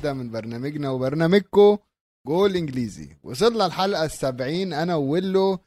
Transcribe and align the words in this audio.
جديدة 0.00 0.12
من 0.14 0.30
برنامجنا 0.30 0.90
وبرنامجكم 0.90 1.78
جول 2.26 2.56
إنجليزي. 2.56 3.16
وصلنا 3.22 3.66
الحلقة 3.66 4.04
السبعين 4.04 4.72
أنا 4.72 4.94
وويلو 4.94 5.58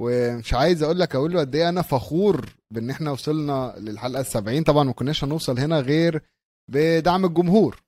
ومش 0.00 0.54
عايز 0.54 0.82
أقول 0.82 0.98
لك 1.00 1.14
أقول 1.14 1.32
له 1.32 1.40
قد 1.40 1.54
إيه 1.54 1.68
أنا 1.68 1.82
فخور 1.82 2.56
بإن 2.70 2.90
إحنا 2.90 3.10
وصلنا 3.10 3.74
للحلقة 3.78 4.20
السبعين. 4.20 4.62
طبعا 4.64 4.84
ما 4.84 4.92
كناش 4.92 5.24
هنوصل 5.24 5.58
هنا 5.58 5.80
غير 5.80 6.22
بدعم 6.70 7.24
الجمهور. 7.24 7.82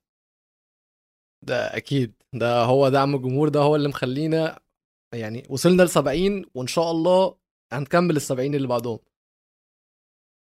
ده 1.43 1.77
أكيد. 1.77 2.15
ده 2.35 2.63
هو 2.65 2.89
دعم 2.89 3.15
الجمهور 3.15 3.49
ده 3.49 3.61
هو 3.61 3.77
اللي 3.77 3.89
مخلينا 3.89 4.61
يعني 5.15 5.47
وصلنا 5.51 5.83
ل 5.83 5.89
70 5.89 6.45
وإن 6.55 6.67
شاء 6.67 6.91
الله 6.91 7.39
هنكمل 7.73 8.17
ال 8.17 8.23
70 8.23 8.55
اللي 8.55 8.69
بعدهم. 8.69 8.99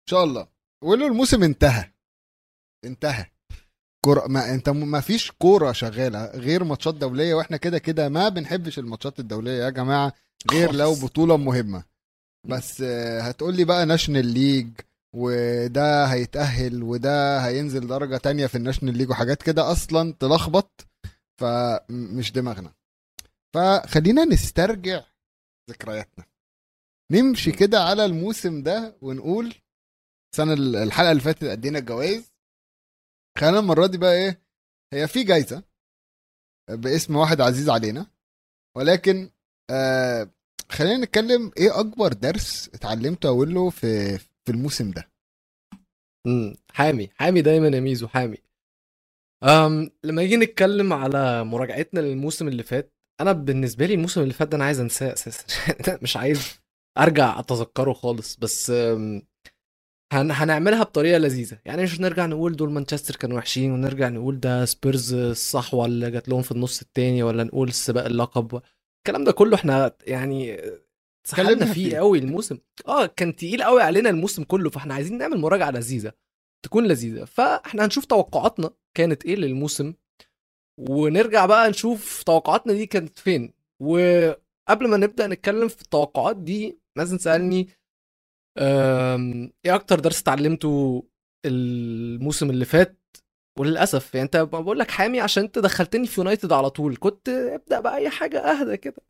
إن 0.00 0.10
شاء 0.10 0.24
الله. 0.24 0.48
ويلو 0.84 1.06
الموسم 1.06 1.42
انتهى. 1.42 1.92
انتهى. 2.84 3.26
كرة 4.06 4.26
ما 4.26 4.54
انت 4.54 4.68
ما 4.68 5.00
فيش 5.00 5.30
كورة 5.30 5.72
شغالة 5.72 6.26
غير 6.26 6.64
ماتشات 6.64 6.94
دولية 6.94 7.34
وإحنا 7.34 7.56
كده 7.56 7.78
كده 7.78 8.08
ما 8.08 8.28
بنحبش 8.28 8.78
الماتشات 8.78 9.20
الدولية 9.20 9.64
يا 9.64 9.70
جماعة 9.70 10.12
غير 10.52 10.72
لو. 10.72 10.94
بطولة 10.94 11.36
مهمة. 11.36 11.84
بس 12.48 12.82
هتقول 13.22 13.56
لي 13.56 13.64
بقى 13.64 13.86
Nations 13.86 14.26
League 14.26 14.68
وده 15.14 16.04
هيتأهل 16.04 16.82
وده 16.82 17.38
هينزل 17.46 17.86
درجة 17.86 18.16
تانية 18.16 18.46
في 18.46 18.54
ال 18.54 18.59
Nations 18.59 18.96
League 18.96 19.10
وحاجات 19.10 19.42
كده 19.42 19.72
أصلا 19.72 20.14
تلخبط 20.20 20.86
فمش 21.40 22.32
دماغنا. 22.32 22.72
فخلينا 23.54 24.24
نسترجع 24.24 25.02
ذكرياتنا. 25.70 26.24
نمشي 27.12 27.52
كده 27.52 27.80
على 27.84 28.04
الموسم 28.04 28.62
ده 28.62 28.96
ونقول 29.02 29.54
السنة 30.34 30.52
الحلقة 30.82 31.10
اللي 31.10 31.22
فاتت 31.22 31.44
أدينا 31.44 31.78
الجوائز 31.78 32.32
خلينا 33.38 33.58
المرة 33.58 33.86
دي 33.86 33.98
بقى 33.98 34.14
إيه 34.14 34.42
هي 34.92 35.08
في 35.08 35.24
جايزة 35.24 35.62
باسم 36.70 37.16
واحد 37.16 37.40
عزيز 37.40 37.70
علينا 37.70 38.06
ولكن 38.76 39.30
آه 39.70 40.30
خلينا 40.70 40.96
نتكلم 41.04 41.50
إيه 41.58 41.80
أكبر 41.80 42.12
درس 42.12 42.68
اتعلمته 42.74 43.28
أقول 43.28 43.54
له 43.54 43.70
في 43.70 44.18
في 44.18 44.52
الموسم 44.52 44.90
ده؟ 44.90 45.10
امم 46.26 46.54
حامي 46.70 47.08
حامي 47.14 47.42
دايما 47.42 47.68
يا 47.76 47.80
ميزو 47.80 48.08
حامي. 48.08 48.38
أم 49.44 49.90
لما 50.04 50.22
نيجي 50.22 50.36
نتكلم 50.36 50.92
على 50.92 51.44
مراجعتنا 51.44 52.00
للموسم 52.00 52.48
اللي 52.48 52.62
فات 52.62 52.94
أنا 53.20 53.32
بالنسبة 53.32 53.86
لي 53.86 53.94
الموسم 53.94 54.20
اللي 54.22 54.32
فات 54.34 54.48
ده 54.48 54.56
أنا 54.56 54.64
عايز 54.64 54.80
أنساه 54.80 55.12
أساسا. 55.12 55.44
مش 56.02 56.16
عايز 56.16 56.60
أرجع 56.98 57.38
أتذكره 57.40 57.92
خالص 57.92 58.36
بس 58.36 58.72
هن 60.12 60.30
هنعملها 60.30 60.82
بطريقة 60.82 61.18
لذيذة. 61.18 61.58
يعني 61.64 61.82
مش 61.82 62.00
نرجع 62.00 62.26
نقول 62.26 62.56
دول 62.56 62.70
مانشستر 62.70 63.16
كانوا 63.16 63.36
وحشين 63.38 63.72
ونرجع 63.72 64.08
نقول 64.08 64.40
ده 64.40 64.64
سبيرز 64.64 65.14
الصحوه 65.14 65.86
اللي 65.86 66.10
جات 66.10 66.28
لهم 66.28 66.42
في 66.42 66.52
النص 66.52 66.80
التاني 66.80 67.22
ولا 67.22 67.44
نقول 67.44 67.72
سباق 67.72 68.04
اللقب. 68.04 68.62
الكلام 68.98 69.24
ده 69.24 69.32
كله 69.32 69.54
إحنا 69.54 69.92
يعني 70.06 70.60
اتكلمنا 71.26 71.66
فيه. 71.72 71.96
قوي 71.96 72.18
الموسم. 72.18 72.58
آه 72.88 73.06
كان 73.06 73.36
تقيل 73.36 73.62
قوي 73.62 73.82
علينا 73.82 74.10
الموسم 74.10 74.42
كله 74.44 74.70
فاحنا 74.70 74.94
عايزين 74.94 75.18
نعمل 75.18 75.38
مراجعة 75.38 75.70
لذيذة 75.70 76.12
تكون 76.64 76.86
لذيذة. 76.86 77.24
فاحنا 77.24 77.84
هنشوف 77.84 78.04
توقعاتنا 78.04 78.70
كانت 78.96 79.24
إيه 79.24 79.36
للموسم. 79.36 79.94
ونرجع 80.78 81.46
بقى 81.46 81.70
نشوف 81.70 82.22
توقعاتنا 82.22 82.72
دي 82.72 82.86
كانت 82.86 83.18
فين. 83.18 83.52
وقبل 83.82 84.88
ما 84.88 84.96
نبدأ 84.96 85.26
نتكلم 85.26 85.68
في 85.68 85.82
التوقعات 85.82 86.36
دي 86.36 86.78
لازم 86.96 87.16
تسالني 87.16 87.60
أم، 87.60 87.66
إيه 88.58 89.74
أكتر 89.74 90.00
درس 90.00 90.20
اتعلمته 90.20 91.04
الموسم 91.46 92.50
اللي 92.50 92.64
فات؟ 92.64 93.02
وللأسف 93.58 94.14
يعني 94.14 94.24
انت 94.24 94.36
بقول 94.36 94.78
لك 94.78 94.90
حامي 94.90 95.20
عشان 95.20 95.42
انت 95.42 95.58
دخلتني 95.58 96.06
في 96.06 96.20
يونايتد 96.20 96.52
على 96.52 96.70
طول 96.70 96.96
كنت 97.00 97.28
ابدأ 97.28 97.80
باي 97.80 98.10
حاجة 98.10 98.38
أهدى 98.38 98.76
كده. 98.76 99.02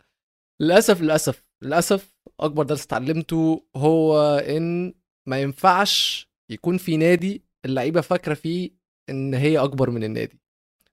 للأسف 0.61 1.01
للأسف 1.01 1.43
للأسف 1.63 2.15
أكبر 2.41 2.65
درس 2.65 2.85
اتعلمته 2.85 3.65
هو 3.77 4.37
إن 4.39 4.95
ما 5.29 5.41
ينفعش 5.41 6.29
يكون 6.51 6.79
في 6.79 6.97
نادي 6.97 7.45
اللعيبة 7.65 8.01
فاكرة 8.01 8.35
فيه 8.35 8.71
إن 9.11 9.35
هي 9.35 9.59
أكبر 9.59 9.91
من 9.91 10.05
النادي. 10.05 10.41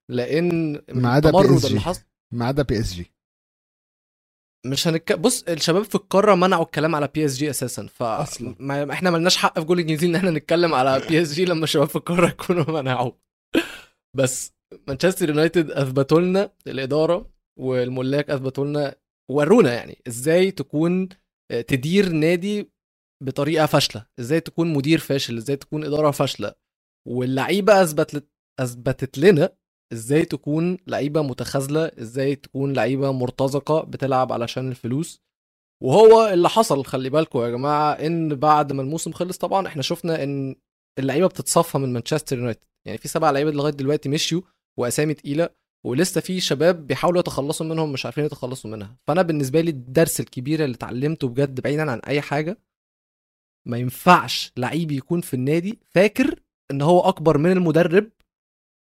لأن 0.10 0.82
ما 0.92 1.10
عدا 1.10 1.32
PSG. 1.32 1.66
اللي 1.66 1.80
حصل 1.80 2.04
ما 2.34 2.46
عدا 2.46 2.64
بي 2.64 2.80
اس 2.80 2.94
جي 2.94 3.13
مش 4.66 4.88
هنك 4.88 5.14
بص 5.20 5.44
الشباب 5.44 5.84
في 5.84 5.96
القارة 5.96 6.36
منعوا 6.36 6.64
الكلام 6.64 6.96
على 6.96 7.08
بي 7.14 7.26
اس 7.26 7.38
جي 7.38 7.50
أساسا 7.50 7.88
ف 7.88 8.04
أصلاً. 8.04 8.56
ما 8.60 8.94
إحنا 8.94 9.12
ملناش 9.12 9.38
حق 9.38 9.60
في 9.60 9.66
جول 9.66 9.80
الجنزيل 9.80 10.10
إن 10.10 10.16
إحنا 10.16 10.32
نتكلم 10.32 10.74
على 10.74 11.02
بي 11.10 11.22
اس 11.22 11.34
جي 11.34 11.46
لما 11.46 11.64
الشباب 11.64 11.88
في 11.88 11.96
القارة 11.96 12.28
يكونوا 12.28 12.82
منعوا 12.82 13.12
بس 14.18 14.54
مانشستر 14.88 15.30
يونايتد 15.30 15.72
أثبتوا 15.72 16.20
لنا 16.22 16.52
الإدارة 16.68 17.32
والملاك 17.60 18.30
أثبتوا 18.30 18.66
لنا 18.66 18.96
ورونا 19.32 19.74
يعني 19.74 20.02
إزاي 20.08 20.52
تكون 20.52 21.10
آه، 21.52 21.62
تدير 21.62 22.10
نادي 22.10 22.72
بطريقة 23.24 23.66
فاشلة 23.66 24.06
إزاي 24.20 24.40
تكون 24.40 24.74
مدير 24.74 25.00
فاشل 25.00 25.38
إزاي 25.38 25.56
تكون 25.56 25.84
إدارة 25.84 26.12
فاشلة 26.12 26.54
واللعيبة 27.08 27.82
اثبتت 27.82 28.28
أثبتت 28.60 29.18
لنا 29.18 29.50
إزاي 29.94 30.26
تكون 30.26 30.78
لعيبة 30.88 31.22
متخاذلة 31.22 31.92
إزاي 32.02 32.36
تكون 32.36 32.74
لعيبة 32.74 33.12
مرتزقة 33.12 33.82
بتلعب 33.84 34.32
علشان 34.32 34.70
الفلوس. 34.70 35.22
وهو 35.84 36.28
اللي 36.34 36.50
حصل 36.50 36.86
خلي 36.86 37.10
بالكم 37.10 37.40
يا 37.42 37.50
جماعة 37.50 37.92
ان 37.94 38.36
بعد 38.36 38.72
ما 38.74 38.82
الموسم 38.82 39.12
خلص 39.12 39.38
طبعا 39.38 39.68
إحنا 39.68 39.82
شفنا 39.82 40.24
ان 40.24 40.56
اللعيبة 41.00 41.28
بتتصفى 41.28 41.78
من 41.78 41.94
مانشستر 41.94 42.38
يونايتد. 42.38 42.66
يعني 42.86 42.98
في 42.98 43.08
سبع 43.08 43.32
لعيبة 43.32 43.52
لغاية 43.52 43.74
دلوقتي 43.74 44.10
مشيوا 44.10 44.42
وأسامي 44.80 45.14
تقيلة 45.14 45.50
ولسه 45.86 46.22
في 46.22 46.40
شباب 46.40 46.88
بيحاولوا 46.88 47.20
يتخلصوا 47.20 47.66
منهم 47.66 47.92
مش 47.92 48.06
عارفين 48.06 48.26
يتخلصوا 48.26 48.72
منها. 48.72 48.98
فأنا 49.08 49.22
بالنسبة 49.22 49.62
لي 49.62 49.70
الدرس 49.70 50.20
الكبير 50.20 50.64
اللي 50.64 50.76
اتعلمته 50.76 51.28
بجد 51.28 51.62
بعيدا 51.62 51.92
عن 51.92 52.00
أي 52.00 52.22
حاجة 52.22 52.58
ما 53.68 53.78
ينفعش 53.78 54.52
لعيب 54.58 54.92
يكون 54.92 55.22
في 55.22 55.34
النادي 55.34 55.80
فاكر 55.86 56.40
إن 56.72 56.82
هو 56.82 57.00
أكبر 57.00 57.38
من 57.38 57.52
المدرب 57.52 58.10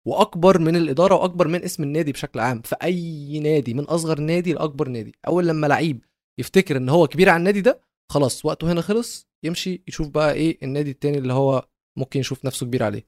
وأكبر 0.07 0.59
من 0.59 0.77
الإدارة 0.77 1.15
وأكبر 1.15 1.49
من 1.49 1.63
اسم 1.63 1.83
النادي 1.83 2.13
بشكل 2.13 2.41
عام. 2.41 2.63
في 2.63 2.77
اي 2.83 3.39
نادي 3.41 3.75
من 3.75 3.85
أصغر 3.85 4.21
نادي 4.21 4.53
لأكبر 4.53 4.89
نادي 4.89 5.15
أول 5.27 5.47
لما 5.49 5.67
لعيب 5.67 6.05
يفتكر 6.41 6.77
إن 6.77 6.89
هو 6.89 7.07
كبير 7.07 7.29
على 7.29 7.37
النادي 7.39 7.61
ده 7.61 7.81
خلاص 8.13 8.45
وقته 8.45 8.73
هنا 8.73 8.81
خلص 8.81 9.27
يمشي 9.45 9.83
يشوف 9.89 10.09
بقى 10.09 10.33
إيه 10.33 10.59
النادي 10.63 10.91
التاني 10.91 11.19
اللي 11.19 11.33
هو 11.33 11.69
ممكن 11.99 12.21
يشوف 12.21 12.45
نفسه 12.45 12.67
كبير 12.67 12.83
عليه. 12.83 13.07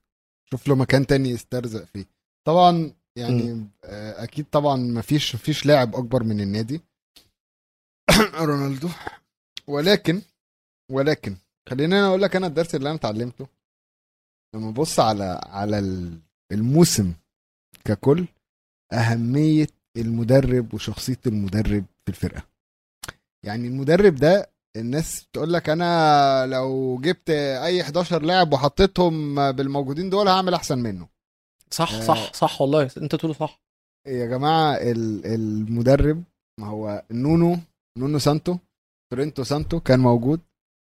شوف 0.50 0.68
له 0.68 0.74
مكان 0.74 1.06
تاني 1.06 1.28
يسترزق 1.30 1.84
فيه. 1.84 2.04
طبعا 2.46 2.92
يعني 3.16 3.66
آه، 3.84 4.22
أكيد 4.24 4.44
طبعا 4.44 4.76
ما 4.76 5.00
فيش 5.00 5.36
فيش 5.36 5.66
لاعب 5.66 5.96
أكبر 5.96 6.22
من 6.22 6.40
النادي. 6.40 6.80
رونالدو. 8.48 8.88
ولكن 9.66 10.22
ولكن 10.92 11.36
خليني 11.68 11.98
أنا 11.98 12.08
أقول 12.08 12.22
لك 12.22 12.36
أنا 12.36 12.46
الدرس 12.46 12.74
اللي 12.74 12.88
أنا 12.88 12.96
اتعلمته. 12.98 13.46
لما 14.54 14.68
ابص 14.68 15.00
على 15.00 15.40
على 15.46 15.78
ال- 15.78 16.27
الموسم 16.52 17.12
ككل 17.84 18.26
أهمية 18.92 19.66
المدرب 19.96 20.74
وشخصية 20.74 21.18
المدرب 21.26 21.84
في 22.04 22.08
الفرقة. 22.08 22.42
يعني 23.44 23.68
المدرب 23.68 24.14
ده 24.14 24.50
الناس 24.76 25.26
تقول 25.32 25.52
لك 25.52 25.68
أنا 25.68 26.46
لو 26.46 26.98
جبت 27.00 27.30
أي 27.30 27.82
11 27.82 28.22
لاعب 28.22 28.52
وحطيتهم 28.52 29.34
بالموجودين 29.52 30.10
دول 30.10 30.28
هعمل 30.28 30.54
أحسن 30.54 30.78
منه. 30.78 31.08
صح 31.70 31.92
آه. 31.92 32.00
صح 32.00 32.32
صح 32.32 32.60
والله. 32.60 32.90
أنت 32.96 33.14
تقول 33.14 33.34
صح. 33.34 33.60
يا 34.06 34.26
جماعة 34.26 34.74
ال- 34.74 35.26
المدرب 35.26 36.22
ما 36.60 36.66
هو 36.66 37.02
نونو 37.10 37.56
نونو 37.98 38.18
سانتو 38.18 38.58
اسبيريتو 39.12 39.44
سانتو 39.44 39.80
كان 39.80 40.00
موجود 40.00 40.40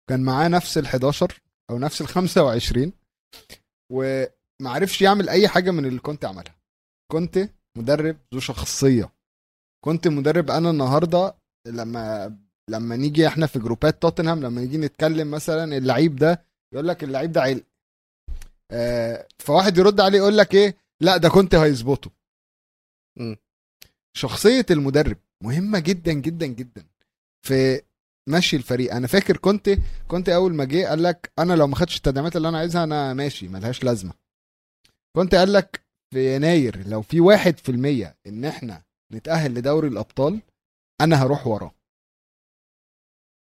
كان 0.09 0.23
معاه 0.23 0.47
نفس 0.47 0.77
ال 0.77 0.85
11 0.85 1.41
أو 1.69 1.79
نفس 1.79 2.01
ال 2.01 2.07
25 2.07 2.93
وما 4.59 4.69
عرفش 4.71 5.01
يعمل 5.01 5.29
أي 5.29 5.47
حاجة 5.47 5.71
من 5.71 5.85
اللي 5.85 5.99
كونتي 5.99 6.25
عملها. 6.25 6.55
كونتي 7.11 7.49
مدرب 7.77 8.17
ذو 8.33 8.39
شخصية. 8.39 9.13
كونتي 9.85 10.07
مدرب 10.07 10.51
أنا 10.51 10.69
النهارده 10.69 11.35
لما 11.67 12.37
لما 12.69 12.95
نيجي 12.95 13.27
إحنا 13.27 13.47
في 13.47 13.59
جروبات 13.59 14.01
توتنهام 14.01 14.39
لما 14.39 14.61
نيجي 14.61 14.77
نتكلم 14.77 15.31
مثلا 15.31 15.77
اللعيب 15.77 16.15
ده 16.15 16.45
يقول 16.73 16.87
لك 16.87 17.03
اللعيب 17.03 17.31
ده 17.31 17.41
عيل. 17.41 17.63
آه 18.71 19.27
فواحد 19.39 19.77
يرد 19.77 19.99
عليه 20.01 20.17
يقول 20.17 20.37
لك 20.37 20.53
إيه؟ 20.55 20.77
لا 21.01 21.17
ده 21.17 21.29
كنت 21.29 21.55
هيظبطه. 21.55 22.11
شخصية 24.13 24.65
المدرب 24.71 25.17
مهمة 25.43 25.79
جدا 25.79 26.13
جدا 26.13 26.45
جدا. 26.45 26.85
في 27.47 27.81
مشي 28.29 28.55
الفريق. 28.55 28.93
أنا 28.95 29.07
فاكر 29.07 29.37
كنت 29.37 29.69
كنت 30.07 30.29
أول 30.29 30.53
ما 30.53 30.65
جه 30.65 30.87
قال 30.87 31.03
لك 31.03 31.31
أنا 31.39 31.53
لو 31.53 31.67
ما 31.67 31.75
خدتش 31.75 31.97
التدعيمات 31.97 32.35
اللي 32.35 32.49
أنا 32.49 32.57
عايزها 32.57 32.83
أنا 32.83 33.13
ماشي 33.13 33.47
ملهاش 33.47 33.83
لازمة. 33.83 34.13
كنت 35.15 35.35
قال 35.35 35.53
لك 35.53 35.81
في 36.13 36.35
يناير 36.35 36.87
لو 36.87 37.01
في 37.01 37.19
واحد 37.19 37.57
في 37.57 37.69
المية 37.69 38.17
إن 38.27 38.45
إحنا 38.45 38.83
نتأهل 39.13 39.53
لدوري 39.53 39.87
الأبطال 39.87 40.41
أنا 41.01 41.23
هروح 41.23 41.47
وراه. 41.47 41.71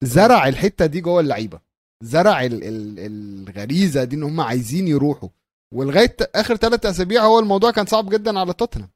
زرع 0.05 0.49
الحتة 0.49 0.87
دي 0.87 1.01
جوه 1.01 1.21
اللعيبة. 1.21 1.61
زرع 2.05 2.43
ال 2.45 2.65
ال 2.65 2.99
الغريزة 2.99 4.05
دي 4.05 4.17
إن 4.17 4.23
هم 4.23 4.41
عايزين 4.41 4.89
يروحوا. 4.89 5.29
ولغاية 5.75 6.17
آخر 6.35 6.57
ثلاث 6.57 6.87
أسابيع 6.87 7.25
هو 7.25 7.39
الموضوع 7.39 7.71
كان 7.71 7.87
صعب 7.87 8.09
جدا 8.11 8.39
على 8.39 8.53
توتنهام. 8.53 8.91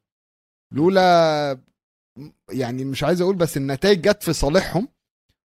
لولا 0.73 1.59
يعني 2.51 2.85
مش 2.85 3.03
عايز 3.03 3.21
أقول 3.21 3.35
بس 3.35 3.57
النتائج 3.57 4.01
جت 4.01 4.23
في 4.23 4.33
صالحهم 4.33 4.87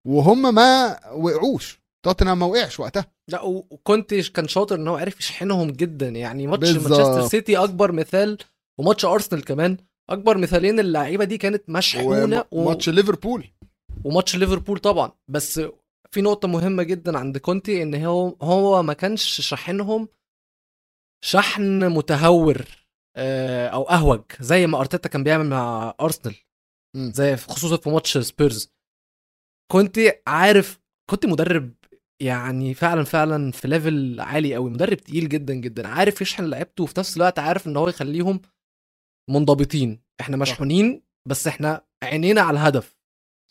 وهم 0.07 0.55
ما 0.55 0.99
وقعوش. 1.09 1.79
توتنهام 2.05 2.39
ما 2.39 2.45
وقعش 2.45 2.79
وقتها. 2.79 3.05
لا 3.31 3.41
و- 3.41 3.67
وكنت 3.71 4.13
كان 4.13 4.47
شاطر 4.47 4.75
إن 4.75 4.87
هو 4.87 4.97
عرف 4.97 5.19
يشحنهم 5.19 5.71
جدا. 5.71 6.07
يعني 6.09 6.47
ماتش. 6.47 6.69
مانشستر 6.69 7.27
سيتي 7.27 7.57
أكبر 7.57 7.91
مثال 7.91 8.37
وماتش 8.79 9.05
أرسنال 9.05 9.43
كمان 9.45 9.77
أكبر 10.09 10.37
مثالين 10.37 10.79
اللعيبة 10.79 11.23
دي 11.25 11.37
كانت 11.37 11.69
مشحونة 11.69 12.39
و... 12.51 12.61
وماتش 12.61 12.89
ليفربول. 12.89 13.47
وماتش 14.03 14.35
ليفربول 14.35 14.79
طبعا. 14.79 15.11
بس 15.27 15.61
في 16.11 16.21
نقطة 16.21 16.47
مهمة 16.47 16.83
جدا 16.83 17.17
عند 17.17 17.37
كونتي 17.37 17.83
إن 17.83 18.05
هو 18.05 18.35
هو 18.41 18.83
ما 18.83 18.93
كانش 18.93 19.23
شاحنهم 19.41 20.07
شحن 21.23 21.89
متهور 21.91 22.65
آه، 23.17 23.67
أو 23.67 23.83
أهوج 23.83 24.21
زي 24.39 24.67
ما 24.67 24.79
أرتيتا 24.79 25.09
كان 25.09 25.23
بيعمل 25.23 25.45
مع 25.49 25.95
أرسنال. 26.01 26.35
زي 26.97 27.35
خصوصا 27.37 27.77
في 27.77 27.89
ماتش 27.89 28.17
سبيرز. 28.17 28.71
كونتي 29.71 29.99
عارف 30.27 30.79
كونتي 31.09 31.25
مدرب 31.25 31.73
يعني 32.19 32.73
فعلا 32.73 33.03
فعلا 33.03 33.51
في 33.51 33.67
level 33.67 34.19
عالي 34.19 34.55
قوي. 34.55 34.69
مدرب 34.69 34.97
تقيل 34.97 35.29
جدا 35.29 35.53
جدا. 35.53 35.87
عارف 35.87 36.21
يشحن 36.21 36.45
لعيبته 36.45 36.83
وفي 36.83 36.93
نفس 36.99 37.17
الوقت 37.17 37.39
عارف 37.39 37.67
إن 37.67 37.77
هو 37.77 37.89
يخليهم 37.89 38.41
منضبطين. 39.29 39.99
إحنا 40.21 40.37
مشحونين 40.37 41.01
بس 41.27 41.47
إحنا 41.47 41.85
عينينا 42.03 42.41
على 42.41 42.59
الهدف. 42.59 42.95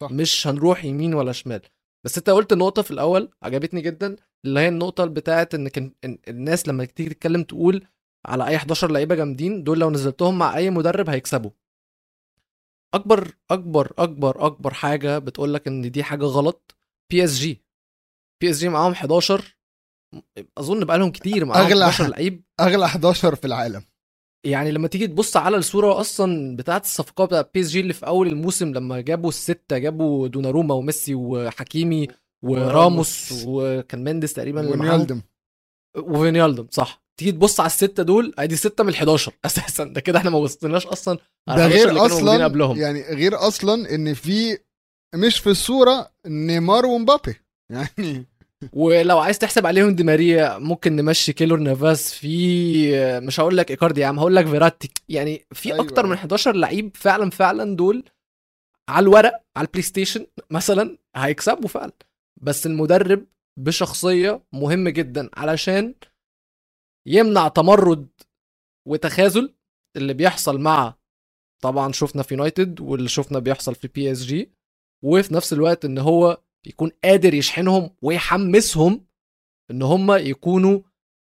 صح. 0.01 0.11
مش 0.11 0.47
هنروح 0.47 0.85
يمين 0.85 1.15
ولا 1.15 1.33
شمال. 1.33 1.63
بس 2.05 2.19
انت 2.19 2.31
قلت 2.31 2.53
النقطه 2.53 2.83
في 2.83 2.91
الأول 2.91 3.31
عجبتني 3.43 3.81
جدا 3.81 4.17
اللي 4.45 4.61
هي 4.61 4.69
النقطة 4.69 5.05
بتاعت 5.05 5.55
إن 5.55 5.69
كان 5.69 5.93
الناس 6.29 6.69
لما 6.69 6.85
تيجي 6.85 7.09
تتكلم 7.11 7.43
تقول 7.43 7.87
على 8.27 8.47
أي 8.47 8.57
11 8.57 8.91
لعيبة 8.91 9.15
جامدين 9.15 9.65
دول 9.65 9.79
لو 9.81 9.91
نزلتهم 9.91 10.39
مع 10.39 10.57
أي 10.57 10.71
مدرب 10.71 11.11
هيكسبوا. 11.11 11.51
أكبر 12.95 13.35
أكبر 13.51 13.93
أكبر 13.99 14.47
أكبر 14.47 14.75
حاجة 14.75 15.19
بتقول 15.19 15.55
لك 15.55 15.67
إن 15.69 15.91
دي 15.91 16.03
حاجة 16.05 16.25
غلط 16.25 16.77
بي 17.11 17.25
اس 17.25 17.35
جي 17.39 17.64
بي 18.45 18.51
إس 18.51 18.59
جي 18.59 18.69
معاهم 18.69 18.93
11 18.93 19.57
أظن 20.59 20.85
بقى 20.85 20.99
لهم 20.99 21.11
كتير 21.11 21.45
معاهم 21.45 21.67
أغلى 21.67 21.85
11 21.85 22.05
ح- 22.05 22.09
لعيب. 22.09 22.45
أغلى 22.61 22.85
11 22.85 23.35
في 23.35 23.45
العالم. 23.47 23.85
يعني 24.47 24.73
لما 24.73 24.89
تيجي 24.89 25.07
تبص 25.07 25.37
على 25.37 25.57
الصورة 25.57 26.01
أصلا 26.01 26.57
بتاعت 26.57 26.85
الصفقات 26.85 27.29
بتاعت 27.29 27.51
PSG 27.55 27.81
اللي 27.81 27.93
في 27.93 28.07
أول 28.07 28.29
الموسم 28.29 28.73
لما 28.73 29.01
جابوا 29.01 29.29
الستة 29.29 29.79
جابوا 29.79 30.29
دوناروما 30.29 30.75
وميسي 30.75 31.15
وحكيمي 31.15 32.09
وراموس. 32.45 33.45
وكان 33.47 34.05
مينديز 34.05 34.33
تقريبا 34.33 34.69
وفينالدوم 34.71 35.21
وفينالدوم 35.99 36.69
صح. 36.71 37.05
تيجي 37.21 37.33
تبص 37.33 37.61
على 37.61 37.67
الستة 37.67 38.03
دول 38.03 38.35
أدي 38.39 38.57
ستة 38.57 38.85
من 38.85 38.91
ال 38.91 38.95
11 38.95 39.33
أساسا. 39.45 39.85
ده 39.85 40.01
كده 40.01 40.19
إحنا 40.19 40.31
ما 40.31 40.39
وصلناش 40.39 40.87
أصلا 40.87 41.19
ده 41.49 41.53
11 41.55 41.89
اللي 41.89 42.01
غير 42.01 42.07
أصلا 42.07 42.45
قبلهم. 42.45 42.77
يعني 42.77 43.01
غير 43.03 43.49
أصلا 43.49 43.95
إن 43.95 44.15
في 44.15 44.59
مش 45.15 45.39
في 45.39 45.51
الصورة 45.51 46.13
نيمار 46.27 46.87
ومبابي. 46.87 47.35
يعني 47.71 48.27
ولو 48.73 49.19
عايز 49.19 49.39
تحسب 49.39 49.67
عليهم 49.67 49.95
دي 49.95 50.05
ماريا 50.05 50.59
ممكن 50.59 50.97
نمشي 50.97 51.33
كيلور 51.33 51.59
نافاس 51.59 52.15
في 52.15 53.19
مش 53.21 53.41
هقول 53.41 53.57
لك 53.57 53.71
إيكاردي 53.71 54.01
يا 54.01 54.07
عم 54.07 54.19
هقول 54.19 54.37
لك 54.37 54.47
فيراتي 54.47 54.91
يعني 55.09 55.47
في 55.53 55.69
أيوة. 55.69 55.79
أيوة. 55.79 55.91
أكتر 55.91 56.07
من 56.07 56.13
11 56.13 56.57
لعيب 56.57 56.97
فعلا 56.97 57.31
فعلا 57.31 57.77
دول 57.77 58.05
على 58.89 59.03
الورق 59.05 59.43
على 59.57 59.67
ال 59.67 59.83
PlayStation 59.83 60.27
مثلا 60.51 60.99
هيكسبوا 61.17 61.69
فعلا 61.69 61.93
بس 62.43 62.67
المدرب 62.67 63.27
بشخصية 63.59 64.43
مهم 64.53 64.89
جدا 64.89 65.31
علشان 65.35 65.95
يمنع 67.07 67.49
تمرد 67.49 68.09
وتخاذل 68.89 69.55
اللي 69.97 70.15
بيحصل 70.15 70.61
مع 70.61 70.95
طبعا 71.63 71.93
شفنا 71.93 72.23
في 72.23 72.35
يونايتد 72.35 72.81
واللي 72.81 73.09
شفنا 73.09 73.39
بيحصل 73.39 73.75
في 73.75 73.89
PSG 73.89 74.51
وفي 75.05 75.35
نفس 75.35 75.53
الوقت 75.53 75.85
إن 75.85 75.99
هو 75.99 76.43
يكون 76.67 76.91
قادر 77.05 77.35
يشحنهم 77.35 77.91
ويحمسهم 78.03 79.07
إن 79.71 79.83
هم 79.83 80.13
يكونوا 80.13 80.81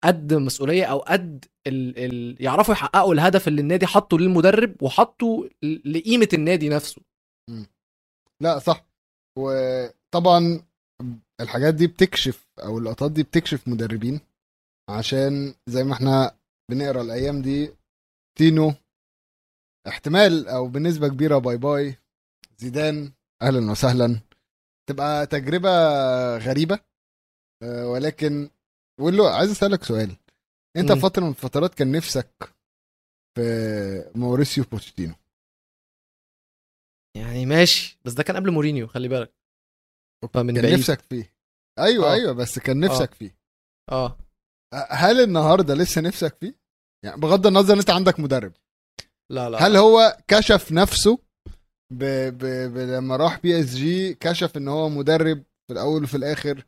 قد 0.05 0.35
مسؤولية 0.35 0.85
أو 0.85 0.99
قد 0.99 1.45
ال... 1.67 1.99
ال... 1.99 2.37
يعرفوا 2.45 2.75
يحققوا 2.75 3.15
الهدف 3.15 3.49
اللي 3.49 3.61
النادي 3.61 3.87
حطه 3.87 4.19
للمدرب 4.19 4.83
وحطه 4.83 5.49
لقيمة 5.85 6.29
النادي 6.33 6.69
نفسه. 6.69 7.03
لا 8.41 8.59
صح. 8.59 8.87
وطبعا 9.39 10.65
الحاجات 11.41 11.75
دي 11.75 11.87
بتكشف 11.87 12.47
أو 12.59 12.79
اللقطات 12.79 13.13
دي 13.13 13.23
بتكشف 13.23 13.69
مدربين 13.69 14.21
عشان 14.91 15.55
زي 15.67 15.85
ما 15.85 15.93
إحنا 15.95 16.37
بنقرأ 16.71 17.03
الأيام 17.03 17.43
دي 17.43 17.71
بوتشيتينو 18.39 18.75
احتمال 19.89 20.49
أو 20.49 20.69
بنسبة 20.69 21.09
كبيرة 21.09 21.39
bye 21.39 21.57
bye 21.57 21.97
زيدان 22.59 23.13
أهلا 23.43 23.71
وسهلا. 23.71 24.21
تبقى 24.89 25.27
تجربة 25.27 25.71
غريبة 26.37 26.79
أه، 27.63 27.89
ولكن 27.89 28.51
ولو 29.01 29.27
عايز 29.27 29.51
أسألك 29.51 29.85
سؤال. 29.85 30.17
أنت. 30.77 30.93
في 30.93 31.01
فترة 31.01 31.23
من 31.23 31.29
الفترات 31.29 31.75
كان 31.75 31.93
نفسك 31.93 32.55
في 33.37 34.13
موريسيو 34.15 34.65
بوتشيتينو 34.65 35.15
يعني 37.17 37.47
ماشي 37.47 37.99
بس 38.05 38.13
ده 38.13 38.23
كان 38.23 38.37
قبل 38.37 38.51
مورينيو 38.51 38.87
خلي 38.87 39.09
بالك. 39.09 39.33
فمن 40.35 40.55
كان 40.55 40.63
بعيد. 40.63 40.79
نفسك 40.79 41.01
فيه. 41.01 41.35
أيوه 41.79 42.11
آه. 42.11 42.13
أيوه 42.15 42.33
بس 42.33 42.59
كان 42.59 42.81
نفسك 42.81 43.15
فيه. 43.15 43.37
آه. 43.93 44.19
هل 44.91 45.21
النهارده 45.21 45.75
لسه 45.75 46.01
نفسك 46.01 46.37
فيه؟ 46.37 46.55
يعني 47.05 47.21
بغض 47.21 47.47
النظر 47.47 47.75
إن 47.75 47.79
أنت 47.79 47.91
عندك 47.91 48.21
مدرب. 48.21 48.53
لا 49.31 49.51
لا 49.51 49.67
هل 49.67 49.77
هو 49.77 50.19
كشف 50.29 50.73
نفسه 50.73 51.19
ب... 51.93 52.05
ب... 52.39 52.45
ب... 52.75 52.79
لما 52.79 53.17
راح 53.17 53.41
PSG 53.41 54.15
كشف 54.15 54.57
إن 54.57 54.69
هو 54.69 54.89
مدرب 54.89 55.43
في 55.67 55.73
الأول 55.73 56.05
وفي 56.05 56.17
الآخر 56.17 56.65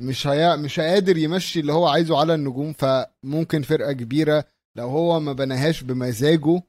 مش 0.00 0.26
هي... 0.26 0.56
مش 0.56 0.80
قادر 0.80 1.16
يمشي 1.16 1.60
اللي 1.60 1.72
هو 1.72 1.86
عايزه 1.86 2.20
على 2.20 2.34
النجوم 2.34 2.72
فممكن 2.72 3.62
فرقة 3.62 3.92
كبيرة 3.92 4.44
لو 4.76 4.88
هو 4.88 5.20
ما 5.20 5.32
بناهاش 5.32 5.82
بمزاجه 5.82 6.62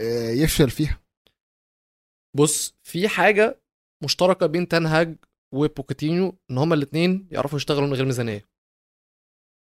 آه، 0.00 0.30
يفشل 0.30 0.70
فيها. 0.70 1.00
بص 2.36 2.74
في 2.82 3.08
حاجة 3.08 3.60
مشتركة 4.04 4.46
بين 4.46 4.68
تين 4.68 4.97
هاج 4.97 5.16
وبوكيتينو 5.54 6.38
إن 6.50 6.58
هما 6.58 6.74
الاثنين 6.74 7.28
يعرفوا 7.30 7.58
يشتغلوا 7.58 7.86
من 7.86 7.94
غير 7.94 8.04
ميزانية. 8.04 8.48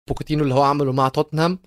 بوكيتينو 0.09 0.43
اللي 0.43 0.55
هو 0.55 0.63
عمله 0.63 0.93
مع 0.93 1.09
توتنهام 1.09 1.59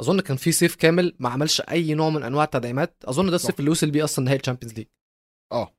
أظن 0.00 0.20
كان 0.20 0.36
في 0.36 0.52
صيف 0.52 0.74
كامل 0.76 1.16
ما 1.18 1.28
عملش 1.28 1.60
أي 1.60 1.94
نوع 1.94 2.10
من 2.10 2.22
أنواع 2.22 2.44
التدعيمات. 2.44 3.04
أظن 3.04 3.30
ده 3.30 3.36
الصيف. 3.36 3.60
اللي 3.60 3.70
وصل 3.70 3.90
بيه 3.90 4.04
أصلا 4.04 4.24
نهائي 4.24 4.40
ال 4.40 4.43
Champions 4.43 4.74
League. 4.74 4.86
آه. 5.52 5.76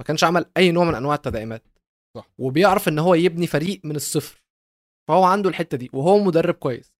ما 0.00 0.04
كانش 0.06 0.24
عمل 0.24 0.46
أي 0.56 0.72
نوع 0.72 0.84
من 0.84 0.94
أنواع 0.94 1.14
التدعيمات. 1.14 1.66
صح. 2.16 2.30
وبيعرف 2.38 2.88
إن 2.88 2.98
هو 2.98 3.14
يبني 3.14 3.46
فريق 3.46 3.80
من 3.84 3.96
الصفر. 3.96 4.42
فهو 5.08 5.24
عنده 5.24 5.48
الحتة 5.48 5.76
دي 5.76 5.90
وهو 5.92 6.18
مدرب 6.18 6.54
كويس. 6.54 6.94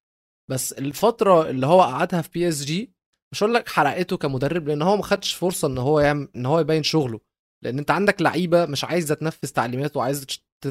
بس 0.50 0.72
الفترة 0.72 1.50
اللي 1.50 1.66
هو 1.66 1.82
قعدها 1.82 2.22
في 2.22 2.30
PSG 2.30 2.92
مش 3.32 3.42
هقول 3.42 3.54
لك 3.54 3.68
حرقته 3.68 4.16
كمدرب 4.16 4.68
لأن 4.68 4.82
هو 4.82 4.96
ما 4.96 5.02
خدش 5.02 5.34
فرصة 5.34 5.68
إن 5.68 5.78
هو 5.78 6.00
يعمل 6.00 6.28
إن 6.36 6.46
هو 6.46 6.60
يبين 6.60 6.82
شغله. 6.82 7.20
لأن 7.64 7.78
أنت 7.78 7.90
عندك 7.90 8.22
لعيبة 8.22 8.66
مش 8.66 8.84
عايزة 8.84 9.14
تنفذ 9.14 9.48
تعليمات 9.48 9.96
وعايزة 9.96 10.26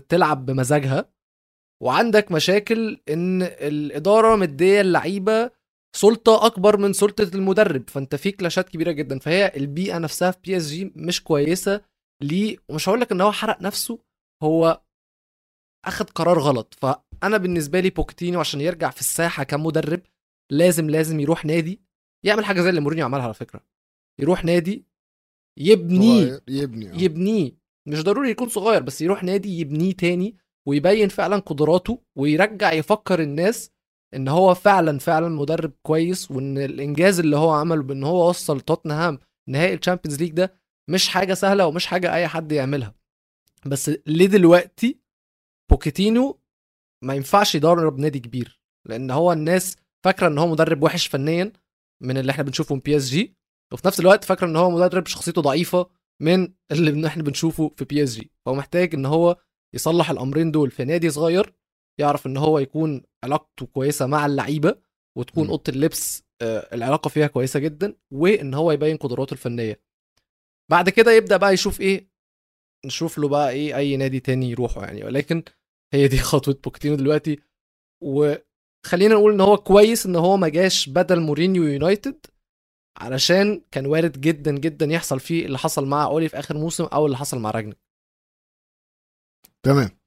تلعب 0.09 0.45
بمزاجها. 0.45 1.11
وعندك 1.83 2.31
مشاكل 2.31 3.01
إن 3.09 3.41
الإدارة 3.41 4.35
مدية 4.35 4.81
اللعيبة 4.81 5.51
سلطة 5.95 6.45
أكبر 6.45 6.77
من 6.77 6.93
سلطة 6.93 7.31
المدرب. 7.33 7.89
فأنت 7.89 8.15
في 8.15 8.31
كلاشات 8.31 8.69
كبيرة 8.69 8.91
جدا. 8.91 9.19
فهي 9.19 9.51
البيئة 9.55 9.97
نفسها 9.97 10.31
في 10.31 10.37
PSG 10.43 10.93
مش 10.95 11.23
كويسة 11.23 11.81
ليه. 12.23 12.57
ومش 12.69 12.89
هقول 12.89 13.01
لك 13.01 13.11
إن 13.11 13.21
هو 13.21 13.31
حرق 13.31 13.61
نفسه 13.61 13.99
هو 14.43 14.81
أخد 15.85 16.09
قرار 16.09 16.39
غلط. 16.39 16.73
فأنا 16.81 17.37
بالنسبة 17.37 17.79
لي 17.79 17.89
بوكيتينو 17.89 18.39
عشان 18.39 18.61
يرجع 18.61 18.89
في 18.89 18.99
الساحة 18.99 19.43
كمدرب 19.43 20.01
لازم 20.51 20.89
لازم 20.89 21.19
يروح 21.19 21.45
نادي 21.45 21.81
يعمل 22.25 22.45
حاجة 22.45 22.61
زي 22.61 22.69
اللي 22.69 22.81
مورينيو 22.81 23.05
عملها 23.05 23.23
على 23.23 23.33
فكرة. 23.33 23.61
يروح 24.19 24.45
نادي 24.45 24.85
يبنيه 25.59 26.25
صغير، 26.25 26.41
يبني 26.47 26.91
آه. 26.91 26.95
يبنيه 26.95 27.51
مش 27.87 28.03
ضروري 28.03 28.29
يكون 28.29 28.49
صغير 28.49 28.81
بس 28.83 29.01
يروح 29.01 29.23
نادي 29.23 29.59
يبنيه 29.59 29.93
تاني 29.93 30.37
ويبين 30.67 31.09
فعلا 31.09 31.37
قدراته 31.37 32.01
ويرجع 32.17 32.71
يفكر 32.73 33.21
الناس 33.21 33.71
إن 34.15 34.27
هو 34.27 34.53
فعلا 34.53 34.99
فعلا 34.99 35.29
مدرب 35.29 35.71
كويس 35.83 36.31
وإن 36.31 36.57
الإنجاز 36.57 37.19
اللي 37.19 37.37
هو 37.37 37.49
عمله 37.51 37.83
بإن 37.83 38.03
هو 38.03 38.29
وصل 38.29 38.61
توتنهام 38.61 39.19
نهائي 39.49 39.73
الشامبيونز 39.73 40.19
ليج 40.21 40.31
ده 40.31 40.53
مش 40.89 41.07
حاجة 41.09 41.33
سهلة 41.33 41.67
ومش 41.67 41.85
حاجة 41.85 42.13
أي 42.13 42.27
حد 42.27 42.51
يعملها. 42.51 42.95
بس 43.65 43.91
ليه 44.07 44.25
دلوقتي 44.25 44.99
بوكيتينو 45.69 46.39
ما 47.03 47.13
ينفعش 47.15 47.55
يدرب 47.55 47.99
نادي 47.99 48.19
كبير 48.19 48.61
لأن 48.85 49.11
هو 49.11 49.31
الناس 49.33 49.77
فاكرة 50.03 50.27
إن 50.27 50.37
هو 50.37 50.47
مدرب 50.47 50.83
وحش 50.83 51.07
فنيا 51.07 51.53
من 52.01 52.17
اللي 52.17 52.31
إحنا 52.31 52.43
بنشوفه 52.43 52.75
من 52.75 52.81
PSG 52.81 53.35
وفي 53.73 53.87
نفس 53.87 53.99
الوقت 53.99 54.23
فاكرة 54.23 54.47
إن 54.47 54.55
هو 54.55 54.69
مدرب 54.71 55.07
شخصيته 55.07 55.41
ضعيفة 55.41 55.89
من 56.21 56.53
اللي 56.71 57.07
إحنا 57.07 57.23
بنشوفه 57.23 57.71
في 57.77 57.85
PSG 57.85 58.31
فهو 58.45 58.55
محتاج 58.55 58.95
إن 58.95 59.05
هو 59.05 59.37
يصلح 59.73 60.09
الأمرين 60.09 60.51
دول 60.51 60.71
في 60.71 60.85
نادي 60.85 61.09
صغير 61.09 61.53
يعرف 61.99 62.27
إن 62.27 62.37
هو 62.37 62.59
يكون 62.59 63.03
علاقته 63.23 63.65
كويسة 63.65 64.05
مع 64.07 64.25
اللعيبة 64.25 64.81
وتكون. 65.17 65.47
أوضة 65.47 65.63
اللبس 65.69 66.23
آه، 66.41 66.75
العلاقة 66.75 67.07
فيها 67.07 67.27
كويسة 67.27 67.59
جدا 67.59 67.95
وإن 68.13 68.53
هو 68.53 68.71
يبين 68.71 68.97
قدراته 68.97 69.33
الفنية. 69.33 69.81
بعد 70.71 70.89
كده 70.89 71.11
يبدأ 71.11 71.37
بقى 71.37 71.53
يشوف 71.53 71.81
إيه 71.81 72.11
نشوف 72.85 73.17
له 73.17 73.27
بقى 73.27 73.51
إيه 73.51 73.77
أي 73.77 73.97
نادي 73.97 74.19
تاني 74.19 74.49
يروحه 74.49 74.83
يعني. 74.83 75.03
ولكن 75.03 75.43
هي 75.93 76.07
دي 76.07 76.17
خطوة 76.31 76.59
بوكيتينو 76.63 76.95
دلوقتي. 76.95 77.39
وخلينا 78.03 79.15
نقول 79.15 79.33
إن 79.33 79.41
هو 79.41 79.57
كويس 79.57 80.05
إن 80.05 80.15
هو 80.15 80.37
ما 80.37 80.49
جاش 80.49 80.89
بدل 80.89 81.19
مورينيو 81.19 81.63
يونايتد 81.63 82.25
علشان 82.97 83.61
كان 83.71 83.85
وارد 83.85 84.21
جدا 84.21 84.51
جدا 84.51 84.85
يحصل 84.85 85.19
فيه 85.19 85.45
اللي 85.45 85.57
حصل 85.57 85.85
مع 85.87 86.05
أولي 86.05 86.29
في 86.29 86.39
آخر 86.39 86.57
موسم 86.57 86.83
أو 86.83 87.05
اللي 87.05 87.17
حصل 87.17 87.39
مع 87.39 87.51
رانجنيك 87.51 87.77
تمام. 89.65 90.00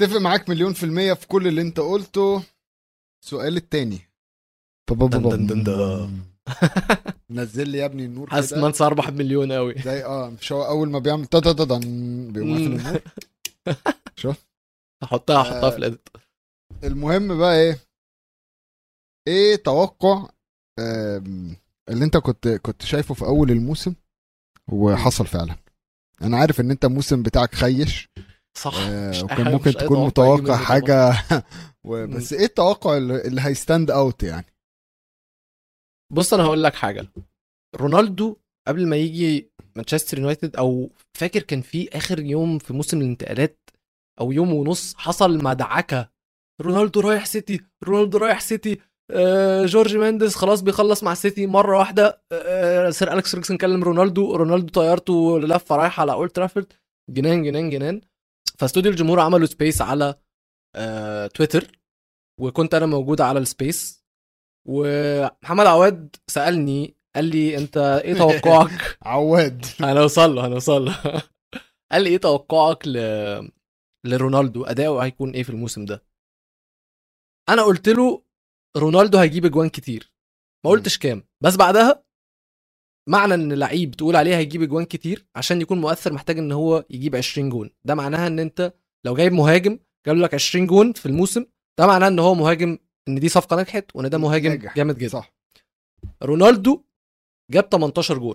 اتفق 0.00 0.16
معاك 0.20 0.48
مليون 0.50 0.72
في 0.72 0.84
المية 0.86 1.12
في 1.12 1.26
كل 1.26 1.46
اللي 1.48 1.60
انت 1.62 1.80
قلته. 1.80 2.42
السؤال 3.24 3.56
التاني. 3.56 4.00
دن 4.90 5.08
دن 5.08 5.46
دن 5.46 5.62
دن. 5.62 6.20
نزل 7.30 7.68
لي 7.68 7.78
يا 7.78 7.84
ابني 7.84 8.04
النور 8.04 8.30
حاسس 8.30 8.50
كده. 8.50 8.60
مانس 8.62 8.82
أربح 8.82 9.10
بمليون 9.10 9.52
قوي 9.52 9.74
زي 9.82 10.04
آه 10.04 10.30
مش 10.30 10.52
هو 10.52 10.64
أول 10.66 10.90
ما 10.90 10.98
بيعمل 10.98 11.26
تا 11.26 11.40
تا 11.40 11.52
تا 11.52 11.64
بيقوم 11.64 12.52
قافل 12.52 12.64
النور. 12.64 13.00
شوف. 14.16 14.46
هحطها 15.02 15.42
هحطها 15.42 15.66
آه. 15.66 15.70
في 15.70 15.76
ال 15.76 15.81
edit. 15.81 16.08
المهم 16.84 17.38
بقى 17.38 17.56
إيه؟ 17.60 17.78
إيه 19.28 19.56
توقع 19.56 20.28
اللي 21.88 22.04
انت 22.04 22.16
كنت 22.16 22.48
كنت 22.48 22.82
شايفه 22.82 23.14
في 23.14 23.24
أول 23.24 23.50
الموسم 23.50 23.94
وحصل 24.72 25.26
فعلا؟ 25.26 25.56
أنا 26.22 26.36
عارف 26.36 26.60
إن 26.60 26.70
أنت 26.70 26.84
الموسم 26.84 27.22
بتاعك 27.22 27.54
خيش. 27.54 28.08
صح. 28.58 28.74
آه، 28.78 29.10
مش 29.10 29.22
وكان 29.22 29.52
ممكن 29.52 29.68
مش 29.68 29.74
تكون 29.76 30.06
متوقع 30.06 30.56
حاجة. 30.56 31.12
و- 31.84 32.06
بس 32.06 32.32
إيه 32.32 32.44
التوقع 32.44 32.96
اللي, 32.96 33.40
هي 33.40 33.54
stand 33.54 33.90
out 33.90 34.22
يعني؟ 34.22 34.46
بص 36.12 36.34
أنا 36.34 36.42
هقول 36.44 36.62
لك 36.62 36.74
حاجة. 36.74 37.06
رونالدو 37.76 38.36
قبل 38.68 38.86
ما 38.88 38.96
يجي 38.96 39.50
مانشستر 39.76 40.18
يونايتد 40.18 40.56
أو 40.56 40.90
فاكر 41.18 41.42
كان 41.42 41.60
في 41.60 41.88
آخر 41.96 42.20
يوم 42.20 42.58
في 42.58 42.72
موسم 42.72 43.00
الانتقالات 43.00 43.58
أو 44.20 44.32
يوم 44.32 44.52
ونص 44.52 44.94
حصل 44.94 45.44
مدعكه 45.44 46.10
رونالدو 46.60 47.00
رايح 47.00 47.26
سيتي 47.26 47.60
رونالدو 47.84 48.18
رايح 48.18 48.40
سيتي 48.40 48.80
آه 49.10 49.66
جورج 49.66 49.96
مينديز 49.96 50.34
خلاص 50.34 50.60
بيخلص 50.60 51.02
مع 51.02 51.14
سيتي 51.14 51.46
مرة 51.46 51.78
واحدة. 51.78 52.22
آه 52.32 52.90
سير 52.90 53.12
أليكس 53.12 53.30
فيرجسون 53.30 53.56
كلم 53.56 53.82
رونالدو 53.84 54.36
رونالدو 54.36 54.68
طيارته 54.80 55.40
لفة 55.40 55.76
رايحة 55.76 56.00
على 56.00 56.12
أولد 56.12 56.30
ترافورد. 56.30 56.72
جنان 57.10 57.42
جنان 57.42 57.70
جنان. 57.70 58.00
فاستوديو 58.62 58.90
الجمهور 58.90 59.20
عملوا 59.20 59.46
space 59.46 59.82
على 59.82 60.14
آه 60.76 61.26
تويتر 61.26 61.80
وكنت 62.40 62.74
أنا 62.74 62.86
موجود 62.86 63.20
على 63.20 63.38
ال 63.38 63.49
space 63.49 64.04
ومحمد 64.68 65.66
عواد 65.66 66.16
سألني 66.26 66.96
قال 67.16 67.24
لي 67.24 67.58
أنت 67.58 67.76
إيه 67.76 68.14
توقعك؟ 68.14 68.98
عواد. 69.02 69.64
هنوصل 69.80 70.34
له 70.34 70.46
هنوصل 70.46 70.84
له. 70.84 70.92
قال 71.92 72.02
لي 72.02 72.10
إيه 72.10 72.16
توقعك 72.18 72.88
ل... 72.88 72.98
لرونالدو؟ 74.06 74.64
أداؤه 74.64 75.04
هيكون 75.04 75.30
إيه 75.30 75.42
في 75.42 75.50
الموسم 75.50 75.84
ده؟ 75.84 76.04
أنا 77.48 77.62
قلت 77.62 77.88
له 77.88 78.24
رونالدو 78.76 79.18
هيجيب 79.18 79.44
أجوان 79.44 79.68
كتير. 79.68 80.12
ما 80.64 80.70
قلتش 80.70 80.98
كام 80.98 81.24
بس 81.44 81.56
بعدها 81.56 82.01
معنى 83.08 83.34
إن 83.34 83.52
لعيب 83.52 83.90
تقول 83.94 84.16
عليه 84.16 84.36
هيجيب 84.36 84.62
اجوان 84.62 84.84
كتير 84.84 85.26
عشان 85.36 85.60
يكون 85.60 85.80
مؤثر 85.80 86.12
محتاج 86.12 86.38
إن 86.38 86.52
هو 86.52 86.84
يجيب 86.90 87.16
20 87.16 87.50
جون. 87.50 87.70
ده 87.84 87.94
معناها 87.94 88.26
إن 88.26 88.38
أنت 88.38 88.72
لو 89.06 89.14
جايب 89.14 89.32
مهاجم 89.32 89.78
جاب 90.06 90.16
لك 90.16 90.34
20 90.34 90.66
جون 90.66 90.92
في 90.92 91.06
الموسم 91.06 91.44
ده 91.78 91.86
معناه 91.86 92.08
إن 92.08 92.18
هو 92.18 92.34
مهاجم 92.34 92.78
إن 93.08 93.20
دي 93.20 93.28
صفقة 93.28 93.56
نجحت 93.60 93.84
وإن 93.94 94.10
ده 94.10 94.18
مهاجم 94.18 94.48
ناجح. 94.50 94.76
جامد 94.76 94.98
جدا. 94.98 95.08
صح. 95.08 95.32
رونالدو 96.22 96.84
جاب 97.50 97.64
18 97.72 98.18
جون. 98.18 98.34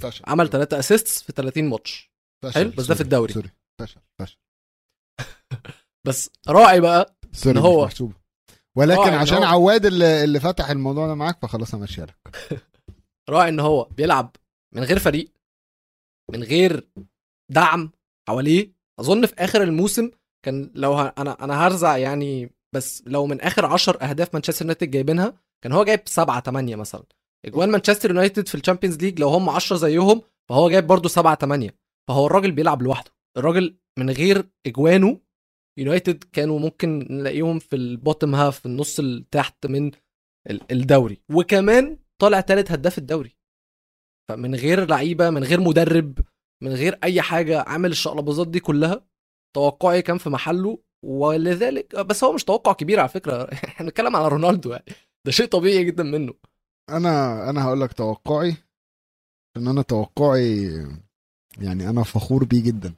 فشل. 0.00 0.24
عمل 0.26 0.48
3 0.50 0.78
assists 0.78 1.22
في 1.22 1.32
30 1.32 1.64
ماتش. 1.68 2.12
فشل. 2.44 2.54
حلو، 2.54 2.70
بس 2.70 2.86
ده 2.86 2.94
في 2.94 3.00
الدوري. 3.00 3.32
sorry. 3.32 3.50
فشل. 3.80 4.00
فشل. 4.18 4.38
بس 6.06 6.30
راعي 6.48 6.80
بقى 6.80 7.16
sorry 7.32 7.58
إن 7.58 7.62
هو- 7.64 7.80
مش 7.84 7.86
محسوبة. 7.92 8.14
ولكن 8.76 9.12
عشان 9.14 9.36
هو- 9.38 9.44
عواد 9.44 9.86
اللي, 9.86 10.24
اللي 10.24 10.40
فتح 10.40 10.70
الموضوع 10.70 11.06
ده 11.06 11.14
معاك 11.14 11.38
فخلاص 11.42 11.74
همشيها 11.74 12.06
لك. 12.06 12.16
راعي 13.28 13.48
إن 13.48 13.60
هو 13.60 13.84
بيلعب 13.84 14.36
من 14.74 14.82
غير 14.82 14.98
فريق 14.98 15.32
من 16.32 16.42
غير 16.42 16.88
دعم 17.52 17.90
حواليه. 18.28 18.72
أظن 19.00 19.26
في 19.26 19.34
آخر 19.38 19.62
الموسم 19.62 20.10
كان 20.44 20.70
لو 20.74 20.94
ه... 20.94 21.14
أنا 21.18 21.44
أنا 21.44 21.66
هرزع 21.66 21.96
يعني 21.96 22.50
بس 22.74 23.02
لو 23.06 23.26
من 23.26 23.40
آخر 23.40 23.66
10 23.66 24.04
أهداف 24.04 24.34
مانشستر 24.34 24.64
يونايتد 24.64 24.90
جايبينها 24.90 25.34
كان 25.64 25.72
هو 25.72 25.84
جايب 25.84 26.00
7 26.06 26.40
8 26.40 26.76
مثلا. 26.76 27.04
إجوال 27.46 27.70
مانشستر 27.70 28.10
يونايتد 28.10 28.48
في 28.48 28.54
الشامبيونز 28.54 28.96
ليج 28.96 29.20
لو 29.20 29.28
هم 29.28 29.48
10 29.48 29.76
زيهم 29.76 30.22
فهو 30.50 30.70
جايب 30.70 30.86
برضه 30.86 31.08
7 31.08 31.34
8 31.34 31.70
فهو 32.08 32.26
الراجل 32.26 32.52
بيلعب 32.52 32.82
لوحده. 32.82 33.10
الراجل 33.36 33.78
من 33.98 34.10
غير 34.10 34.48
إجواله 34.66 35.20
يونايتد 35.78 36.24
كانوا 36.32 36.58
ممكن 36.58 36.98
نلاقيهم 37.10 37.58
في 37.58 37.76
ال 37.76 37.84
bottom 37.84 38.34
half 38.34 38.58
في 38.60 38.66
النص 38.66 39.00
تحت 39.30 39.66
من 39.66 39.90
ال- 40.50 40.72
الدوري. 40.72 41.20
وكمان 41.32 41.98
طالع 42.18 42.40
ثالث 42.40 42.72
هداف 42.72 42.98
الدوري. 42.98 43.36
فمن 44.28 44.54
غير 44.54 44.86
لعيبة 44.88 45.30
من 45.30 45.44
غير 45.44 45.60
مدرب 45.60 46.18
من 46.62 46.72
غير 46.72 46.98
أي 47.04 47.22
حاجة 47.22 47.60
عامل 47.60 47.90
الشقلباظات 47.90 48.48
دي 48.48 48.60
كلها 48.60 49.06
توقعي 49.56 50.02
كان 50.02 50.18
في 50.18 50.30
محله 50.30 50.78
ولذلك 51.04 51.96
بس 51.96 52.24
هو 52.24 52.32
مش 52.32 52.44
توقع 52.44 52.72
كبير 52.72 53.00
على 53.00 53.08
فكرة 53.08 53.44
إحنا 53.52 53.86
بنتكلم 53.86 54.16
على 54.16 54.28
رونالدو 54.28 54.70
يعني 54.70 54.84
ده 55.26 55.32
شيء 55.32 55.46
طبيعي 55.46 55.84
جدا 55.84 56.02
منه. 56.02 56.34
أنا 56.90 57.50
أنا 57.50 57.64
هقول 57.64 57.80
لك 57.80 57.92
توقعي 57.92 58.56
إن 59.56 59.68
أنا 59.68 59.82
توقعي 59.82 60.64
يعني 61.58 61.88
أنا 61.88 62.02
فخور 62.02 62.44
بيه 62.44 62.62
جدا. 62.62 62.94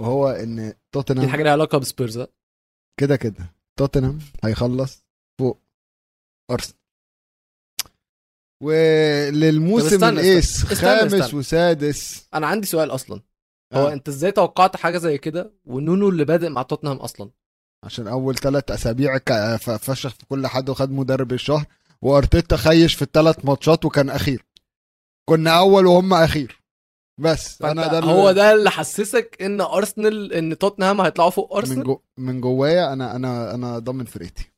وهو 0.00 0.28
إن 0.28 0.56
دي 0.56 0.76
توتنهام 0.92 1.28
حاجة 1.28 1.42
ليها 1.42 1.52
علاقة 1.52 1.78
بسبيرز؟ 1.78 2.26
كده 3.00 3.16
كده. 3.16 3.54
توتنهام 3.78 4.18
هيخلص 4.44 5.04
فوق 5.38 5.60
أرسنال. 6.50 6.83
وللموسم 8.62 10.04
الإيس 10.04 10.64
خامس. 10.64 11.34
وسادس. 11.34 12.28
أنا 12.34 12.46
عندي 12.46 12.66
سؤال 12.66 12.90
أصلا. 12.90 13.20
هو 13.74 13.88
آه. 13.88 13.92
أنت 13.92 14.08
إزاي 14.08 14.32
توقعت 14.32 14.76
حاجة 14.76 14.98
زي 14.98 15.18
كده 15.18 15.52
ونونو 15.64 16.08
اللي 16.08 16.24
بادئ 16.24 16.48
مع 16.48 16.62
توتنهام 16.62 16.96
أصلا؟ 16.96 17.30
عشان 17.84 18.08
أول 18.08 18.34
ثلاث 18.36 18.70
أسابيع 18.70 19.18
فشخ 19.78 20.14
في 20.14 20.26
كل 20.28 20.46
حد 20.46 20.68
وخد 20.68 20.90
مدرب 20.90 21.32
الشهر 21.32 21.64
وأرتيتا 22.02 22.56
خيش 22.56 22.94
في 22.94 23.02
الثلاث 23.02 23.44
ماتشات 23.44 23.84
وكان 23.84 24.10
أخير. 24.10 24.44
كنا 25.28 25.50
أول 25.58 25.86
وهم 25.86 26.14
أخير. 26.14 26.60
بس 27.20 27.62
أنا 27.62 27.86
ده 27.86 27.98
اللي- 27.98 28.10
هو 28.12 28.32
ده 28.32 28.52
اللي 28.52 28.70
حسسك 28.70 29.36
إن 29.42 29.60
أرسنال 29.60 30.32
إن 30.32 30.58
توتنهام 30.58 31.00
هيطلعوا 31.00 31.30
فوق 31.30 31.52
من 31.52 31.58
ارسنال 31.58 31.84
جو 31.84 32.00
من 32.18 32.40
جوايا 32.40 32.92
أنا 32.92 33.16
أنا 33.16 33.54
أنا 33.54 33.78
ضامن 33.78 34.04
فرقتي. 34.04 34.52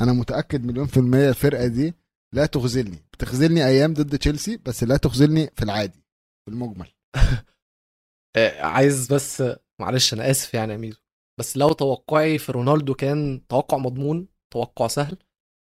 أنا 0.00 0.12
متأكد 0.12 0.64
مليون 0.64 0.86
في 0.86 0.96
المية 0.96 1.28
الفرقة 1.28 1.66
دي 1.66 1.94
لا 2.34 2.46
تخذلني. 2.46 2.98
بتخذلني 3.12 3.66
أيام 3.66 3.94
ضد 3.94 4.18
تشيلسي 4.18 4.56
بس 4.56 4.84
لا 4.84 4.96
تخذلني 4.96 5.50
في 5.56 5.62
العادي 5.62 6.04
في 6.48 6.50
المجمل. 6.54 6.88
آه، 8.36 8.62
عايز 8.62 9.12
بس 9.12 9.42
معلش 9.80 10.14
أنا 10.14 10.30
آسف 10.30 10.54
يعني 10.54 10.72
يا 10.72 10.78
ميزو. 10.78 10.98
بس 11.40 11.56
لو 11.56 11.72
توقعي 11.72 12.38
في 12.38 12.52
رونالدو 12.52 12.94
كان 12.94 13.46
توقع 13.48 13.78
مضمون 13.78 14.28
توقع 14.52 14.86
سهل 14.88 15.16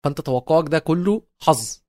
فأنت 0.06 0.22
توقعك 0.22 0.70
ده 0.70 0.80
كله 0.80 1.22
حظ 1.42 1.82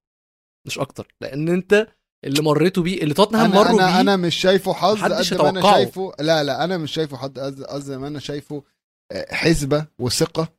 مش 0.66 0.78
أكتر. 0.78 1.14
لأن 1.20 1.48
أنت 1.48 1.86
اللي 2.24 2.42
مريته 2.42 2.82
بيه 2.82 3.02
اللي 3.02 3.14
توتنهام 3.14 3.50
مروا 3.50 3.70
أنا 3.70 3.86
بيه 3.86 4.00
أنا 4.00 4.16
مش 4.16 4.34
شايفه 4.34 4.72
حظ 4.72 5.02
قد 5.02 5.34
ما 5.42 5.48
أنا. 5.48 5.62
شايفه. 5.72 6.12
لا 6.20 6.44
لا 6.44 6.64
أنا 6.64 6.78
مش 6.78 6.92
شايفه 6.92 7.16
حظ 7.16 7.38
قد 7.62 7.90
ما 7.90 8.08
أنا 8.08 8.18
شايفه 8.18 8.64
آه، 9.12 9.34
حسبة 9.34 9.86
وثقة 9.98 10.52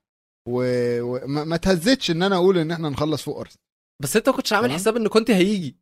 وما 0.48 1.02
و... 1.02 1.28
ما- 1.28 1.44
ما 1.44 1.58
تهزتش 1.58 2.12
إن 2.12 2.24
أنا 2.24 2.36
أقول 2.36 2.58
إن 2.58 2.72
إحنا 2.72 2.90
نخلص 2.90 3.22
فوق 3.22 3.40
أرسنال. 3.40 3.66
بس 4.00 4.16
انت 4.16 4.30
ما 4.30 4.36
كنتش 4.36 4.54
عامل. 4.54 4.72
حساب 4.72 4.96
ان 4.98 5.08
كنت 5.08 5.32
هيجي. 5.32 5.78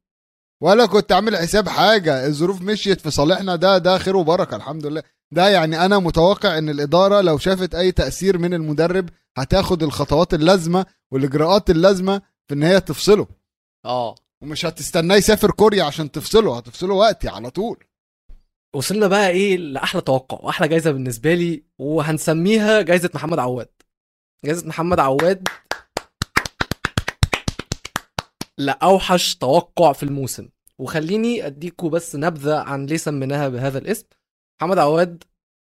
ولا 0.63 0.85
كنت 0.85 1.11
عامل 1.11 1.37
حساب 1.37 1.69
حاجة. 1.69 2.25
الظروف 2.27 2.61
مشيت 2.61 3.01
في 3.01 3.11
صالحنا. 3.11 3.55
ده 3.55 3.77
ده 3.77 3.97
خير 3.97 4.15
وبركة 4.15 4.55
الحمد 4.55 4.85
لله. 4.85 5.03
ده 5.31 5.49
يعني 5.49 5.85
أنا 5.85 5.99
متوقع 5.99 6.57
إن 6.57 6.69
الإدارة 6.69 7.21
لو 7.21 7.37
شافت 7.37 7.75
أي 7.75 7.91
تأثير 7.91 8.37
من 8.37 8.53
المدرب 8.53 9.09
هتاخد 9.37 9.83
الخطوات 9.83 10.33
اللازمة 10.33 10.85
والإجراءات 11.11 11.69
اللازمة 11.69 12.21
في 12.47 12.53
إن 12.53 12.63
هي 12.63 12.81
تفصله. 12.81 13.27
آه. 13.85 14.15
ومش 14.41 14.65
هتستناه 14.65 15.15
يسافر 15.15 15.51
كوريا 15.51 15.83
عشان 15.83 16.11
تفصله. 16.11 16.57
هتفصله 16.57 16.93
وقتي 16.93 17.27
على 17.29 17.49
طول. 17.49 17.83
وصلنا 18.75 19.07
بقى 19.07 19.29
إيه 19.29 19.57
لأحلى 19.57 20.01
توقع 20.01 20.37
وأحلى 20.41 20.67
جايزة 20.67 20.91
بالنسبة 20.91 21.33
لي 21.33 21.63
وهنسميها 21.79 22.81
جايزة 22.81 23.09
محمد 23.15 23.39
عواد. 23.39 23.69
جايزة 24.45 24.67
محمد 24.67 24.99
عواد 24.99 25.47
لأوحش 28.65 29.35
توقع 29.35 29.93
في 29.93 30.03
الموسم. 30.03 30.49
وخليني 30.79 31.45
أديكوا 31.45 31.89
بس 31.89 32.15
نبذة 32.15 32.59
عن 32.59 32.85
ليه 32.85 32.97
سميناها 32.97 33.49
بهذا 33.49 33.77
الاسم. 33.77 34.05
محمد 34.61 34.77
عواد 34.77 35.23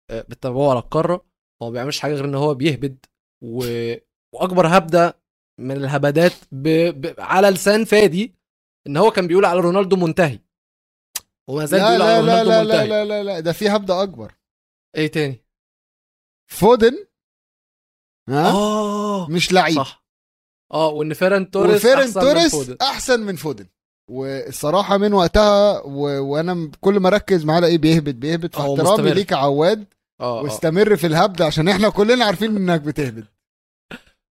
آه، 0.10 0.22
بتتابعوه 0.22 0.70
على 0.70 0.80
القارة. 0.80 1.26
هو 1.62 1.68
ما 1.68 1.70
بيعملش 1.70 2.00
حاجة 2.00 2.14
غير 2.14 2.26
إن 2.26 2.36
هو 2.36 2.54
بيهبد 2.54 3.06
و... 3.44 3.94
وأكبر 4.36 4.68
هبدة 4.68 5.20
من 5.60 5.78
الهبدات 5.78 6.34
ب... 6.52 6.68
ب... 7.02 7.16
على 7.20 7.50
لسان 7.50 7.86
فادي 7.86 8.36
إن 8.88 8.98
هو 8.98 9.12
كان 9.12 9.28
بيقول 9.28 9.46
على 9.46 9.60
رونالدو 9.60 9.96
منتهي. 9.96 10.40
وما 11.50 11.66
زال 11.66 11.80
لا 11.80 11.90
بيقول 11.90 12.00
لا 12.00 12.16
على 12.16 12.26
لا 12.26 12.44
رونالدو 12.44 12.52
لا 12.52 12.64
منتهي. 12.64 12.88
لا 12.88 13.06
لا 13.06 13.24
لا 13.24 13.24
لا 13.24 13.40
ده 13.40 13.52
في 13.54 13.70
هبدة 13.70 14.04
أكبر. 14.04 14.36
إيه 14.96 15.08
تاني؟ 15.08 15.46
فودن؟ 16.52 17.08
ها؟ 18.30 18.52
آه. 18.52 19.28
مش 19.30 19.54
لعيب. 19.54 19.76
صح. 19.76 20.07
آه 20.74 20.88
وإن 20.88 21.14
فيران 21.14 21.52
توريس 21.52 21.76
وفيران 21.76 21.88
توريس 21.88 22.00
أحسن 22.00 22.54
من 22.56 22.60
فودن. 22.64 22.78
أحسن 22.82 23.20
من 23.20 23.36
فودن. 23.36 23.66
والصراحه 24.12 24.98
من 24.98 25.14
وقتها 25.14 25.82
و... 25.86 26.00
وأنا 26.32 26.72
كل 26.82 27.00
ما 27.00 27.08
أركز 27.08 27.46
معاه 27.46 27.60
ألاقيه 27.60 27.78
بيهبط 27.78 28.14
بيهبط 28.14 28.56
فاحترامي 28.56 28.82
مستمر. 28.92 29.14
ليك 29.14 29.32
يا 29.32 29.38
عواد. 29.38 29.86
آه 30.22 30.40
آه. 30.40 30.44
واستمر 30.44 30.96
في 30.96 31.08
الهبد 31.08 31.42
عشان 31.42 31.68
إحنا 31.68 31.90
كلنا 31.90 32.26
عارفين 32.26 32.56
إنك 32.58 32.82
بتهبط 32.82 33.24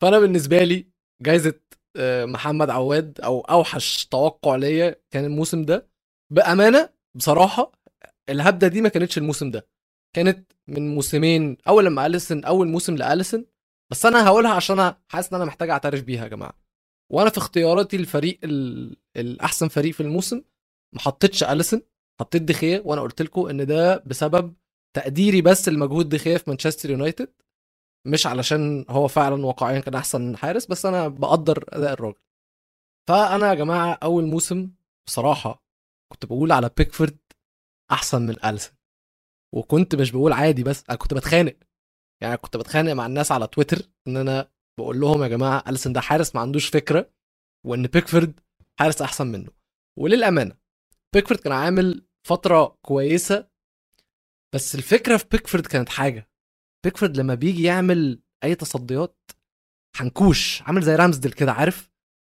فأنا 0.02 0.18
بالنسبة 0.18 0.62
لي 0.64 0.86
جايزة 1.22 1.54
آه، 1.96 2.24
محمد 2.24 2.70
عواد 2.70 3.20
أو 3.24 3.40
أوحش 3.40 4.06
توقع 4.06 4.56
ليا 4.56 4.96
كان 5.10 5.24
الموسم 5.24 5.62
ده. 5.64 5.86
بأمانة 6.32 6.88
بصراحة 7.16 7.72
الهبدة 8.28 8.68
دي 8.68 8.80
ما 8.80 8.88
كانتش 8.88 9.18
الموسم 9.18 9.50
ده. 9.50 9.66
كانت 10.16 10.52
من 10.68 10.94
موسمين 10.94 11.56
أول 11.68 11.84
لما 11.86 12.06
أليسن 12.06 12.44
أول 12.44 12.68
موسم 12.68 12.94
لأليسن 12.96 13.44
بس 13.92 14.06
أنا 14.06 14.26
هقولها 14.26 14.50
عشان 14.54 14.78
أنا 14.78 15.00
حاسس 15.08 15.28
إن 15.28 15.36
أنا 15.36 15.44
محتاج 15.44 15.70
أعترف 15.70 16.02
بيها 16.02 16.22
يا 16.22 16.28
جماعة. 16.28 16.54
وأنا 17.12 17.30
في 17.30 17.38
اختياراتي 17.38 17.96
الفريق 17.96 18.38
ال... 18.44 18.96
الأحسن 19.16 19.68
فريق 19.68 19.94
في 19.94 20.00
الموسم 20.02 20.42
ما 20.94 21.00
حطيتش 21.00 21.44
أليسن 21.44 21.82
حطيت 22.20 22.42
دخيه 22.42 22.82
وأنا 22.84 23.00
قلت 23.00 23.22
لكم 23.22 23.46
إن 23.46 23.66
ده 23.66 23.96
بسبب 24.06 24.54
تقديري 24.96 25.42
بس 25.42 25.68
لمجهود 25.68 26.08
دخيه 26.08 26.36
في 26.36 26.44
مانشستر 26.50 26.90
يونايتد. 26.90 27.32
مش 28.06 28.26
علشان 28.26 28.84
هو 28.90 29.08
فعلا 29.08 29.46
واقعيا 29.46 29.80
كان 29.80 29.94
أحسن 29.94 30.36
حارس 30.36 30.66
بس 30.66 30.86
أنا 30.86 31.08
بقدر 31.08 31.64
أداء 31.68 31.92
الراجل. 31.92 32.20
فأنا 33.08 33.48
يا 33.48 33.54
جماعة 33.54 33.98
أول 34.02 34.24
موسم 34.24 34.70
بصراحة 35.06 35.64
كنت 36.12 36.26
بقول 36.26 36.52
على 36.52 36.70
بيكفورد 36.76 37.18
أحسن 37.90 38.22
من 38.22 38.36
اليسون 38.44 38.74
وكنت 39.54 39.94
مش 39.94 40.10
بقول 40.10 40.32
عادي 40.32 40.62
بس 40.62 40.84
أنا 40.88 40.98
كنت 40.98 41.14
بتخانق. 41.14 41.56
يعني 42.22 42.36
كنت 42.36 42.56
بتخانق 42.56 42.92
مع 42.92 43.06
الناس 43.06 43.32
على 43.32 43.46
تويتر 43.46 43.78
إن 44.08 44.16
أنا 44.16 44.50
بقول 44.78 45.00
لهم 45.00 45.22
يا 45.22 45.28
جماعة 45.28 45.64
اليسون 45.68 45.92
ده 45.92 46.00
حارس 46.00 46.34
ما 46.34 46.40
عندوش 46.40 46.68
فكرة 46.68 47.10
وإن 47.66 47.86
بيكفورد 47.86 48.40
حارس 48.78 49.02
أحسن 49.02 49.26
منه. 49.26 49.50
وللأمانة 49.98 50.56
بيكفورد 51.14 51.40
كان 51.40 51.52
عامل 51.52 52.06
فترة 52.26 52.78
كويسة 52.82 53.48
بس 54.54 54.74
الفكرة 54.74 55.16
في 55.16 55.24
بيكفورد 55.30 55.66
كانت 55.66 55.88
حاجة. 55.88 56.30
بيكفورد 56.84 57.16
لما 57.16 57.34
بيجي 57.34 57.62
يعمل 57.62 58.22
أي 58.44 58.54
تصديات 58.54 59.30
حنكوش 59.96 60.62
عامل 60.62 60.82
زي 60.82 60.94
رامزدل 60.96 61.32
كده 61.32 61.52
عارف؟ 61.52 61.90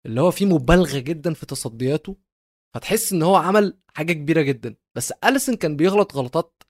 اللي 0.06 0.20
هو 0.20 0.30
فيه 0.30 0.46
مبالغة 0.46 0.98
جدا 0.98 1.34
في 1.34 1.46
تصدياته 1.46 2.16
فتحس 2.74 3.12
إن 3.12 3.22
هو 3.22 3.36
عمل 3.36 3.78
حاجة 3.94 4.12
كبيرة 4.12 4.42
جدا. 4.42 4.76
بس 4.96 5.12
اليسون 5.12 5.56
كان 5.56 5.76
بيغلط 5.76 6.14
غلطات 6.16 6.62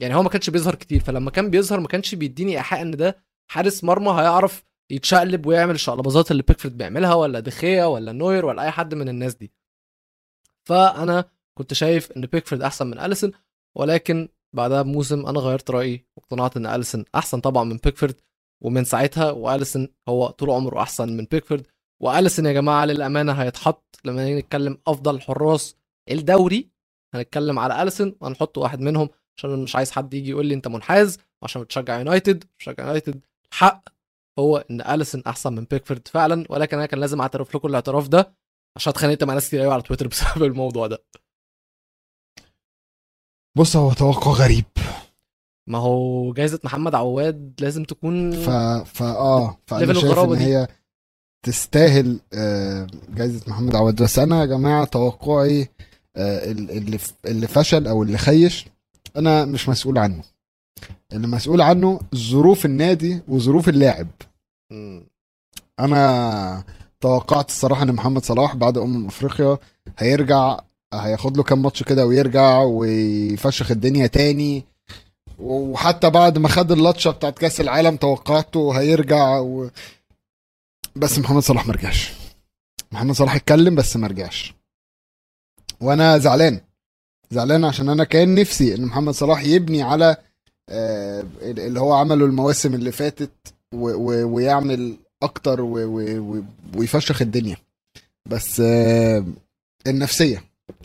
يعني 0.00 0.14
هو 0.14 0.22
ما 0.22 0.28
كانش 0.28 0.50
بيظهر 0.50 0.74
كتير 0.74 1.00
فلما 1.00 1.30
كان 1.30 1.50
بيظهر 1.50 1.80
ما 1.80 1.88
كانش 1.88 2.14
بيديني 2.14 2.56
إيحاء 2.56 2.82
إن 2.82 2.90
ده 2.90 3.16
حارس 3.50 3.84
مرمى 3.84 4.10
هيعرف 4.10 4.64
يتشقلب 4.90 5.46
ويعمل 5.46 5.74
الشقلباظات 5.74 6.30
اللي 6.30 6.42
بيكفورد 6.42 6.76
بيعملها 6.76 7.14
ولا 7.14 7.40
دخيا 7.40 7.84
ولا 7.84 8.12
نوير 8.12 8.46
ولا 8.46 8.62
أي 8.62 8.70
حد 8.70 8.94
من 8.94 9.08
الناس 9.08 9.34
دي. 9.34 9.52
فأنا 10.68 11.24
كنت 11.58 11.74
شايف 11.74 12.12
إن 12.12 12.20
بيكفورد 12.26 12.62
أحسن 12.62 12.86
من 12.86 12.98
اليسون 12.98 13.32
ولكن 13.76 14.28
بعدها 14.52 14.82
بموسم 14.82 15.26
أنا 15.26 15.40
غيرت 15.40 15.70
رأيي 15.70 16.06
واقتنعت 16.16 16.56
إن 16.56 16.66
اليسون 16.66 17.04
أحسن 17.14 17.40
طبعا 17.40 17.64
من 17.64 17.76
بيكفورد 17.76 18.14
ومن 18.62 18.84
ساعتها 18.84 19.30
واليسون 19.30 19.88
هو 20.08 20.26
طول 20.30 20.50
عمره 20.50 20.82
أحسن 20.82 21.16
من 21.16 21.24
بيكفورد 21.24 21.66
واليسون 22.02 22.46
يا 22.46 22.52
جماعة 22.52 22.84
للأمانة 22.84 23.32
هيتحط 23.32 23.96
لما 24.04 24.24
نيجي 24.24 24.38
نتكلم 24.40 24.78
أفضل 24.86 25.20
حراس 25.20 25.76
الدوري. 26.10 26.70
هنتكلم 27.14 27.58
على 27.58 27.82
اليسون 27.82 28.16
وهنحط 28.20 28.58
واحد 28.58 28.80
منهم 28.80 29.08
عشان 29.38 29.62
مش 29.62 29.76
عايز 29.76 29.90
حد 29.90 30.14
يجي 30.14 30.30
يقول 30.30 30.46
لي 30.46 30.54
انت 30.54 30.68
منحاز 30.68 31.18
عشان 31.42 31.62
بتشجع 31.62 31.98
يونايتد 31.98 32.44
بتشجع 32.58 32.84
يونايتد. 32.84 33.20
الحق 33.52 33.88
هو 34.38 34.56
إن 34.70 34.80
اليسون 34.80 35.22
أحسن 35.26 35.52
من 35.52 35.64
بيكفورد 35.64 36.08
فعلا 36.08 36.44
ولكن 36.50 36.76
أنا 36.76 36.86
كان 36.86 37.00
لازم 37.00 37.20
أعترف 37.20 37.56
لكم 37.56 37.68
الاعتراف 37.68 38.08
ده 38.08 38.32
عشان 38.76 38.90
اتخانقت 38.90 39.24
مع 39.24 39.34
ناس 39.34 39.48
كتير 39.48 39.60
قوي 39.60 39.72
على 39.72 39.82
تويتر 39.82 40.06
بسبب 40.12 40.42
الموضوع 40.44 40.86
ده. 40.86 41.04
بص 43.56 43.76
هو 43.76 43.92
توقع 43.92 44.30
غريب. 44.30 44.64
ما 45.68 45.78
هو 45.78 46.32
جايزة 46.32 46.60
محمد 46.64 46.94
عواد 46.94 47.54
لازم 47.60 47.84
تكون 47.84 48.32
ف 48.32 48.48
فا 48.84 49.04
آه 49.06 49.58
فأنا 49.66 49.94
شايف 49.94 50.18
إن. 50.18 50.34
هي 50.34 50.68
تستاهل 51.46 52.20
آه، 52.32 52.86
جايزة 53.08 53.44
محمد 53.50 53.74
عواد. 53.76 54.02
بس 54.02 54.18
أنا 54.18 54.40
يا 54.40 54.46
جماعة 54.46 54.84
توقعي 54.84 55.68
آه، 56.16 56.50
ال- 56.50 56.70
اللي 56.70 56.98
اللي 57.26 57.46
فشل 57.46 57.86
أو 57.86 58.02
اللي 58.02 58.18
خيش 58.18 58.66
أنا 59.16 59.44
مش 59.44 59.68
مسؤول 59.68 59.98
عنه. 59.98 60.22
اللي 61.12 61.26
مسؤول 61.26 61.60
عنه 61.60 62.00
ظروف 62.14 62.64
النادي 62.66 63.20
وظروف 63.28 63.68
اللاعب. 63.68 64.08
أنا 65.80 66.64
توقعت 67.00 67.48
الصراحة 67.48 67.82
إن 67.82 67.92
محمد 67.92 68.24
صلاح 68.24 68.56
بعد 68.56 68.78
أمم 68.78 69.06
إفريقيا 69.06 69.58
هيرجع 69.98 70.60
هياخد 70.94 71.36
له 71.36 71.42
كام 71.42 71.62
ماتش 71.62 71.82
كده 71.82 72.06
ويرجع 72.06 72.58
ويفشخ 72.58 73.70
الدنيا 73.70 74.06
تاني. 74.06 74.64
وحتى 75.38 76.10
بعد 76.10 76.38
ما 76.38 76.48
خد 76.48 76.72
اللطشة 76.72 77.10
بتاعت 77.10 77.38
كأس 77.38 77.60
العالم 77.60 77.96
توقعته 77.96 78.80
هيرجع 78.80 79.38
و... 79.38 79.70
بس 80.96 81.18
محمد 81.18 81.42
صلاح 81.42 81.66
ما 81.66 81.72
رجعش 81.72 82.12
محمد 82.92 83.14
صلاح 83.14 83.34
اتكلم 83.34 83.74
بس 83.74 83.96
ما 83.96 84.06
رجعش 84.06 84.54
وأنا 85.80 86.18
زعلان. 86.18 86.60
زعلان 87.30 87.64
عشان 87.64 87.88
أنا 87.88 88.04
كان 88.04 88.34
نفسي 88.34 88.74
إن 88.74 88.84
محمد 88.84 89.14
صلاح 89.14 89.44
يبني 89.44 89.82
على 89.82 90.16
آه، 90.68 91.24
اللي 91.42 91.80
هو 91.80 91.92
عمله 91.92 92.26
المواسم 92.26 92.74
اللي 92.74 92.92
فاتت. 92.92 93.30
ويعمل 93.74 94.96
أكتر. 95.22 95.60
ويفشخ 96.76 97.22
الدنيا 97.22 97.56
بس 98.30 98.60
آه، 98.64 99.24
النفسية 99.86 100.44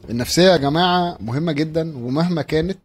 النفسية 0.09 0.51
يا 0.51 0.57
جماعة 0.57 1.17
مهمة 1.19 1.51
جدا 1.51 1.97
ومهما 1.97 2.41
كانت 2.41 2.79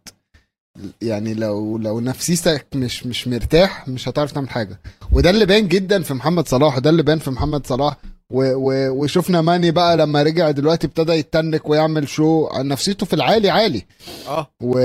يعني 1.01 1.33
لو 1.33 1.77
لو 1.77 1.99
نفسيتك 1.99 2.65
مش 2.75 3.05
مش 3.05 3.27
مرتاح 3.27 3.87
مش 3.87 4.09
هتعرف 4.09 4.31
تعمل 4.31 4.49
حاجة 4.49 4.79
وده 5.11 5.29
اللي 5.29 5.45
بان 5.45 5.67
جدا 5.67 6.03
في 6.03 6.13
محمد 6.13 6.47
صلاح 6.47 6.77
وده 6.77 6.89
اللي 6.89 7.03
بان 7.03 7.19
في 7.19 7.31
محمد 7.31 7.67
صلاح 7.67 7.97
و 8.33 8.43
و 8.53 8.89
وشفنا 8.89 9.41
ماني 9.41 9.71
بقى 9.71 9.97
لما 9.97 10.23
رجع 10.23 10.51
دلوقتي 10.51 10.87
ابتدى 10.87 11.13
يتنك 11.13 11.69
ويعمل 11.69 12.07
شو. 12.09 12.49
نفسيته 12.57 13.05
في 13.05 13.13
العالي 13.13 13.49
عالي. 13.49 13.85
آه. 14.27 14.47
و 14.63 14.79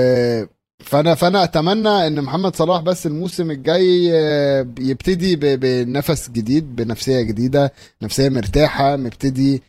فانا 0.83 1.15
فأنا 1.15 1.43
أتمنى 1.43 2.07
إن 2.07 2.21
محمد 2.21 2.55
صلاح 2.55 2.81
بس 2.81 3.07
الموسم 3.07 3.51
الجاي 3.51 4.09
آه، 4.13 4.67
يبتدي 4.79 5.35
بنفس 5.35 6.29
جديد 6.29 6.75
بنفسية 6.75 7.21
جديدة 7.21 7.73
نفسية 8.01 8.29
مرتاحة 8.29 8.95
مبتدي 8.95 9.61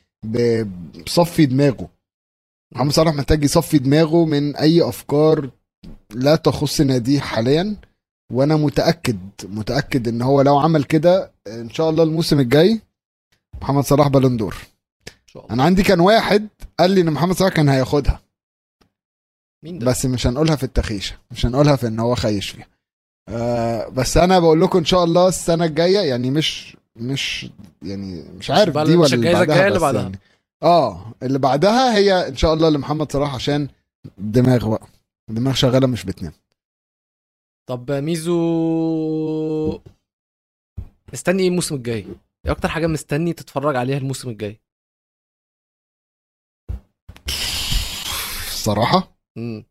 بصفي 1.07 1.47
دماغه. 1.47 1.89
محمد 2.75 2.93
صلاح 2.93 3.15
محتاج 3.15 3.45
يصفي 3.45 3.79
دماغه 3.79 4.25
من 4.25 4.57
أي 4.57 4.83
أفكار 4.89 5.51
لا 6.15 6.37
تخص 6.37 6.81
ناديه 6.81 7.21
حاليا. 7.21 7.77
وأنا 8.33 8.57
متأكد 8.57 9.19
متأكد 9.45 10.09
إن 10.09 10.23
هو 10.23 10.43
لو 10.43 10.59
عمل 10.59 10.85
كده 10.85 11.33
إن 11.49 11.71
شاء 11.71 11.91
الله 11.91 12.03
الموسم 12.03 12.41
الجاي 12.41 12.81
محمد 13.63 13.85
صلاح 13.85 14.09
بالون 14.09 14.37
دور. 14.37 14.57
إن 15.09 15.27
شاء 15.27 15.43
الله. 15.43 15.55
أنا 15.55 15.63
عندي 15.65 15.83
كان 15.83 16.01
واحد 16.01 16.49
قال 16.81 16.91
لي 16.91 17.01
إن 17.01 17.11
محمد 17.11 17.37
صلاح 17.37 17.53
كان 17.53 17.69
هياخدها. 17.69 18.21
مين 19.65 19.79
ده؟ 19.79 19.87
بس 19.87 20.07
مش 20.07 20.27
هنقولها 20.27 20.57
في 20.57 20.65
التخيشة. 20.65 21.17
مش 21.31 21.47
هنقولها 21.47 21.77
في 21.77 21.87
إن 21.87 21.99
هو 22.01 22.15
خيش 22.15 22.51
فيها. 22.51 22.67
آه 23.29 23.89
بس 23.89 24.17
أنا 24.17 24.39
بقول 24.39 24.61
لكم 24.61 24.79
إن 24.79 24.85
شاء 24.85 25.05
الله 25.05 25.29
السنة 25.29 25.65
الجاية 25.65 25.99
يعني 25.99 26.31
مش 26.31 26.77
مش 26.97 27.51
يعني 27.83 28.23
مش 28.23 28.51
عارف 28.51 28.79
دي 28.79 28.97
ولا 28.97 29.15
اللي 29.15 29.33
بعدها 29.33 29.69
اللي 29.69 29.79
بعدها. 29.79 30.03
يعني. 30.03 30.19
آه 30.63 31.13
اللي 31.23 31.39
بعدها 31.39 31.97
هي 31.97 32.29
إن 32.29 32.37
شاء 32.37 32.55
الله 32.55 32.69
لمحمد 32.69 33.13
صلاح 33.13 33.35
عشان 33.35 33.69
دماغ 34.19 34.69
بقى. 34.69 34.87
دماغ 35.29 35.55
شغالة 35.55 35.87
مش 35.87 36.05
بتنام. 36.05 36.33
طب 37.67 37.93
ميزو 37.93 39.81
مستني 41.13 41.43
إيه 41.43 41.49
الموسم 41.49 41.75
الجاي؟ 41.75 42.07
إيه 42.47 42.53
أكتر 42.53 42.69
حاجة 42.69 42.87
مستني 42.87 43.33
تتفرج 43.33 43.77
عليها 43.77 43.99
الموسم 43.99 44.29
الجاي؟ 44.31 44.61
الصراحه 48.49 49.17
امم 49.39 49.65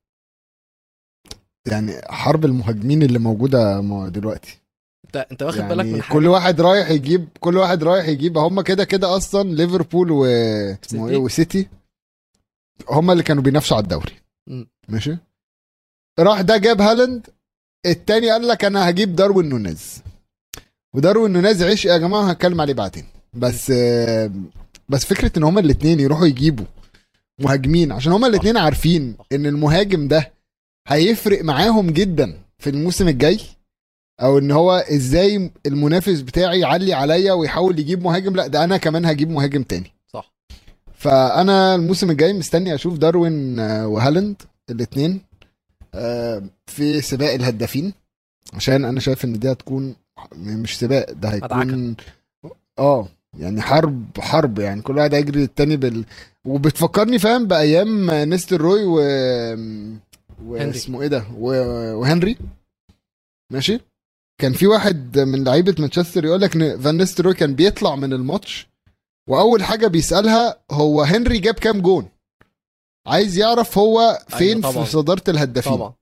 يعني 1.67 1.91
حرب 2.09 2.45
المهاجمين 2.45 3.03
اللي 3.03 3.19
موجودة 3.19 3.81
م- 3.81 4.07
دلوقتي. 4.07 4.59
انت 5.05 5.17
أنت 5.31 5.43
واخد 5.43 5.62
بالك 5.62 5.86
يعني 5.86 5.91
من 5.93 6.01
حاجة؟ 6.01 6.13
كل 6.13 6.27
واحد 6.27 6.62
رايح 6.62 6.89
يجيب 6.89 7.27
كل 7.39 7.57
واحد 7.57 7.83
رايح 7.83 8.07
يجيب 8.07 8.38
هم 8.38 8.62
كده 8.62 8.83
كده 8.83 9.17
أصلا 9.17 9.49
ليفربول 9.49 10.12
و 10.12 10.25
اسمه 10.25 11.07
إيه؟ 11.09 11.13
سيتي. 11.13 11.15
وسيتي. 11.15 11.69
هم 12.89 13.12
اللي 13.12 13.23
كانوا 13.23 13.43
بينافسوا 13.43 13.77
على 13.77 13.83
الدوري. 13.83 14.15
مم. 14.49 14.67
ماشي؟ 14.89 15.17
راح 16.19 16.41
ده 16.41 16.57
جاب 16.57 16.81
هالاند 16.81 17.27
التاني 17.86 18.31
قال 18.31 18.47
لك 18.47 18.65
أنا 18.65 18.89
هجيب 18.89 19.15
داروين 19.15 19.49
نونيز. 19.49 20.03
وداروين 20.93 21.32
نونيز 21.32 21.63
عشق 21.63 21.89
يا 21.89 21.97
جماعة 21.97 22.23
هتكلم 22.29 22.62
عليه 22.62 22.73
بعدين. 22.73 23.06
بس 23.34 23.71
آه، 23.75 24.32
بس 24.89 25.06
فكرة 25.06 25.32
إن 25.38 25.43
هما 25.43 25.60
الاثنين 25.60 25.99
يروحوا 25.99 26.25
يجيبوا 26.25 26.65
مهاجمين 27.39 27.91
عشان 27.91 28.12
هما 28.12 28.27
الاثنين 28.27 28.58
عارفين 28.58 29.15
إن 29.32 29.45
المهاجم 29.45 30.08
ده 30.08 30.32
هيفرق 30.88 31.43
معاهم 31.43 31.89
جدا 31.89 32.38
في 32.58 32.69
الموسم 32.69 33.08
الجاي 33.08 33.39
أو 34.21 34.38
إن 34.38 34.51
هو 34.51 34.71
إزاي 34.71 35.51
المنافس 35.65 36.21
بتاعي 36.21 36.60
يعلي 36.60 36.93
عليا 36.93 37.34
ويحاول 37.34 37.79
يجيب 37.79 38.03
مهاجم. 38.03 38.36
لأ 38.36 38.47
ده 38.47 38.63
أنا 38.63 38.77
كمان 38.77 39.06
هجيب 39.06 39.29
مهاجم 39.29 39.63
تاني. 39.63 39.91
صح. 40.13 40.34
فأنا 40.93 41.75
الموسم 41.75 42.12
الجاي 42.12 42.34
مستني 42.34 42.75
أشوف 42.75 42.97
داروين 42.97 43.60
آه، 43.60 43.88
وهالاند 43.88 44.41
الاثنين 44.69 45.21
في 46.67 47.01
سباق 47.01 47.34
الهدافين 47.34 47.93
عشان 48.53 48.86
أنا 48.86 48.99
شايف 48.99 49.25
إن 49.25 49.39
دي 49.39 49.51
هتكون 49.51 49.95
مش 50.36 50.80
سباق 50.80 51.12
ده 51.12 51.30
هيكون 51.30 51.95
آه 52.80 53.08
يعني 53.39 53.62
حرب 53.62 54.06
حرب 54.19 54.60
يعني 54.60 54.82
كل 54.82 54.97
واحد 54.97 55.13
هيجري 55.13 55.41
للتاني 55.41 55.78
بال 55.78 56.06
وبتفكرني 56.45 57.19
فاهم 57.19 57.45
بأيام 57.47 58.12
نيستلروي 58.12 58.84
و 58.86 58.95
واسمه 60.45 61.02
إيه 61.02 61.08
ده؟ 61.08 61.26
و... 61.38 61.47
وهنري. 61.99 62.38
ماشي؟ 63.52 63.80
كان 64.41 64.54
في 64.54 64.67
واحد 64.67 65.19
من 65.19 65.43
لعيبة 65.43 65.76
مانشستر 65.80 66.26
يقول 66.26 66.41
لك 66.41 66.56
إن 66.56 66.80
فان 66.82 66.97
نيستلروي 66.97 67.34
كان 67.34 67.56
بيطلع 67.56 67.95
من 67.95 68.13
الماتش 68.13 68.67
وأول 69.30 69.63
حاجة 69.63 69.88
بيسألها 69.88 70.60
هو 70.71 71.02
هنري 71.02 71.38
جاب 71.39 71.54
كام 71.54 71.82
جون؟ 71.82 72.08
عايز 73.08 73.38
يعرف 73.38 73.78
هو 73.78 74.19
فين 74.30 74.58
أيوة 74.58 74.71
طبعاً. 74.71 74.84
في 74.86 74.91
صدارة 74.91 75.23
الهدافين. 75.28 75.73
طبعا. 75.73 75.93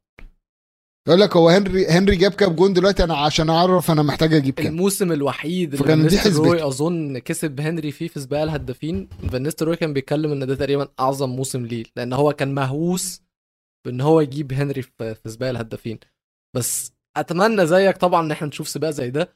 يقول 1.08 1.22
لك 1.22 1.36
هو 1.36 1.50
هنري 1.50 1.88
هنري 1.88 2.16
جاب 2.16 2.32
كام 2.32 2.54
جون 2.54 2.74
دلوقتي؟ 2.74 3.04
أنا 3.04 3.18
عشان 3.18 3.50
أعرف 3.50 3.92
أنا 3.92 4.02
محتاج 4.02 4.34
أجيب 4.34 4.54
كام. 4.54 4.68
الموسم 4.68 5.12
الوحيد 5.12 5.74
اللي 5.74 5.86
فكان 5.86 6.08
دي 6.08 6.20
حسبته. 6.20 6.68
أظن 6.68 7.18
كسب 7.18 7.60
هنري 7.60 7.92
فيه 7.92 8.08
في 8.08 8.20
سباق 8.20 8.42
الهدافين. 8.42 9.10
فان 9.32 9.44
نيستلروي 9.44 9.76
كان 9.76 9.94
بيتكلم 9.94 10.32
إن 10.32 10.48
ده 10.48 10.56
تقريبا 10.56 10.88
أعظم 11.00 11.30
موسم 11.30 11.66
ليه 11.66 11.84
لأن 11.96 12.14
هو 12.14 12.34
كان 12.34 12.54
مهووس 12.54 13.22
بإن 13.86 14.02
هو 14.02 14.22
يجيب 14.22 14.54
هنري 14.54 14.82
في 14.82 15.16
سباق 15.26 15.50
الهدافين. 15.50 16.00
بس 16.56 16.92
أتمنى 17.18 17.68
زيك 17.68 17.98
طبعا 17.98 18.26
إن 18.26 18.32
إحنا 18.32 18.48
نشوف 18.48 18.68
سباق 18.68 18.90
زي 18.90 19.10
ده 19.10 19.34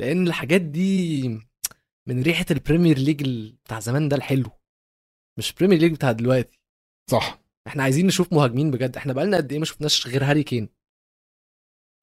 لأن 0.00 0.26
الحاجات 0.26 0.60
دي 0.60 1.28
من 2.08 2.22
ريحة 2.22 2.46
البريمير 2.50 2.98
ليج 2.98 3.22
بتاع 3.64 3.80
زمان 3.80 4.08
ده 4.08 4.16
الحلو. 4.16 4.50
مش 5.38 5.52
Premier 5.52 5.78
League 5.78 5.92
بتاع 5.92 6.12
دلوقتي. 6.12 6.60
صح. 7.10 7.40
إحنا 7.66 7.82
عايزين 7.82 8.06
نشوف 8.06 8.32
مهاجمين 8.32 8.70
بجد. 8.70 8.96
إحنا 8.96 9.12
بقالنا 9.12 9.36
قد 9.36 9.52
إيه 9.52 9.58
ما 9.58 9.64
شفناش 9.64 10.06
غير 10.06 10.24
هاري 10.24 10.42
كين. 10.42 10.77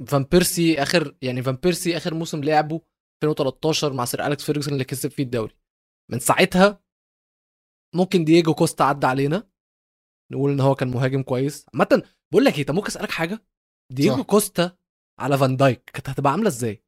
فان 0.08 0.24
بيرسي 0.24 0.82
اخر 0.82 1.16
يعني 1.22 1.42
فان 1.44 1.56
بيرسي 1.56 1.98
آخر 1.98 2.14
موسم 2.14 2.44
لعبه 2.44 2.82
2013 3.24 3.94
مع 3.94 4.06
سير 4.06 4.26
أليكس 4.28 4.44
فيرجسون 4.46 4.74
اللي 4.74 4.84
كسب 4.84 5.10
فيه 5.12 5.24
الدوري. 5.24 5.56
من 6.12 6.20
ساعتها 6.20 6.84
ممكن 7.96 8.26
دييجو 8.26 8.54
كوستا 8.54 8.84
عدى 8.84 9.08
علينا. 9.08 9.50
نقول 10.32 10.52
إن 10.52 10.60
هو 10.60 10.76
كان 10.76 10.88
مهاجم 10.92 11.24
كويس. 11.24 11.66
عامة 11.74 12.04
بقول 12.32 12.46
لك 12.46 12.58
إيه 12.58 12.66
طب 12.66 12.76
ممكن 12.76 12.88
أسألك 12.88 13.12
حاجة؟ 13.12 13.46
دييجو 13.92 14.16
صح. 14.18 14.22
كوستا 14.22 14.78
على 15.20 15.38
فان 15.38 15.58
دايك 15.58 15.90
كانت 15.90 16.10
هتبقى 16.10 16.32
عاملة 16.32 16.48
إزاي؟ 16.48 16.84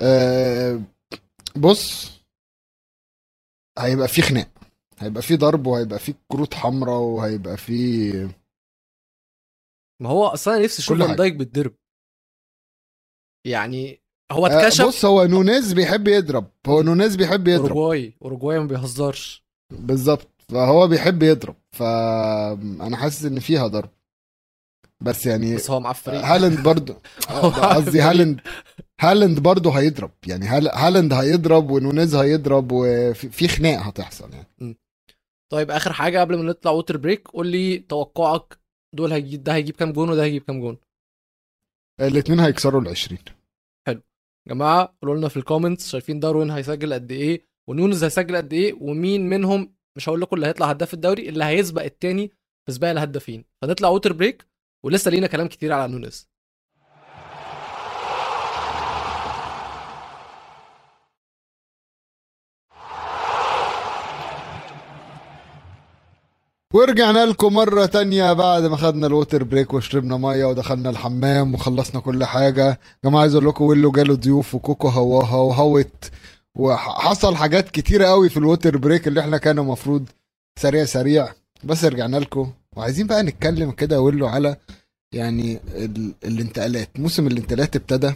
أه 0.00 0.80
بص 1.56 2.10
هيبقى 3.78 4.08
في 4.08 4.22
خناق. 4.22 4.50
هيبقى 4.98 5.22
في 5.22 5.36
ضرب 5.36 5.66
وهيبقى 5.66 5.98
في 5.98 6.14
كروت 6.28 6.54
حمراء 6.54 7.00
وهيبقى 7.00 7.56
في 7.56 8.12
ما 10.02 10.08
هو 10.08 10.26
أصلا 10.26 10.58
نفسي 10.58 10.82
أشوف 10.82 10.98
فان. 10.98 11.16
دايك 11.16 11.34
بيتضرب 11.34 11.74
يعني 13.46 14.02
هو 14.32 14.46
آه، 14.46 14.58
اتكشف 14.60 14.84
بص 14.86 15.04
هو 15.04 15.24
نونيز 15.24 15.72
بيحب 15.72 16.08
يضرب. 16.08 16.46
هو 16.66 16.82
نونيز 16.82 17.16
بيحب 17.16 17.48
يضرب. 17.48 17.62
اوروجواي 17.66 18.14
اوروجواي 18.22 18.58
ما 18.58 18.66
بيهزرش. 18.66 19.44
بالظبط. 19.72 20.28
فهو 20.48 20.88
بيحب 20.88 21.22
يضرب. 21.22 21.56
فانا 21.72 22.96
حاسس 22.96 23.24
إن 23.24 23.40
فيها 23.40 23.66
ضرب 23.66 23.90
بس 25.00 25.26
يعني 25.26 25.54
بس 25.54 25.70
هو 25.70 25.80
معاه 25.80 25.92
في 25.92 26.02
فريق 26.02 26.20
هالاند 26.20 26.62
برضو. 26.62 26.94
هو 27.28 27.48
قصدي. 27.50 28.00
هالاند. 28.00 28.40
هالاند 29.00 29.40
برضو 29.40 29.70
هيضرب. 29.70 30.10
يعني 30.26 30.46
هال- 30.46 30.68
هالاند 30.68 31.12
هيضرب 31.12 31.70
ونونيز 31.70 32.14
هيضرب 32.14 32.68
وفي 32.72 33.28
في 33.30 33.48
خناق 33.48 33.80
هتحصل 33.80 34.30
يعني. 34.32 34.76
طيب 35.52 35.70
آخر 35.70 35.92
حاجة 35.92 36.20
قبل 36.20 36.36
ما 36.36 36.42
نطلع 36.42 36.72
water 36.72 36.96
break 36.96 37.28
قول 37.28 37.46
لي 37.46 37.78
توقعك 37.78 38.58
دول 38.94 39.12
هيجيب 39.12 39.42
ده 39.44 39.54
هيجيب 39.54 39.76
كام 39.76 39.92
جون 39.92 40.10
وده 40.10 40.22
هيجيب 40.22 40.42
كام 40.42 40.60
جون. 40.60 40.78
الاثنين 42.00 42.40
هيكسروا 42.40 42.80
ال 42.80 42.88
20 42.88 43.18
يا 43.88 44.02
جماعة 44.48 44.96
قولوا 45.02 45.16
لنا 45.16 45.28
في 45.28 45.36
ال 45.36 45.42
comments 45.42 45.88
شايفين 45.88 46.20
داروين 46.20 46.50
هيسجل 46.50 46.94
قد 46.94 47.12
إيه 47.12 47.46
ونونز 47.68 48.04
هيسجل 48.04 48.36
قد 48.36 48.52
إيه 48.52 48.74
ومين 48.80 49.28
منهم 49.28 49.74
مش 49.96 50.08
هقول 50.08 50.20
لكم 50.20 50.36
اللي 50.36 50.46
هيطلع 50.46 50.66
هداف 50.70 50.94
الدوري 50.94 51.28
اللي 51.28 51.44
هيسبق 51.44 51.82
التاني 51.82 52.28
في 52.66 52.72
سباق 52.72 52.90
الهدافين. 52.90 53.44
فنطلع 53.62 53.88
water 53.88 54.12
break 54.12 54.46
ولسه 54.84 55.10
لينا 55.10 55.26
كلام 55.26 55.46
كتير 55.48 55.72
على 55.72 55.92
نونز. 55.92 56.28
ورجعنا 66.74 67.26
لكم 67.26 67.54
مرة 67.54 67.86
تانية 67.86 68.32
بعد 68.32 68.62
ما 68.62 68.76
خدنا 68.76 69.06
ال 69.06 69.12
water 69.12 69.44
break 69.44 69.74
وشربنا 69.74 70.16
مية 70.16 70.44
ودخلنا 70.44 70.90
الحمام 70.90 71.54
وخلصنا 71.54 72.00
كل 72.00 72.24
حاجة. 72.24 72.80
جماعة 73.04 73.20
عايز 73.20 73.34
أقول 73.34 73.48
لكم 73.48 73.64
ويلو 73.64 73.90
جاله 73.90 74.14
ضيوف 74.14 74.54
وكوكو 74.54 74.88
هواها 74.88 75.36
وهوت. 75.36 76.10
وحصل 76.54 77.36
حاجات 77.36 77.70
كتيرة 77.70 78.06
قوي 78.06 78.28
في 78.28 78.36
ال 78.36 78.43
water 78.43 78.76
break 78.76 79.08
اللي 79.08 79.20
إحنا 79.20 79.38
كان 79.38 79.58
المفروض 79.58 80.08
سريع 80.58 80.84
سريع. 80.84 81.28
بس 81.64 81.84
رجعنا 81.84 82.16
لكم. 82.16 82.52
وعايزين 82.76 83.06
بقى 83.06 83.22
نتكلم 83.22 83.70
كده 83.70 84.00
ويلو 84.00 84.26
على 84.26 84.56
يعني 85.12 85.60
ال... 85.74 86.14
الانتقالات. 86.24 86.88
موسم 86.98 87.26
الانتقالات 87.26 87.76
ابتدى. 87.76 88.14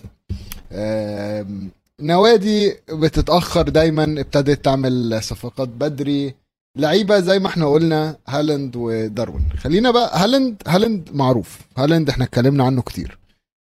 نوادي 2.00 2.76
بتتأخر 2.92 3.68
دايما 3.68 4.04
ابتدت 4.20 4.64
تعمل 4.64 5.22
صفقات 5.22 5.68
بدري. 5.68 6.34
لعيبة 6.76 7.20
زي 7.20 7.38
ما 7.38 7.46
إحنا 7.48 7.66
قلنا 7.66 8.18
هالاند 8.28 8.76
وداروين. 8.76 9.48
خلينا 9.56 9.90
بقى 9.90 10.18
هالاند 10.24 10.62
هالاند 10.66 11.10
معروف. 11.12 11.58
هالاند 11.76 12.08
إحنا 12.10 12.24
اتكلمنا 12.24 12.64
عنه 12.64 12.82
كتير. 12.82 13.18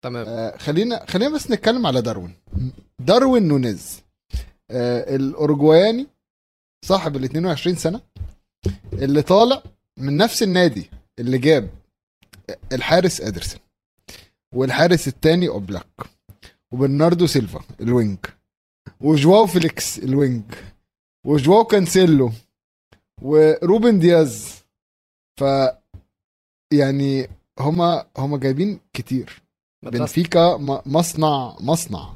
تمام. 0.05 0.27
آه 0.29 0.57
خلينا 0.57 1.07
خلينا 1.09 1.35
بس 1.35 1.51
نتكلم 1.51 1.87
على 1.87 2.03
داروين. 2.03 2.35
داروين 2.99 3.49
نونيز. 3.49 4.01
آه 4.71 5.17
الاورجواياني 5.17 6.07
صاحب 6.85 7.17
ال 7.17 7.25
22 7.25 7.77
سنة 7.77 8.01
اللي 8.93 9.23
طالع 9.23 9.63
من 9.99 10.17
نفس 10.17 10.43
النادي 10.43 10.91
اللي 11.19 11.39
جاب 11.39 11.71
الحارس 12.73 13.21
إدرسون 13.21 13.61
والحارس 14.55 15.09
التاني 15.09 15.49
أوبلاك 15.49 15.87
وبرناردو 16.73 17.27
سيلفا 17.27 17.61
الوينج 17.81 18.19
وجواو 19.01 19.47
فيليكس 19.47 19.99
الوينج 19.99 20.43
وجواو 21.27 21.65
كانسيلو 21.65 22.33
وروبن 23.23 23.99
دياز. 23.99 24.65
ف 25.41 25.45
يعني 26.73 27.29
هما 27.61 28.07
هما 28.19 28.39
جايبين 28.39 28.81
كتير. 28.93 29.43
بنفيكا 29.83 30.57
مصنع 30.87 31.57
مصنع. 31.61 32.13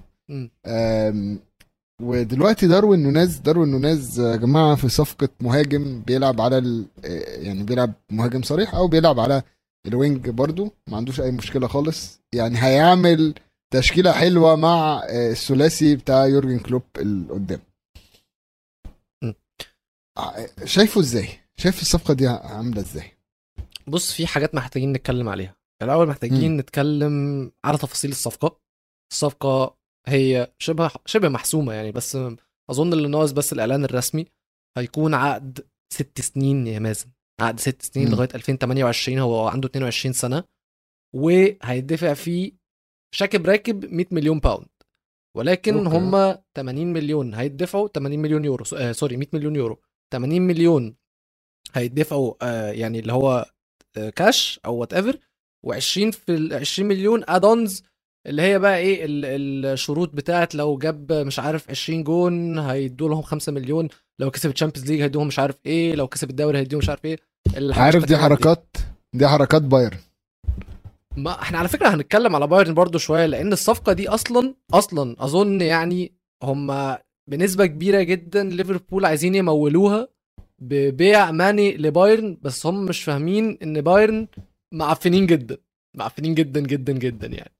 ودلوقتي 2.02 2.66
داروين 2.66 3.02
نونيز 3.02 3.36
داروين 3.38 3.68
نونيز 3.70 4.20
يا 4.20 4.36
جماعة 4.36 4.74
في 4.74 4.88
صفقة 4.88 5.28
مهاجم 5.40 6.02
بيلعب 6.06 6.40
على 6.40 6.58
ال... 6.58 6.86
يعني 7.44 7.62
بيلعب 7.62 7.92
مهاجم 8.12 8.42
صريح 8.42 8.74
أو 8.74 8.88
بيلعب 8.88 9.20
على 9.20 9.42
ال 9.86 9.94
wing 9.94 10.28
برضو. 10.28 10.72
ما 10.88 10.96
عندوش 10.96 11.20
أي 11.20 11.30
مشكلة 11.30 11.68
خالص. 11.68 12.20
يعني 12.34 12.64
هيعمل 12.64 13.34
تشكيلة 13.72 14.12
حلوة 14.12 14.56
مع 14.56 15.02
آه، 15.08 15.30
الثلاثي 15.30 15.96
بتاع 15.96 16.26
يورجن 16.26 16.58
كلوب 16.58 16.82
اللي 16.98 17.32
قدام. 17.32 17.60
شايفه 20.64 21.00
إزاي؟ 21.00 21.28
شايف 21.56 21.80
الصفقة 21.82 22.14
دي 22.14 22.26
عاملة 22.26 22.80
إزاي؟ 22.80 23.12
بص 23.86 24.12
في 24.12 24.26
حاجات 24.26 24.54
محتاجين 24.54 24.92
نتكلم 24.92 25.28
عليها. 25.28 25.56
الأول 25.82 26.08
محتاجين 26.08 26.56
نتكلم 26.56 27.52
على 27.64 27.78
تفاصيل 27.78 28.10
الصفقة. 28.10 28.60
الصفقة 29.12 29.76
هي 30.08 30.52
شبه 30.58 30.90
شبه 31.06 31.28
محسومة 31.28 31.72
يعني 31.72 31.92
بس 31.92 32.18
أظن 32.70 32.92
اللي 32.92 33.08
ناقص 33.08 33.30
بس 33.32 33.52
الإعلان 33.52 33.84
الرسمي. 33.84 34.26
هيكون 34.78 35.14
عقد 35.14 35.66
ست 35.92 36.20
سنين 36.20 36.66
يا 36.66 36.78
مازن. 36.78 37.10
عقد 37.40 37.60
ست 37.60 37.82
سنين 37.82 38.06
مم. 38.06 38.12
لغاية 38.14 38.28
2028 38.34 39.18
هو 39.18 39.48
عنده 39.48 39.68
22 39.68 40.12
سنة. 40.12 40.44
وهيدفع 41.14 42.14
فيه 42.14 42.52
شاكب 43.14 43.46
راكب 43.46 43.92
100 43.92 44.06
مليون 44.10 44.38
pound 44.40 44.68
ولكن 45.36 45.86
okay. 45.86 45.96
هم 45.96 46.38
80 46.56 46.92
مليون. 46.92 47.34
هيدفعوا 47.34 47.88
80 47.88 48.18
مليون 48.18 48.44
يورو. 48.44 48.64
آه 48.76 48.92
sorry 48.92 49.16
100 49.16 49.28
مليون 49.32 49.56
يورو. 49.56 49.80
80 50.12 50.42
مليون 50.42 50.94
هيدفعوا 51.74 52.34
آه 52.42 52.70
يعني 52.70 52.98
اللي 52.98 53.12
هو 53.12 53.46
آه 53.96 54.10
كاش 54.10 54.60
أو 54.66 54.76
whatever 54.76 55.18
و20 55.66 56.10
في 56.10 56.28
ال 56.28 56.54
20 56.54 56.88
مليون 56.88 57.24
add-ons 57.28 57.82
اللي 58.26 58.42
هي 58.42 58.58
بقى 58.58 58.78
إيه 58.78 59.04
ال- 59.04 59.66
الشروط 59.66 60.14
بتاعت 60.14 60.54
لو 60.54 60.78
جاب 60.78 61.12
مش 61.12 61.38
عارف 61.38 61.70
20 61.70 62.04
جون 62.04 62.58
هيدوا 62.58 63.08
لهم 63.08 63.22
5 63.22 63.52
مليون 63.52 63.88
لو 64.18 64.30
كسب 64.30 64.50
ال 64.50 64.54
Champions 64.54 64.90
League 64.90 65.00
هيدوهم 65.02 65.26
مش 65.26 65.38
عارف 65.38 65.56
إيه 65.66 65.94
لو 65.94 66.08
كسب 66.08 66.30
الدوري 66.30 66.58
هيدوهم 66.58 66.78
مش 66.78 66.88
عارف 66.88 67.04
إيه. 67.04 67.18
عارف 67.70 68.04
دي 68.04 68.16
حركات؟ 68.16 68.76
دي 69.14 69.28
حركات 69.28 69.62
بايرن. 69.62 69.98
ما 71.16 71.42
إحنا 71.42 71.58
على 71.58 71.68
فكرة 71.68 71.88
هنتكلم 71.88 72.34
على 72.36 72.46
بايرن 72.46 72.74
برضو 72.74 72.98
شوية 72.98 73.26
لأن 73.26 73.52
الصفقة 73.52 73.92
دي 73.92 74.08
أصلا 74.08 74.54
أصلا 74.74 75.16
أظن 75.24 75.60
يعني 75.60 76.12
هم 76.42 76.96
بنسبة 77.30 77.66
كبيرة 77.66 78.02
جدا 78.02 78.42
ليفربول 78.44 79.04
عايزين 79.04 79.34
يمولوها 79.34 80.08
ببيع 80.58 81.30
ماني 81.30 81.76
لبايرن 81.76 82.38
بس 82.42 82.66
هم 82.66 82.84
مش 82.84 83.02
فاهمين 83.02 83.58
إن 83.62 83.80
بايرن 83.80 84.28
معفنين 84.74 85.26
جدا 85.26 85.56
معفنين 85.96 86.34
جدا 86.34 86.60
جدا 86.60 86.92
جدا 86.92 87.26
يعني. 87.26 87.52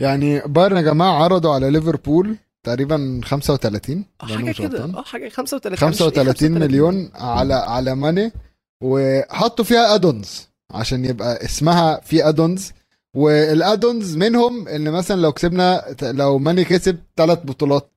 يعني 0.00 0.40
بايرن 0.40 0.76
يا 0.76 0.82
جماعة 0.82 1.22
عرضوا 1.24 1.54
على 1.54 1.70
ليفربول 1.70 2.36
تقريبا 2.62 3.20
35 3.24 3.96
لو 4.22 4.28
أنا 4.34 4.36
حاجة 4.46 4.52
كده. 4.52 4.84
آه 4.84 5.02
حاجة 5.02 5.28
35 5.28 5.76
35 5.76 6.50
مليون 6.50 7.10
على 7.14 7.54
على 7.54 7.94
ماني 7.94 8.32
وحطوا 8.82 9.64
فيها 9.64 9.94
ادونز 9.94 10.48
عشان 10.70 11.04
يبقى 11.04 11.44
اسمها 11.44 12.00
في 12.00 12.28
ادونز 12.28 12.72
وال 13.16 13.38
add-ons 13.38 14.16
منهم 14.16 14.68
إن 14.68 14.90
مثلا 14.90 15.20
لو 15.20 15.32
كسبنا 15.32 15.96
لو 16.02 16.38
ماني 16.38 16.64
كسب 16.64 16.98
ثلاث 17.16 17.38
بطولات 17.44 17.90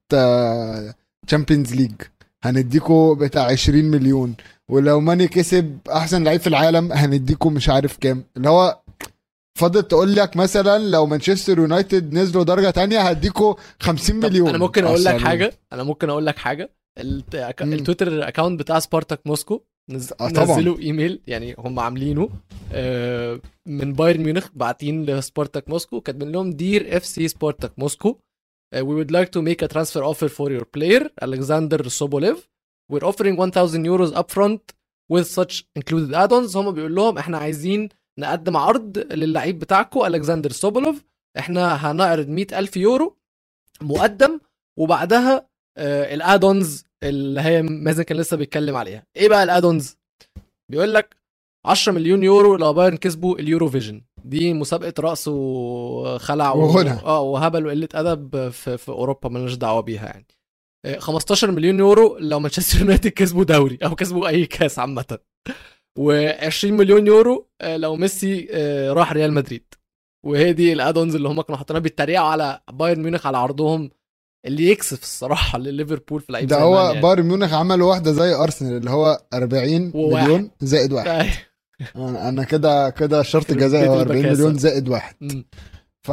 Champions 1.27 1.75
League 1.75 1.91
هنديكوا 2.43 3.15
بتاع 3.15 3.43
20 3.45 3.85
مليون. 3.85 4.35
ولو 4.69 4.99
ماني 4.99 5.27
كسب 5.27 5.77
أحسن 5.91 6.23
لعيب 6.23 6.41
في 6.41 6.47
العالم 6.47 6.91
هنديكوا 6.91 7.51
مش 7.51 7.69
عارف 7.69 7.97
كام. 7.97 8.23
اللي 8.37 8.49
هو 8.49 8.79
فضل 9.59 9.83
تقول 9.83 10.15
لك 10.15 10.37
مثلا 10.37 10.77
لو 10.89 11.05
مانشستر 11.05 11.57
يونايتد 11.57 12.13
نزلوا 12.13 12.43
درجة 12.43 12.69
تانية 12.69 12.99
هديكوا 12.99 13.55
50 13.79 14.19
طب 14.19 14.25
مليون. 14.29 14.49
أنا 14.49 14.57
ممكن 14.57 14.83
أقول 14.85 15.03
لك. 15.03 15.17
حاجة؟ 15.17 15.53
أنا 15.73 15.83
ممكن 15.83 16.09
أقول 16.09 16.25
لك 16.25 16.37
حاجة. 16.37 16.69
ال 17.61 17.69
Twitter 17.70 18.27
account 18.27 18.59
بتاع 18.59 18.79
سبارتاك 18.79 19.19
موسكو 19.25 19.61
نز... 19.89 20.11
آه، 20.21 20.29
طبعاً. 20.29 20.43
نزلوا 20.57 20.77
إيميل 20.79 21.19
يعني 21.27 21.55
هم 21.57 21.79
عاملينه 21.79 22.29
آه، 22.71 23.39
من 23.65 23.93
بايرن 23.93 24.21
ميونخ 24.23 24.47
باعتين 24.55 25.05
لسبارتاك 25.05 25.69
موسكو. 25.69 26.01
كاتبين 26.01 26.31
لهم 26.31 26.49
Dear 26.51 26.97
FC 26.97 27.27
سبارتاك 27.27 27.79
موسكو 27.79 28.17
Uh, 28.75 28.79
we 28.89 28.93
would 28.99 29.11
like 29.17 29.29
to 29.37 29.41
make 29.49 29.61
a 29.61 29.67
transfer 29.73 30.01
offer 30.11 30.29
for 30.37 30.47
your 30.55 30.65
player 30.75 31.03
Alexander 31.25 31.77
Sobolev. 31.99 32.37
We're 32.91 33.05
offering 33.11 33.35
1000 33.37 33.85
euros 33.85 34.11
upfront 34.21 34.61
with 35.13 35.27
such 35.27 35.63
included 35.79 36.13
add-ons. 36.15 36.55
هم 36.55 36.71
بيقول 36.71 36.95
لهم 36.95 37.17
إحنا 37.17 37.37
عايزين 37.37 37.89
نقدم 38.19 38.57
عرض 38.57 38.97
للعيب 38.97 39.59
بتاعكم 39.59 40.05
الكسندر 40.05 40.51
سوبولوف 40.51 41.03
إحنا 41.37 41.91
هنعرض 41.91 42.27
100000 42.27 42.77
يورو 42.77 43.17
مقدم 43.81 44.39
وبعدها 44.79 45.47
آه 45.77 46.13
ال 46.13 46.22
add-ons 46.22 46.85
اللي 47.03 47.41
هي 47.41 47.61
مازن 47.61 48.03
كان 48.03 48.17
لسه 48.17 48.37
بيتكلم 48.37 48.75
عليها. 48.75 49.03
إيه 49.17 49.29
بقى 49.29 49.43
ال 49.43 49.49
add-ons؟ 49.49 49.97
بيقول 50.71 50.93
لك 50.93 51.15
10 51.65 51.91
مليون 51.93 52.23
يورو 52.23 52.55
لو 52.55 52.73
بايرن 52.73 52.97
كسبوا 52.97 53.39
ال 53.39 53.69
Eurovision 53.69 54.01
دي 54.25 54.53
مسابقة 54.53 54.93
رقص 54.99 55.27
وخلع 55.27 56.51
وغنى. 56.53 56.89
آه 56.91 57.21
وهبل 57.21 57.65
وقلة 57.65 57.87
أدب 57.93 58.49
في, 58.49 58.77
في 58.77 58.89
أوروبا 58.89 59.29
مالناش 59.29 59.53
دعوة 59.53 59.81
بيها 59.81 60.05
يعني. 60.05 60.25
آه، 60.85 60.99
15 60.99 61.51
مليون 61.51 61.79
يورو 61.79 62.17
لو 62.19 62.39
مانشستر 62.39 62.79
يونايتد 62.79 63.07
كسبوا 63.11 63.43
دوري 63.43 63.77
أو 63.83 63.95
كسبوا 63.95 64.27
أي 64.27 64.45
كاس 64.45 64.79
عامة. 64.79 65.17
و20 65.99 66.65
مليون 66.65 67.07
يورو 67.07 67.47
آه، 67.61 67.77
لو 67.77 67.95
ميسي 67.95 68.47
آه، 68.51 68.93
راح 68.93 69.11
ريال 69.13 69.33
مدريد. 69.33 69.63
وهي 70.25 70.53
دي 70.53 70.73
ال 70.73 70.78
add-ons 70.79 71.15
اللي 71.15 71.27
هم 71.29 71.41
كانوا 71.41 71.57
حاطينها 71.57 71.79
بيتريقوا 71.81 72.25
على 72.25 72.61
بايرن 72.71 73.01
ميونخ 73.01 73.27
على 73.27 73.37
عرضهم 73.37 73.89
اللي 74.45 74.67
يكسف 74.69 75.01
الصراحة 75.01 75.59
لليفربول 75.59 76.21
في 76.21 76.31
لعيب 76.31 76.47
ده 76.47 76.61
هو 76.61 76.81
يعني. 76.89 77.01
بايرن 77.01 77.25
ميونخ 77.25 77.53
عملوا 77.53 77.89
واحدة 77.89 78.11
زي 78.11 78.33
أرسنال 78.35 78.77
اللي 78.77 78.89
هو 78.91 79.21
40 79.33 79.91
وواحد. 79.95 80.25
مليون 80.27 80.49
زائد 80.61 80.93
واحد 80.93 81.07
أيوة. 81.07 82.29
أنا 82.29 82.43
كده 82.43 82.89
كده 82.89 83.23
شرط 83.23 83.51
هو 83.87 83.99
40 83.99 84.17
البكاسة. 84.17 84.41
مليون 84.41 84.57
زائد 84.57 84.89
واحد. 84.89 85.15
ف 86.07 86.11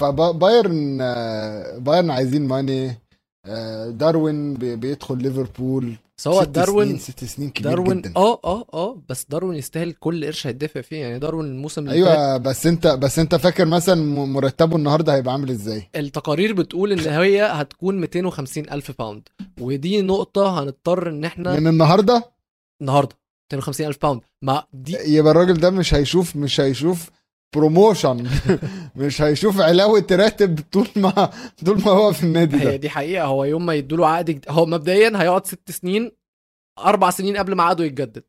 فبايرن 0.00 0.98
بايرن 1.78 2.10
عايزين 2.10 2.46
ماني 2.48 2.94
آه، 3.46 3.88
داروين 3.90 4.54
بي- 4.54 4.76
بيدخل 4.76 5.18
ليفربول 5.18 5.96
ست 6.16 6.48
داروين 6.48 6.86
سنين 6.88 6.98
ست 6.98 7.24
سنين 7.24 7.50
كبير 7.50 7.70
داروين 7.70 8.00
جدا. 8.00 8.12
آه 8.16 8.40
آه 8.44 8.64
آه 8.74 9.02
بس 9.08 9.26
داروين 9.28 9.58
يستاهل 9.58 9.92
كل 9.92 10.24
قرش 10.26 10.46
هيدفع 10.46 10.80
فيه. 10.80 10.96
يعني 10.96 11.18
داروين 11.18 11.46
الموسم 11.46 11.88
اللي 11.88 12.04
فات 12.04 12.16
أيوه 12.18 12.36
بس 12.36 12.66
أنت 12.66 12.86
بس 12.86 13.18
أنت 13.18 13.34
فاكر 13.34 13.64
مثلا 13.64 13.94
مرتبه 14.26 14.76
النهارده 14.76 15.14
هيبقى 15.14 15.32
عامل 15.32 15.50
إزاي؟ 15.50 15.90
التقارير 15.96 16.52
بتقول 16.52 16.92
إن 16.92 16.98
هي 17.12 17.42
هتكون 17.42 18.00
250 18.00 18.70
ألف 18.70 18.98
باوند 18.98 19.28
ودي 19.60 20.02
نقطة 20.02 20.60
هنضطر 20.62 21.08
إن 21.08 21.24
إحنا 21.24 21.60
من 21.60 21.66
النهارده؟ 21.66 22.22
النهارده 22.80 23.16
250 23.52 23.86
ألف 23.86 23.98
pound 24.02 24.20
ما 24.42 24.64
دي 24.72 24.96
يبقى 25.06 25.30
الراجل 25.32 25.54
ده 25.54 25.70
مش 25.70 25.94
هيشوف 25.94 26.36
مش 26.36 26.60
هيشوف 26.60 27.10
promotion 27.54 28.26
مش 28.96 29.22
هيشوف 29.22 29.60
علاوة 29.60 30.06
راتب 30.10 30.60
طول 30.72 30.88
ما 30.96 31.30
طول 31.66 31.76
ما 31.80 31.90
هو 31.90 32.12
في 32.12 32.22
النادي 32.22 32.56
هي 32.56 32.64
ده 32.64 32.76
دي 32.76 32.90
حقيقة. 32.90 33.24
هو 33.24 33.44
يوم 33.44 33.66
ما 33.66 33.74
يدوا 33.74 33.98
له 33.98 34.06
عقد. 34.08 34.44
هو 34.48 34.66
مبدئيا 34.66 35.12
هيقعد 35.22 35.46
ست 35.46 35.70
سنين 35.70 36.10
أربع 36.78 37.10
سنين 37.10 37.36
قبل 37.36 37.54
ما 37.54 37.62
عقده 37.62 37.84
يتجدد. 37.84 38.24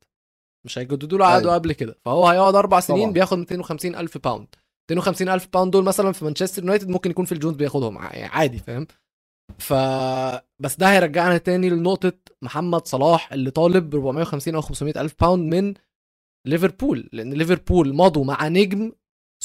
مش 0.65 0.77
هيجددوا 0.79 1.17
له 1.19 1.25
عقده 1.25 1.39
أيوة. 1.39 1.53
قبل 1.53 1.73
كده. 1.73 1.95
فهو 2.05 2.27
هيقعد 2.27 2.55
أربع 2.55 2.79
سنين 2.79 3.01
طبعا. 3.01 3.13
بياخد 3.13 3.37
250 3.37 3.95
ألف 3.95 4.17
pound 4.17 4.47
250 4.91 5.29
ألف 5.29 5.47
pound 5.53 5.71
دول 5.71 5.83
مثلا 5.83 6.11
في 6.11 6.25
مانشستر 6.25 6.61
يونايتد 6.63 6.89
ممكن 6.89 7.09
يكون 7.11 7.25
في 7.25 7.31
الجونز 7.31 7.55
بياخدهم 7.55 7.95
يعني 7.95 8.23
عادي 8.25 8.59
فاهم؟ 8.59 8.87
ف 9.59 9.73
بس 10.59 10.75
ده 10.75 10.91
هيرجعنا 10.91 11.37
تاني 11.37 11.69
لنقطة 11.69 12.13
محمد 12.41 12.87
صلاح 12.87 13.33
اللي 13.33 13.51
طالب 13.51 13.95
450 13.95 14.55
أو 14.55 14.61
500 14.61 15.01
ألف 15.01 15.15
pound 15.21 15.53
من 15.53 15.73
ليفربول. 16.47 17.09
لأن 17.13 17.33
ليفربول 17.33 17.95
مضوا 17.95 18.25
مع 18.25 18.47
نجم 18.47 18.91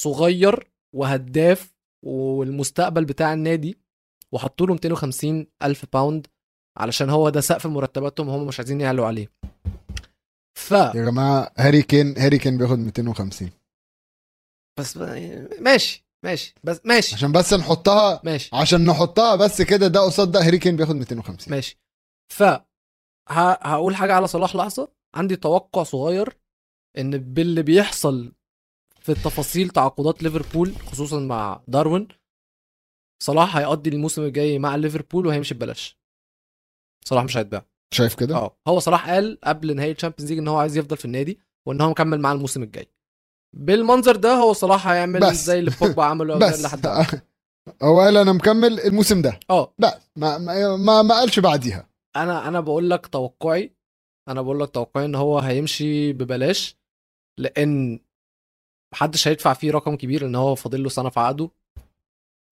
صغير 0.03 0.71
وهداف 0.97 1.75
والمستقبل 2.07 3.05
بتاع 3.05 3.33
النادي 3.33 3.79
وحطوا 4.33 4.67
له 4.67 4.73
250 4.73 5.47
ألف 5.63 5.85
pound 5.93 6.27
علشان 6.79 7.11
هو 7.11 7.29
ده 7.29 7.41
سقف 7.41 7.67
مرتباتهم 7.67 8.29
هم 8.29 8.47
مش 8.47 8.61
عايزين 8.61 8.81
يعلوا 8.81 9.07
عليه. 9.07 9.33
ف 10.59 10.71
يا 10.71 10.93
جماعة 11.11 11.53
هاري 11.59 11.83
كين 11.83 12.19
هاري 12.19 12.39
كين 12.39 12.59
بياخد 12.59 12.79
250 12.79 13.51
بس 14.79 14.97
ماشي 15.61 16.07
ماشي 16.25 16.55
بس 16.65 16.81
ماشي. 16.85 17.15
عشان 17.15 17.33
بس 17.33 17.55
نحطها 17.55 18.21
ماشي. 18.25 18.51
عشان 18.53 18.85
نحطها 18.85 19.37
بس 19.37 19.63
كده 19.63 19.87
ده 19.89 20.01
قصاد 20.01 20.31
ده 20.33 20.41
هاري 20.47 20.59
كين 20.59 20.77
بياخد 20.77 20.95
250 20.97 21.53
ماشي. 21.55 21.79
ف. 22.33 22.43
هقول 23.29 23.97
حاجة 23.97 24.15
على 24.15 24.27
صلاح 24.27 24.57
لحظة. 24.57 24.93
عندي 25.15 25.37
توقع 25.37 25.83
صغير 25.83 26.37
إن 26.99 27.19
باللي 27.19 27.63
بيحصل 27.63 28.33
في 29.01 29.13
التفاصيل 29.13 29.69
تعاقدات 29.69 30.23
ليفربول 30.23 30.77
خصوصا 30.77 31.21
مع 31.21 31.61
داروين. 31.69 32.09
صلاح 33.23 33.57
هيقضي 33.57 33.91
الموسم 33.91 34.23
الجاي 34.23 34.59
مع 34.59 34.77
ليفربول 34.77 35.27
وهيمشي 35.27 35.55
ببلاش. 35.55 35.99
صلاح 37.05 37.25
مش 37.25 37.37
هيتباع. 37.37 37.67
شايف 37.95 38.15
كده؟ 38.15 38.37
آه 38.37 38.57
هو 38.69 38.79
صلاح 38.79 39.11
قال 39.11 39.39
قبل 39.45 39.77
نهايه 39.77 39.93
ال 39.93 39.96
Champions 39.96 40.31
League 40.31 40.39
إن 40.39 40.49
هو 40.49 40.59
عايز 40.59 40.77
يفضل 40.77 40.97
في 40.97 41.05
النادي 41.05 41.41
وإن 41.67 41.81
هو 41.81 41.91
مكمل 41.91 42.21
معاه 42.21 42.35
الموسم 42.35 42.63
الجاي. 42.63 42.89
بالمنظر 43.57 44.17
ده 44.17 44.35
هو 44.35 44.53
صلاح 44.53 44.89
هيعمل 44.89 45.21
بس. 45.21 45.45
زي 45.45 45.59
اللي 45.59 45.71
بوجبا 45.81 46.05
عمله 46.05 46.39
بس. 46.39 46.57
اللي 46.57 46.69
حد 46.69 46.87
عمله. 46.87 47.23
هو 47.83 48.01
قال 48.01 48.17
أنا 48.17 48.33
مكمل 48.33 48.81
الموسم 48.81 49.23
ده. 49.23 49.41
آه. 49.51 49.75
لا 49.79 50.01
ما 50.17 50.39
ما 50.39 50.77
ما, 50.77 51.03
ما 51.03 51.15
قالش 51.15 51.39
بعديها. 51.39 51.89
أنا 52.17 52.49
أنا 52.49 52.61
بقول 52.61 52.91
لك 52.91 53.07
توقعي 53.07 53.75
أنا 54.29 54.43
بقول 54.43 54.61
لك 54.61 54.71
توقعي 54.71 55.05
إن 55.05 55.15
هو 55.15 55.39
هيمشي 55.39 56.13
ببلاش 56.13 56.77
لأن 57.39 58.01
محدش 58.93 59.29
هيدفع 59.29 59.53
فيه 59.53 59.71
رقم 59.71 59.97
كبير 59.97 60.27
ان 60.27 60.35
هو 60.35 60.55
فاضل 60.55 60.83
له 60.83 60.89
سنة 60.89 61.09
في 61.09 61.21
عقده. 61.21 61.51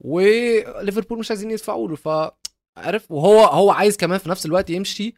وليفربول 0.00 1.18
مش 1.18 1.30
عايزين 1.30 1.50
يدفعوا 1.50 1.88
له 1.88 1.96
ف 1.96 2.08
عارف 2.76 3.10
وهو 3.10 3.44
هو 3.44 3.70
عايز 3.70 3.96
كمان 3.96 4.18
في 4.18 4.28
نفس 4.28 4.46
الوقت 4.46 4.70
يمشي 4.70 5.14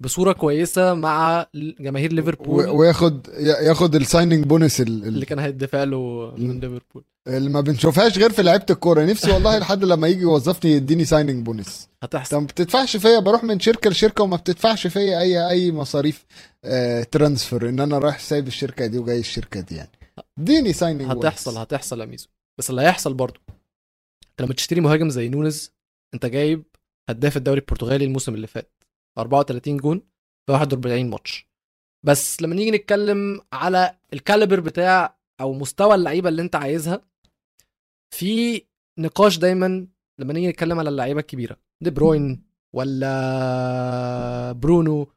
بصورة 0.00 0.32
كويسة 0.32 0.94
مع 0.94 1.46
جماهير 1.54 2.12
ليفربول. 2.12 2.68
وياخد 2.68 3.26
ياخد 3.38 3.94
ال 3.94 4.00
signing 4.00 4.44
bonus 4.46 4.80
ال- 4.80 4.86
ال- 4.88 5.06
اللي 5.08 5.26
كان 5.26 5.38
هيدفع 5.38 5.84
له 5.84 6.32
من. 6.38 6.60
ليفربول. 6.60 7.04
اللي 7.28 7.50
ما 7.50 7.60
بنشوفهاش 7.60 8.18
غير 8.18 8.30
في 8.32 8.42
لعيبة 8.42 8.66
الكورة. 8.70 9.04
نفسي 9.04 9.30
والله 9.30 9.58
لحد 9.58 9.84
لما 9.84 10.08
يجي 10.08 10.22
يوظفني 10.22 10.70
يديني 10.72 11.04
signing 11.04 11.44
bonus 11.46 11.88
هتحصل. 12.02 12.36
ما 12.36 12.46
بتدفعش 12.46 12.96
فيا 12.96 13.18
بروح 13.18 13.44
من 13.44 13.60
شركة 13.60 13.90
لشركة 13.90 14.24
وما 14.24 14.36
بتدفعش 14.36 14.86
فيا 14.86 15.20
أي 15.20 15.48
أي 15.50 15.72
مصاريف 15.72 16.24
آه 16.64 17.02
transfer 17.02 17.68
إن 17.68 17.80
أنا 17.80 17.98
رايح 17.98 18.18
سايب 18.18 18.46
الشركة 18.46 18.86
دي 18.86 18.98
وجاي 18.98 19.18
الشركة 19.18 19.60
دي 19.60 19.74
يعني. 19.76 19.90
اديني 20.38 20.72
signing 20.72 21.10
هتحصل 21.12 21.58
هتحصل 21.58 22.00
يا 22.00 22.06
ميزو. 22.06 22.28
بس 22.58 22.70
اللي 22.70 22.82
هيحصل 22.82 23.14
برضه 23.14 23.40
انت 24.30 24.42
لما 24.42 24.54
تشتري 24.54 24.80
مهاجم 24.80 25.10
زي 25.10 25.28
نونز 25.28 25.72
انت 26.14 26.26
جايب 26.26 26.64
هداف 27.10 27.36
الدوري 27.36 27.60
البرتغالي 27.60 28.04
الموسم 28.04 28.34
اللي 28.34 28.46
فات 28.46 28.84
34 29.18 29.76
جون 29.76 30.02
في 30.46 30.52
41 30.52 31.10
ماتش. 31.10 31.48
بس 32.06 32.42
لما 32.42 32.54
نيجي 32.54 32.70
نتكلم 32.70 33.40
على 33.52 33.98
ال 34.12 34.18
caliber 34.18 34.60
بتاع 34.60 35.18
أو 35.40 35.52
مستوى 35.52 35.94
اللعيبة 35.94 36.28
اللي 36.28 36.42
انت 36.42 36.56
عايزها 36.56 37.00
في 38.14 38.62
نقاش 38.98 39.38
دايما 39.38 39.88
لما 40.20 40.32
نيجي 40.32 40.48
نتكلم 40.48 40.78
على 40.78 40.88
اللعيبة 40.88 41.20
الكبيرة. 41.20 41.56
دي 41.80 41.90
بروين 41.90 42.42
ولا 42.72 44.52
برونو 44.52 45.12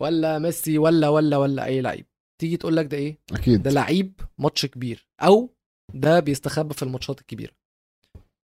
ولا 0.00 0.38
ميسي 0.38 0.78
ولا 0.78 1.08
ولا 1.08 1.36
ولا 1.36 1.64
أي 1.64 1.80
لعيب. 1.80 2.06
تيجي 2.40 2.56
تقول 2.56 2.76
لك 2.76 2.86
ده 2.86 2.96
إيه؟ 2.96 3.18
أكيد. 3.32 3.62
ده 3.62 3.70
لعيب 3.70 4.20
ماتش 4.38 4.66
كبير 4.66 5.06
أو 5.22 5.50
ده 5.94 6.20
بيستخبى 6.20 6.74
في 6.74 6.82
الماتشات 6.82 7.20
الكبيرة. 7.20 7.52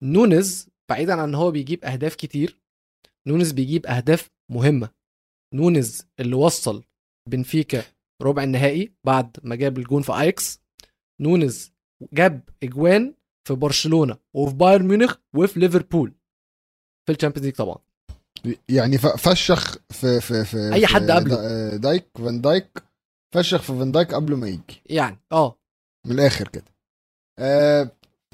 نونز 0.03 0.67
بعيدا 0.89 1.13
عن 1.13 1.19
إن 1.29 1.35
هو 1.35 1.51
بيجيب 1.51 1.85
أهداف 1.85 2.15
كتير 2.15 2.59
نونز 3.27 3.51
بيجيب 3.51 3.85
أهداف 3.85 4.29
مهمة. 4.51 4.89
نونز 5.53 6.05
اللي 6.19 6.35
وصل 6.35 6.83
بنفيكا 7.29 7.83
ربع 8.21 8.43
النهائي 8.43 8.93
بعد 9.05 9.37
ما 9.43 9.55
جاب 9.55 9.77
الجون 9.77 10.01
في 10.01 10.13
أياكس. 10.13 10.59
نونز 11.21 11.71
جاب 12.13 12.49
أجوان 12.63 13.13
في 13.47 13.53
برشلونة 13.53 14.17
وفي 14.35 14.55
بايرن 14.55 14.87
ميونخ 14.87 15.15
وفي 15.35 15.59
ليفربول. 15.59 16.13
في 17.07 17.11
ال 17.15 17.18
Champions 17.18 17.45
League 17.45 17.55
طبعا. 17.55 17.77
يعني 18.69 18.97
فشخ 18.97 19.77
في 19.89 20.21
في 20.21 20.45
في 20.45 20.79
في 20.79 20.87
حد 20.87 21.11
قبله. 21.11 21.35
دا- 21.35 21.77
دايك 21.77 22.07
فان 22.17 22.41
دايك 22.41 22.83
فشخ 23.33 23.61
في 23.61 23.67
فان 23.79 23.91
دايك 23.91 24.13
قبل 24.13 24.35
ما 24.35 24.47
يجي. 24.47 24.81
يعني 24.85 25.17
آه. 25.31 25.55
من 26.05 26.11
الآخر 26.11 26.47
كده. 26.47 26.65
آه 27.39 27.91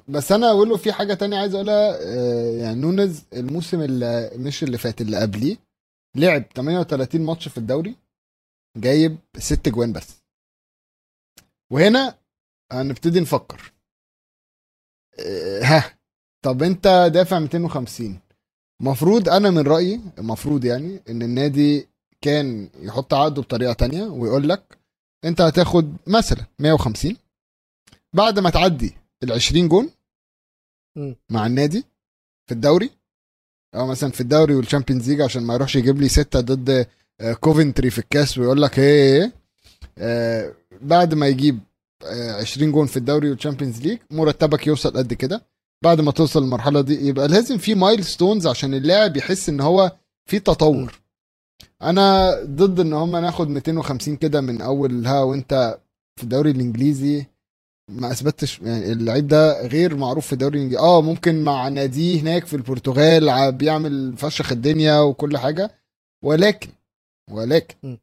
بس 0.07 0.31
أنا 0.31 0.49
أقول 0.51 0.69
له 0.69 0.77
في 0.77 0.91
حاجة 0.93 1.13
تانية 1.13 1.37
عايز 1.37 1.55
أقولها. 1.55 1.97
آه 2.01 2.57
يعني 2.57 2.81
نونز 2.81 3.23
الموسم 3.33 3.81
اللي 3.81 4.31
مش 4.35 4.63
اللي 4.63 4.77
فات 4.77 5.01
اللي 5.01 5.17
قبليه 5.21 5.57
لعب 6.15 6.43
38 6.55 7.21
ماتش 7.21 7.47
في 7.47 7.57
الدوري 7.57 7.95
جايب 8.77 9.17
ست 9.37 9.69
جوان 9.69 9.93
بس. 9.93 10.21
وهنا 11.71 12.17
هنبتدي 12.71 13.19
نفكر. 13.19 13.73
آه 15.19 15.61
ها 15.63 15.97
طب 16.45 16.63
أنت 16.63 17.09
دافع 17.13 17.39
250 17.39 18.19
مفروض 18.81 19.29
أنا 19.29 19.49
من 19.49 19.67
رأيي 19.67 20.01
المفروض 20.17 20.65
يعني 20.65 21.01
إن 21.09 21.21
النادي 21.21 21.87
كان 22.21 22.69
يحط 22.79 23.13
عقده 23.13 23.41
بطريقة 23.41 23.73
تانية 23.73 24.03
ويقول 24.03 24.49
لك 24.49 24.77
انت 25.25 25.41
هتاخد 25.41 25.95
مثلا 26.07 26.45
150 26.59 27.17
بعد 28.13 28.39
ما 28.39 28.49
تعدي 28.49 28.93
ال 29.23 29.31
20 29.31 29.67
جون. 29.67 29.89
مع 31.29 31.45
النادي 31.45 31.83
في 32.47 32.53
الدوري 32.53 32.89
أو 33.75 33.87
مثلا 33.87 34.11
في 34.11 34.21
الدوري 34.21 34.55
وال 34.55 34.65
Champions 34.65 35.09
League 35.09 35.21
عشان 35.21 35.43
ما 35.43 35.53
يروحش 35.53 35.75
يجيب 35.75 36.01
لي 36.01 36.09
ستة 36.09 36.39
ضد 36.39 36.87
آه، 37.21 37.33
كوفنتري 37.33 37.89
في 37.89 37.99
الكاس 37.99 38.37
ويقول 38.37 38.61
لك 38.61 38.79
إيه 38.79 39.31
آه، 39.97 40.53
بعد 40.81 41.13
ما 41.13 41.27
يجيب 41.27 41.59
آه، 42.05 42.41
20 42.41 42.71
جون 42.71 42.87
في 42.87 42.97
الدوري 42.97 43.29
وال 43.29 43.39
Champions 43.39 43.81
League 43.81 43.99
مرتبك 44.11 44.67
يوصل 44.67 44.97
قد 44.97 45.13
كده. 45.13 45.45
بعد 45.83 46.01
ما 46.01 46.11
توصل 46.11 46.43
المرحلة 46.43 46.81
دي 46.81 47.07
يبقى 47.07 47.27
لازم 47.27 47.57
في 47.57 47.75
milestones 47.75 48.47
عشان 48.47 48.73
اللاعب 48.73 49.17
يحس 49.17 49.49
إن 49.49 49.61
هو 49.61 49.91
في 50.29 50.39
تطور. 50.39 51.00
أنا 51.81 52.31
ضد 52.45 52.79
ان 52.79 52.93
هم 52.93 53.15
ناخد 53.15 53.49
250 53.49 54.15
كده 54.15 54.41
من 54.41 54.61
اول 54.61 55.05
ها 55.07 55.19
وانت 55.23 55.79
في 56.17 56.23
الدوري 56.23 56.51
الانجليزي 56.51 57.25
ما 57.91 58.11
اثبتش 58.11 58.59
يعني 58.59 58.91
اللعيب 58.91 59.27
ده 59.27 59.67
غير 59.67 59.95
معروف 59.95 60.27
في 60.27 60.33
الدوري 60.33 60.57
الإنجليزي 60.57 60.83
آه 60.83 61.01
ممكن 61.01 61.43
مع 61.43 61.67
ناديه 61.67 62.21
هناك 62.21 62.45
في 62.45 62.55
البرتغال 62.55 63.51
بيعمل 63.51 64.17
فشخ 64.17 64.51
الدنيا 64.51 64.99
وكل 64.99 65.37
حاجة 65.37 65.71
ولكن 66.23 66.69
ولكن 67.31 67.75
م. 67.83 67.97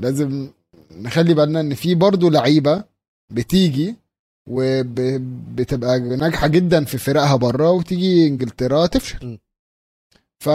لازم 0.00 0.48
نخلي 0.90 1.34
بالنا 1.34 1.60
إن 1.60 1.74
في 1.74 1.94
برضه 1.94 2.30
لعيبة 2.30 2.84
بتيجي 3.30 3.94
وبتبقى 4.48 5.98
ناجحة 6.00 6.46
جدا 6.46 6.84
في 6.84 6.98
فرقها 6.98 7.36
بره 7.36 7.70
وتيجي 7.70 8.26
إنجلترا. 8.26 8.86
تفشل 8.86 9.38
ف 10.38 10.48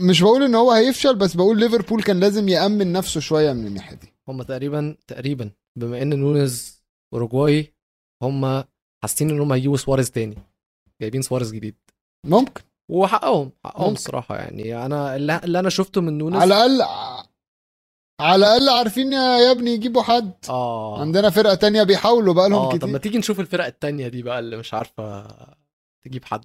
مش 0.00 0.22
بقول 0.22 0.42
إن 0.42 0.54
هو 0.54 0.72
هيفشل 0.72 1.16
بس 1.16 1.34
بقول 1.34 1.58
ليفربول 1.58 2.02
كان 2.02 2.20
لازم 2.20 2.48
يأمن 2.48 2.92
نفسه 2.92 3.20
شوية 3.20 3.52
من 3.52 3.66
الناحية 3.66 3.96
دي. 3.96 4.12
هم 4.28 4.42
تقريبا 4.42 4.96
تقريبا 5.06 5.50
بما 5.78 6.02
إن 6.02 6.18
نونز 6.18 6.82
أوروجواي 7.14 7.74
هم 8.22 8.64
حاسين 9.02 9.30
إن 9.30 9.40
هم 9.40 9.52
هيجيبوا 9.52 9.76
سواريز 9.76 10.10
تاني. 10.10 10.36
جايبين 11.00 11.22
سواريز 11.22 11.52
جديد. 11.52 11.76
ممكن. 12.26 12.62
وحقهم 12.90 13.52
حقهم. 13.64 13.92
الصراحة 13.92 14.36
يعني. 14.36 14.86
أنا 14.86 15.16
اللي, 15.16 15.32
أنا 15.34 15.68
شفته 15.68 16.00
من 16.00 16.18
نونز 16.18 16.36
على 16.36 16.66
الاقل 16.66 16.82
على 18.20 18.36
الأقل 18.36 18.68
عارفين 18.68 19.12
يا 19.12 19.50
ابني 19.50 19.70
يجيبوا 19.70 20.02
حد. 20.02 20.32
آه. 20.48 21.00
عندنا 21.00 21.30
فرقة 21.30 21.54
تانية 21.54 21.82
بيحاولوا 21.82 22.34
بقى 22.34 22.48
لهم 22.48 22.70
طب 22.70 22.76
كتير. 22.76 22.88
ما 22.88 22.98
تيجي 22.98 23.18
نشوف 23.18 23.40
الفرق 23.40 23.64
التانية 23.66 24.08
دي 24.08 24.22
بقى 24.22 24.38
اللي 24.38 24.56
مش 24.56 24.74
عارفة 24.74 25.26
تجيب 26.04 26.24
حد. 26.24 26.44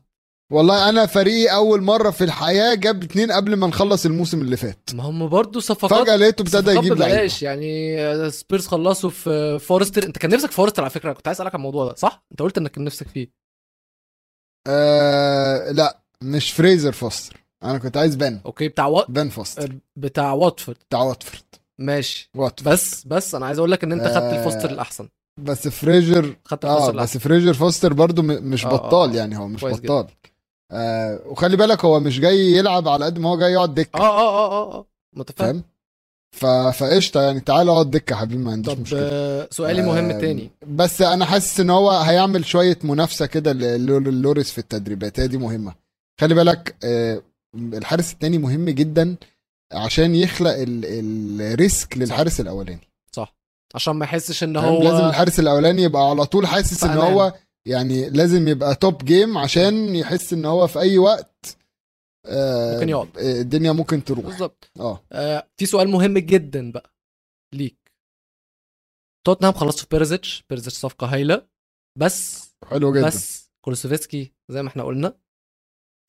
والله 0.52 0.90
أنا 0.90 1.06
فريقي 1.06 1.56
أول 1.56 1.82
مرة 1.82 2.10
في 2.12 2.24
الحياة 2.24 2.76
جاب 2.76 3.04
اتنين 3.04 3.32
قبل 3.32 3.56
ما 3.56 3.68
نخلص 3.68 4.06
الموسم 4.06 4.42
اللي 4.42 4.58
فات. 4.58 4.90
ما 4.94 5.04
هم 5.04 5.28
برضه 5.28 5.60
صفقات 5.60 6.04
فجأة 6.04 6.16
لقيته 6.16 6.42
ابتدى 6.42 6.72
يجيب 6.72 6.94
لعيبة. 6.94 7.16
ببلاش. 7.16 7.42
يعني 7.44 8.32
سبيرز 8.32 8.68
خلصوا 8.68 9.10
في 9.10 9.60
فورستر. 9.60 10.04
أنت 10.04 10.18
كان 10.18 10.32
نفسك 10.32 10.52
فورستر 10.52 10.82
على 10.84 10.90
فكرة. 10.90 11.14
كنت 11.14 11.28
عايز 11.28 11.38
أسألك 11.38 11.56
عن 11.56 11.60
الموضوع 11.60 11.88
ده 11.88 11.96
صح؟ 11.96 12.26
أنت 12.32 12.42
قلت 12.42 12.58
إنك 12.58 12.72
كان 12.72 12.84
نفسك 12.84 13.08
فيه. 13.08 13.32
آه 14.68 15.72
لا 15.72 16.00
مش 16.22 16.52
فريزر 16.52 16.92
فوستر 16.92 17.38
أنا 17.64 17.78
كنت 17.78 17.98
عايز 17.98 18.16
بن. 18.16 18.40
أوكي 18.46 18.68
بتاع 18.68 18.86
what 18.86 19.12
بن 19.12 19.30
فوستر 19.30 19.76
بتاع 19.96 20.34
واتفورد. 20.34 20.78
بتاع 20.90 21.02
واتفورد. 21.04 21.44
ماشي. 21.80 22.30
واتفورد. 22.36 22.74
بس 22.74 23.04
بس 23.08 23.36
أنا 23.36 23.46
عايز 23.46 23.58
أقول 23.58 23.72
لك 23.72 23.84
إن 23.84 23.92
أنت 23.92 24.08
خدت 24.08 24.16
آه، 24.18 24.40
الفوستر 24.40 24.70
الأحسن. 24.70 25.10
بس 25.40 25.68
فريزر 25.68 26.36
خدت 26.46 26.66
آه 26.66 26.70
الفوستر 26.74 26.92
بس 26.92 26.96
الاحسن 26.96 27.20
فريزر 27.20 27.54
فوستر 27.54 27.94
برضو 27.94 28.22
مش 28.22 28.66
آه، 28.66 28.70
آه، 28.70 28.74
بطال 28.74 29.10
آه. 29.10 29.16
يعني 29.16 29.38
هو 29.38 29.48
مش 29.48 29.62
كويس 29.62 29.80
جدا. 29.80 30.08
آه 30.72 31.20
وخلي 31.26 31.58
بالك 31.58 31.86
هو 31.86 32.00
مش 32.00 32.20
جاي 32.20 32.52
يلعب 32.52 32.88
على 32.88 33.06
قد 33.06 33.20
ما 33.20 33.30
هو 33.30 33.38
جاي 33.40 33.52
يقعد 33.52 33.74
دكة. 33.76 33.98
آه 34.00 34.02
آه 34.02 34.48
آه 34.48 34.52
آه 34.52 34.74
آه. 34.80 34.86
متفاهم. 35.14 35.48
فاهم؟ 35.54 35.64
ف... 36.32 36.46
فقشطة 36.78 37.22
يعني 37.22 37.40
تعالى 37.40 37.72
اقعد 37.72 37.92
دكة 37.92 38.12
يا 38.14 38.18
حبيبي 38.18 38.44
ما 38.44 38.52
عنديش 38.52 38.74
طب 38.74 38.82
مشكلة. 38.82 39.00
آه، 39.04 39.48
سؤالي 39.52 39.82
مهم 39.82 40.10
آه، 40.12 40.20
تاني. 40.20 40.52
بس 40.68 41.02
أنا 41.02 41.26
حاسس 41.26 41.60
إن 41.60 41.70
هو 41.70 41.92
هيعمل 41.92 42.46
شوية 42.46 42.78
منافسة 42.84 43.26
كده 43.26 43.54
ل- 43.54 43.86
ل- 43.86 44.22
لوريس 44.22 44.52
في 44.52 44.58
التدريبات. 44.58 45.20
هي 45.20 45.28
دي 45.28 45.38
مهمة. 45.38 45.74
خلي 46.22 46.34
بالك 46.36 46.76
آه، 46.84 47.22
الحارس 47.56 48.14
التاني 48.14 48.38
مهم 48.38 48.66
جدا 48.70 49.16
عشان 49.74 50.16
يخلق 50.16 50.52
ال- 50.52 51.42
ال 51.42 51.53
risk 51.53 51.98
للحارس 51.98 52.40
الأولاني. 52.40 52.88
صح. 53.12 53.36
عشان 53.76 53.94
ما 53.94 54.06
يحسش 54.06 54.44
إن؟ 54.44 54.58
هو 54.58 54.84
لازم 54.84 55.06
الحارس 55.06 55.40
الأولاني 55.40 55.84
يبقى 55.84 56.10
على 56.10 56.26
طول 56.26 56.48
حاسس 56.48 56.84
إن. 56.84 56.98
هو 56.98 57.34
يعني 57.68 58.10
لازم 58.10 58.48
يبقى 58.48 58.76
top 58.76 59.06
game 59.06 59.38
عشان 59.38 59.96
يحس 59.96 60.34
إن 60.34 60.46
هو 60.46 60.68
في 60.68 60.80
أي 60.80 60.98
وقت 60.98 61.58
آه، 62.26 62.74
ممكن 62.74 62.90
يقعد. 62.90 63.18
آه، 63.18 63.42
الدنيا 63.42 63.72
ممكن 63.72 64.04
تروح. 64.04 64.26
بالظبط. 64.26 64.72
آه. 64.80 65.04
آه 65.12 65.50
في 65.58 65.66
سؤال 65.66 65.88
مهم 65.90 66.18
جدا 66.18 66.72
بقى 66.72 66.94
ليك. 67.54 67.94
توتنهام 69.26 69.54
خلصوا 69.54 69.82
في 69.82 69.88
بيريسيتش 69.92 70.44
بيريسيتش 70.50 70.76
صفقة 70.76 71.14
هايلة 71.14 71.48
بس 72.00 72.50
حلو 72.66 72.94
جدا. 72.94 73.08
بس 73.08 73.52
كولوسيفسكي 73.66 74.34
زي 74.52 74.62
ما 74.62 74.70
إحنا 74.70 74.84
قلنا 74.84 75.20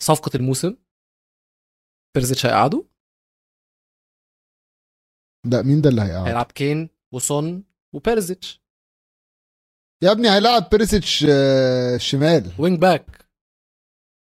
صفقة 0.02 0.30
الموسم. 0.36 0.76
بيريسيتش 2.14 2.46
هيقعدوا 2.46 2.82
ده 5.46 5.62
مين 5.62 5.80
ده 5.80 5.90
اللي 5.90 6.02
هيقعد 6.02 6.26
هيلعب 6.28 6.52
كين 6.52 6.88
وسون 7.14 7.64
وبيريسيتش. 7.94 8.62
يا 10.02 10.10
ابني 10.12 10.30
هيلعب 10.30 10.68
بيرسيتش 10.70 11.26
آه، 11.28 11.96
شمال. 11.96 12.50
wing 12.58 12.78
back 12.78 13.06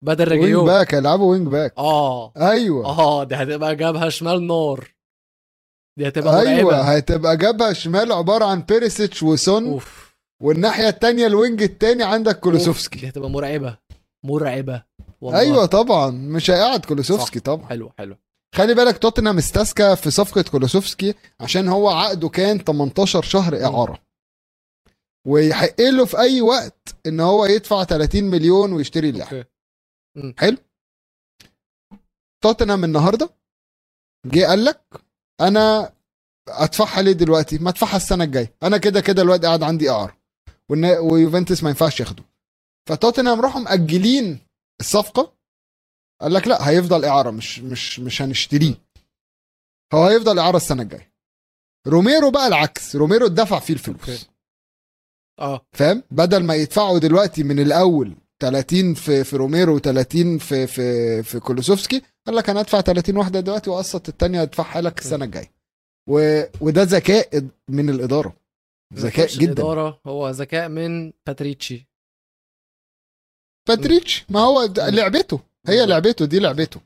بدل 0.04 0.30
wing 0.32 0.44
رجيو 0.44 0.66
back 0.66 0.94
هيلعبوا 0.94 1.32
wing 1.32 1.48
back 1.48 1.74
آه. 1.78 2.34
أيوه. 2.38 2.86
آه 2.86 3.24
دي 3.24 3.36
هتبقى 3.36 3.76
جابها 3.76 4.10
شمال 4.10 4.48
نار. 4.48 4.92
دي 5.98 6.08
هتبقى 6.08 6.42
أيوه 6.42 6.64
مرعبه 6.72 6.82
هتبقى 6.96 7.38
جابها 7.38 7.74
شمال 7.74 8.12
عبارة 8.12 8.46
عن 8.46 8.62
بيريسيتش 8.62 9.24
وسون. 9.24 9.68
أوف. 9.68 10.16
والناحية 10.44 10.88
التانية 10.90 11.28
ال 11.28 11.35
wing 11.35 11.62
التاني 11.64 12.04
عندك 12.04 12.34
أوف، 12.34 12.44
كولوسوفسكي. 12.44 13.00
دي 13.00 13.10
هتبقى 13.10 13.30
مرعبة. 13.30 13.78
مرعبة. 14.26 14.84
والله. 15.22 15.40
أيوه 15.40 15.66
طبعا. 15.66 16.10
مش 16.12 16.52
هيقعد 16.52 16.86
كولوسيفسكي. 16.86 17.40
طبعا. 17.40 17.68
حلو 17.68 17.92
حلو. 17.98 18.16
خلي 18.56 18.74
بالك 18.74 18.98
توتنهام 18.98 19.38
استسكى 19.38 19.96
في 19.96 20.12
صفقة 20.12 20.42
كولوسيفسكي 20.52 21.14
عشان 21.40 21.68
هو 21.68 21.90
عقده 21.90 22.30
كان 22.30 22.58
18 22.60 23.22
شهر 23.22 23.64
إعارة. 23.64 24.00
ويحق 25.28 25.82
له 25.82 26.06
في 26.06 26.18
أي 26.20 26.42
وقت 26.42 26.96
إن 27.06 27.20
هو 27.20 27.46
يدفع 27.46 27.84
30 27.84 28.24
مليون 28.24 28.74
ويشتري 28.74 29.10
اللاعب. 29.10 29.46
حلو. 30.38 30.58
توتنهام 32.44 32.84
النهارده 32.84 33.30
جه 34.26 34.46
قال 34.46 34.66
لك 34.66 34.82
أنا 35.42 35.94
أدفعها 36.50 37.02
ليه 37.02 37.12
دلوقتي؟ 37.12 37.58
ما 37.58 37.70
أدفعها 37.70 37.98
السنة 37.98 38.24
الجاية. 38.24 38.54
أنا 38.64 38.78
كده 38.78 39.02
كده 39.02 39.22
الواد 39.22 39.46
قاعد 39.46 39.64
عندي 39.64 39.90
اعاره 39.90 40.18
ويوفنتوس 41.12 41.64
ما 41.64 41.70
ينفعش 41.70 42.00
ياخده. 42.00 42.24
فتوتنهام 42.90 43.42
راحوا 43.42 43.62
مأجلين 43.62 44.40
الصفقة. 44.80 45.38
قال 46.22 46.34
لك 46.34 46.48
لا 46.48 46.70
هيفضل 46.70 47.06
اعاره 47.06 47.32
مش 47.32 47.60
مش 47.60 48.00
مش 48.00 48.22
هنشتريه. 48.22 48.76
هو 49.94 50.06
هيفضل 50.08 50.40
اعاره 50.40 50.58
السنة 50.58 50.84
الجاية. 50.84 51.14
روميرو 51.88 52.32
بقى 52.32 52.48
العكس. 52.48 52.96
روميرو 52.96 53.26
اتدفع 53.26 53.60
فيه 53.60 53.74
الفلوس. 53.74 54.10
أوكي. 54.10 54.31
آه. 55.40 55.62
فاهم؟ 55.72 56.04
بدل 56.12 56.44
ما 56.44 56.56
يدفعوا 56.56 57.00
دلوقتي 57.00 57.44
من 57.44 57.60
الأول 57.60 58.16
30 58.42 58.94
في 58.94 59.24
في 59.24 59.36
روميرو 59.36 59.80
و30 59.80 60.40
في 60.40 60.68
في 60.68 61.24
في 61.24 61.40
كولوسيفسكي 61.40 62.02
قال 62.28 62.36
لك 62.36 62.50
أنا 62.50 62.60
ادفع 62.60 62.82
30 62.82 63.18
واحدة 63.18 63.40
دلوقتي 63.40 63.70
واقسط 63.70 64.10
الثانية 64.10 64.42
ادفعها 64.42 64.82
لك 64.82 65.00
السنة 65.00 65.26
الجاية. 65.26 65.52
و... 66.10 66.44
وده 66.62 66.84
ذكاء 66.84 67.48
من 67.70 67.90
الإدارة. 67.90 68.36
ذكاء 68.94 69.28
جدا. 69.28 69.46
الإدارة 69.46 70.00
هو 70.08 70.30
ذكاء 70.30 70.70
من 70.70 71.14
باراتيتشي. 71.28 71.88
باراتيتشي 73.68 74.26
ما 74.30 74.40
هو. 74.40 74.70
لعبته. 74.78 75.40
هي. 75.68 75.86
لعبته 75.86 76.26
دي 76.26 76.40
لعبته. 76.40 76.82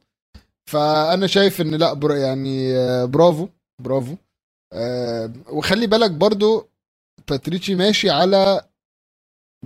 فأنا 0.69 1.27
شايف 1.27 1.61
إن 1.61 1.75
لأ 1.75 1.93
بر 1.93 2.15
يعني 2.15 2.77
آه، 2.77 3.05
برافو 3.05 3.47
برافو. 3.81 4.15
آه، 4.73 5.33
وخلي 5.49 5.87
بالك 5.87 6.11
برضو 6.11 6.69
باراتيتشي 7.29 7.75
ماشي 7.75 8.09
على 8.09 8.61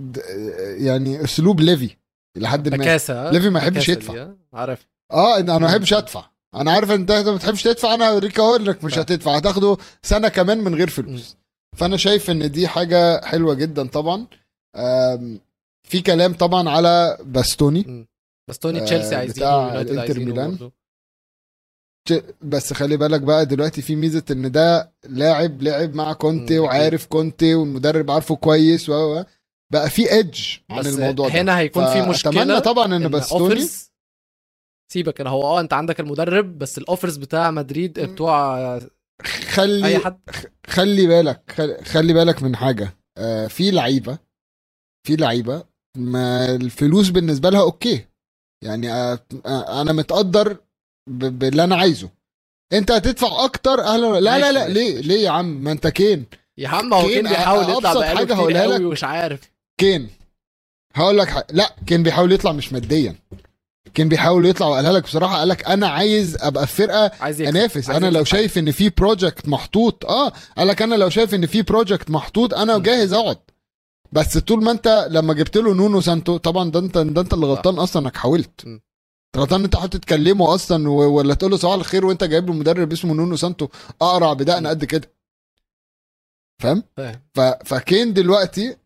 آه، 0.00 0.74
يعني 0.76 1.24
اسلوب 1.24 1.60
ليفي 1.60 1.96
لحد 2.36 2.68
ما. 2.68 2.76
بكاسة 2.76 3.30
ليفي 3.30 3.50
ما 3.50 3.58
يحبش 3.60 3.88
يدفع. 3.88 4.14
آه، 4.22 4.36
عارف. 4.52 4.86
آه 5.12 5.38
أنا 5.38 5.58
ما 5.58 5.66
بحبش 5.66 5.92
أدفع. 5.92 6.24
أنا 6.54 6.72
عارف 6.72 6.90
إن 6.90 7.00
أنت 7.00 7.12
ما 7.12 7.34
بتحبش 7.34 7.62
تدفع 7.62 7.94
أنا 7.94 8.08
اوريك 8.08 8.38
اهو 8.38 8.56
إنك 8.56 8.84
مش 8.84 8.98
هتدفع 8.98 9.36
هتاخده 9.36 9.76
سنة 10.02 10.28
كمان 10.28 10.58
من 10.58 10.74
غير 10.74 10.90
فلوس. 10.90 11.36
فأنا 11.76 11.96
شايف 11.96 12.30
إن 12.30 12.50
دي 12.50 12.68
حاجة 12.68 13.24
حلوة 13.24 13.54
جدا 13.54 13.86
طبعا. 13.88 14.26
في 15.88 16.00
كلام 16.06 16.32
طبعا 16.34 16.68
على 16.68 17.18
باستوني. 17.24 18.06
باستوني 18.50 18.80
آه، 18.80 18.84
تشيلسي 18.84 19.14
عايزينه 19.14 19.34
بتاع 19.46 19.70
عايزينه 20.00 20.24
ميلان. 20.24 20.70
بس 22.42 22.72
خلي 22.72 22.96
بالك 22.96 23.20
بقى 23.20 23.46
دلوقتي 23.46 23.82
في 23.82 23.96
ميزة 23.96 24.24
إن 24.30 24.50
ده 24.52 24.92
لاعب 25.08 25.62
لعب 25.62 25.94
مع 25.94 26.12
كونتي 26.12 26.58
وعارف 26.58 27.06
كونتي 27.06 27.54
والمدرب 27.54 28.10
عارفه 28.10 28.36
كويس 28.36 28.88
و 28.88 29.22
بقى 29.72 29.90
في 29.90 30.12
ايدج 30.12 30.44
عن 30.70 30.86
الموضوع 30.86 31.28
ده. 31.28 31.34
هنا 31.40 31.58
هيكون 31.58 31.86
في 31.86 32.02
مشكلة 32.02 32.42
اتمنى 32.42 32.60
طبعا 32.60 32.96
إن 32.96 33.08
باستوني 33.08 33.66
offers- 33.66 33.90
سيبك 34.92 35.20
أنا 35.20 35.30
هو 35.30 35.42
آه 35.42 35.60
أنت 35.60 35.72
عندك 35.72 36.00
المدرب 36.00 36.58
بس 36.58 36.78
الاوفرز 36.78 37.16
بتاع 37.16 37.50
مدريد. 37.50 38.00
بتوع 38.00 38.78
خلي 39.48 39.86
أي 39.86 39.98
حد. 39.98 40.20
خلي 40.66 41.06
بالك 41.06 41.52
خلي, 41.84 42.12
بالك 42.12 42.42
من 42.42 42.56
حاجة. 42.56 42.96
آه 43.18 43.46
في 43.46 43.70
لعيبة 43.70 44.18
في 45.06 45.16
لعيبة 45.16 45.64
ما 45.96 46.54
الفلوس 46.54 47.08
بالنسبة 47.08 47.50
لها 47.50 47.60
أوكي. 47.60 48.04
يعني 48.64 48.92
آه 48.92 49.18
آه 49.46 49.80
أنا 49.80 49.92
متقدر 49.92 50.56
باللي 51.10 51.64
أنا 51.64 51.76
عايزه. 51.76 52.08
أنت 52.72 52.90
هتدفع 52.90 53.44
أكتر 53.44 53.80
أهلا 53.80 54.20
لا 54.20 54.38
لا 54.38 54.52
لا 54.52 54.68
ليه. 54.68 55.00
ليه 55.00 55.24
يا 55.24 55.30
عم؟ 55.30 55.46
ما 55.64 55.72
أنت 55.72 55.86
كين. 55.86 56.24
يا 56.58 56.68
عم 56.68 56.94
هو 56.94 57.02
كين 57.06 57.22
كان 57.22 57.30
بيحاول 57.32 57.62
يطلع 57.62 57.92
بقاله 57.92 58.24
كتير 58.24 58.36
هقولها 58.36 58.62
قوي 58.62 58.74
لك. 58.74 58.80
ومش 58.80 59.04
عارف. 59.04 59.40
كين. 59.80 60.08
هقول 60.94 61.18
لك 61.18 61.46
لا 61.50 61.74
كين 61.86 62.02
بيحاول 62.02 62.32
يطلع 62.32 62.52
مش 62.52 62.72
ماديا. 62.72 63.14
كين 63.94 64.08
بيحاول 64.08 64.46
يطلع 64.46 64.66
وقالها 64.66 64.92
لك 64.92 65.02
بصراحة 65.02 65.36
قال 65.38 65.48
لك 65.48 65.66
أنا 65.68 65.88
عايز 65.88 66.36
أبقى 66.40 66.66
في 66.66 66.74
فرقة 66.74 67.10
عايز 67.20 67.40
أنافس. 67.42 67.90
عايز 67.90 68.02
أنا 68.04 68.10
لو 68.18 68.24
شايف 68.24 68.58
إن 68.58 68.70
في 68.70 68.88
project 68.88 69.48
محطوط 69.48 70.04
آه 70.06 70.32
قال 70.58 70.68
لك 70.68 70.82
أنا 70.82 70.94
لو 70.94 71.08
شايف 71.10 71.34
إن 71.34 71.46
في 71.46 71.62
project 71.62 72.10
محطوط 72.10 72.54
أنا. 72.54 72.78
جاهز 72.78 73.12
أقعد. 73.12 73.38
بس 74.12 74.38
طول 74.38 74.64
ما 74.64 74.70
أنت 74.70 75.08
لما 75.10 75.34
جبت 75.34 75.56
له 75.56 75.74
نونو 75.74 76.00
سانتو 76.00 76.36
طبعا 76.36 76.70
ده 76.70 76.78
أنت 76.80 76.98
ده 76.98 77.20
أنت 77.20 77.34
اللي 77.34 77.46
غلطان 77.46 77.78
أصلا 77.78 78.02
إنك 78.02 78.16
حاولت. 78.16 78.80
غلطان 79.36 79.64
أنت 79.64 79.76
حاطط 79.76 79.96
تكلمه 80.00 80.54
أصلا 80.54 80.88
ولا 80.90 81.34
تقول 81.34 81.50
له 81.50 81.56
صباح 81.56 81.74
الخير 81.74 82.06
وأنت 82.06 82.24
جايب 82.24 82.46
له 82.46 82.52
مدرب 82.52 82.92
اسمه 82.92 83.14
نونو 83.14 83.36
سانتو. 83.36 83.68
أقرع 84.02 84.32
بدقن. 84.32 84.66
قد 84.66 84.84
كده. 84.84 85.10
فاهم. 86.62 86.82
فكين 87.64 88.12
دلوقتي 88.12 88.76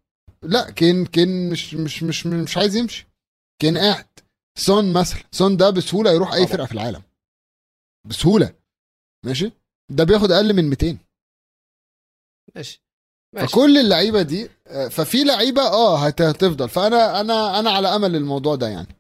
لا 0.43 0.71
كين 0.71 1.07
كين 1.07 1.51
مش 1.51 1.75
مش 1.75 2.03
مش 2.03 2.27
مش 2.27 2.57
عايز 2.57 2.77
يمشي. 2.77 3.07
كين 3.63 3.79
قاعد. 3.79 4.07
سون 4.59 4.93
مثلا. 4.93 5.23
سون 5.33 5.57
ده 5.57 5.71
بسهولة 5.71 6.11
يروح 6.13 6.33
أي. 6.33 6.47
فرقة 6.47 6.67
في 6.67 6.73
العالم. 6.73 7.03
بسهولة. 8.07 8.55
ماشي؟ 9.27 9.53
ده 9.91 10.05
بياخد 10.05 10.31
أقل 10.33 10.57
من 10.57 10.65
200 10.71 10.99
ماشي. 12.57 12.83
ماشي. 13.35 13.49
فكل 13.49 13.79
اللعيبة 13.79 14.23
دي 14.23 14.49
آه، 14.67 14.89
ففي 14.89 15.25
لعيبة 15.25 15.63
آه 15.63 15.99
هت- 16.07 16.23
هتفضل. 16.23 16.69
فأنا 16.69 17.21
أنا 17.21 17.59
أنا 17.59 17.71
على 17.71 17.89
أمل 17.89 18.17
الموضوع 18.17 18.55
ده 18.55 18.69
يعني. 18.69 18.97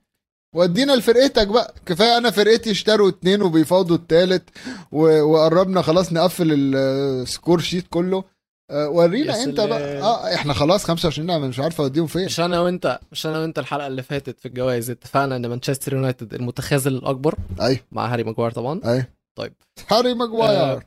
ودينا 0.54 0.92
لفرقتك 0.92 1.46
بقى. 1.48 1.74
كفاية 1.86 2.16
أنا 2.16 2.30
فرقتي 2.30 2.70
اشتروا 2.70 3.08
اتنين 3.08 3.42
وبيفاوضوا 3.42 3.96
التالت 3.96 4.50
و- 4.92 5.22
وقربنا 5.22 5.82
خلاص 5.82 6.12
نقفل 6.12 6.74
ال 6.76 6.90
score 6.90 7.60
sheet 7.60 7.86
كله. 7.90 8.24
آه، 8.70 8.88
ورينا 8.88 9.42
انت 9.42 9.60
بقى. 9.60 9.78
سلام. 9.78 10.02
آه 10.02 10.34
إحنا 10.34 10.52
خلاص 10.54 10.84
25 10.84 11.26
لاعب 11.28 11.40
مش 11.40 11.60
عارف 11.60 11.80
اوديهم 11.80 12.06
فين. 12.06 12.24
مش 12.24 12.40
أنا 12.40 12.60
وأنت 12.60 12.98
مش 13.12 13.26
أنا 13.26 13.38
وأنت 13.38 13.58
الحلقة 13.58 13.86
اللي 13.86 14.02
فاتت 14.02 14.40
في 14.40 14.48
الجوائز 14.48 14.90
اتفقنا 14.90 15.36
إن 15.36 15.46
مانشستر 15.46 15.92
يونايتد 15.94 16.34
المتخاذل 16.34 16.94
الأكبر. 16.96 17.34
أيوه 17.60 17.80
مع 17.92 18.06
هاري 18.12 18.24
ماجواير 18.24 18.50
طبعا. 18.50 18.80
أيوه 18.84 19.06
طيب. 19.38 19.52
هاري 19.90 20.14
ماجواير. 20.14 20.82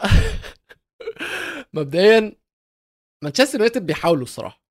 مبدئيا 1.74 2.32
مانشستر 3.24 3.54
يونايتد 3.54 3.86
بيحاولوا 3.86 4.22
الصراحة. 4.22 4.62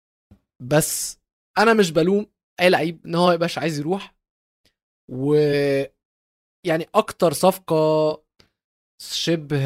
بس 0.61 1.17
أنا 1.57 1.73
مش 1.73 1.91
بلوم 1.91 2.25
أي 2.59 2.69
لعيب 2.69 3.05
إن 3.05 3.15
هو 3.15 3.31
يبقاش 3.31 3.57
عايز 3.57 3.79
يروح 3.79 4.15
و 5.11 5.35
يعني 6.65 6.85
أكتر 6.95 7.33
صفقة 7.33 8.23
شبه 9.01 9.61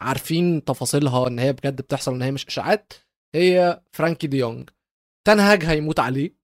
عارفين 0.00 0.64
تفاصيلها 0.64 1.28
إن 1.28 1.38
هي 1.38 1.52
بجد 1.52 1.82
بتحصل 1.82 2.14
إن 2.14 2.22
هي 2.22 2.30
مش 2.30 2.46
إشاعات 2.46 2.92
هي 3.34 3.82
فرانكي 3.92 4.26
دي 4.26 4.38
يونج 4.38 4.70
تين 5.26 5.49
هاج 5.49 5.64
هيموت 5.64 6.00
عليه. 6.00 6.42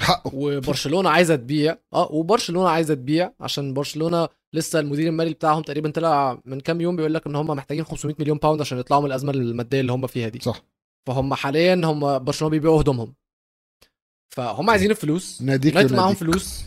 حقه. 0.00 0.30
وبرشلونة 0.34 1.10
عايزة 1.10 1.36
تبيع. 1.36 1.78
آه 1.92 2.12
وبرشلونة 2.12 2.68
عايزة 2.68 2.94
تبيع 2.94 3.32
عشان 3.40 3.74
برشلونة 3.74 4.28
لسه 4.54 4.80
المدير 4.80 5.08
المالي 5.08 5.34
بتاعهم 5.34 5.62
تقريبا 5.62 5.90
طلع 5.90 6.40
من 6.44 6.60
كام 6.60 6.80
يوم 6.80 6.96
بيقول 6.96 7.14
لك 7.14 7.26
إن 7.26 7.36
هم 7.36 7.46
محتاجين 7.46 7.84
500 7.84 8.14
مليون 8.18 8.38
باوند 8.38 8.60
عشان 8.60 8.78
يطلعوا 8.78 9.02
من 9.02 9.06
الأزمة 9.08 9.32
المادية 9.32 9.80
اللي 9.80 9.92
هم 9.92 10.06
فيها 10.06 10.28
دي. 10.28 10.38
صح. 10.40 10.62
فهم 11.08 11.34
حاليا 11.34 11.74
هم 11.74 12.18
برشلونة 12.18 12.50
بيبيعوا 12.50 12.80
هدومهم. 12.80 13.14
فهم 14.34 14.70
عايزين 14.70 14.90
الفلوس. 14.90 15.42
ما 15.42 15.53
هو 15.53 15.74
يونايتد 15.74 15.96
معاهم. 15.96 16.14
فلوس. 16.14 16.64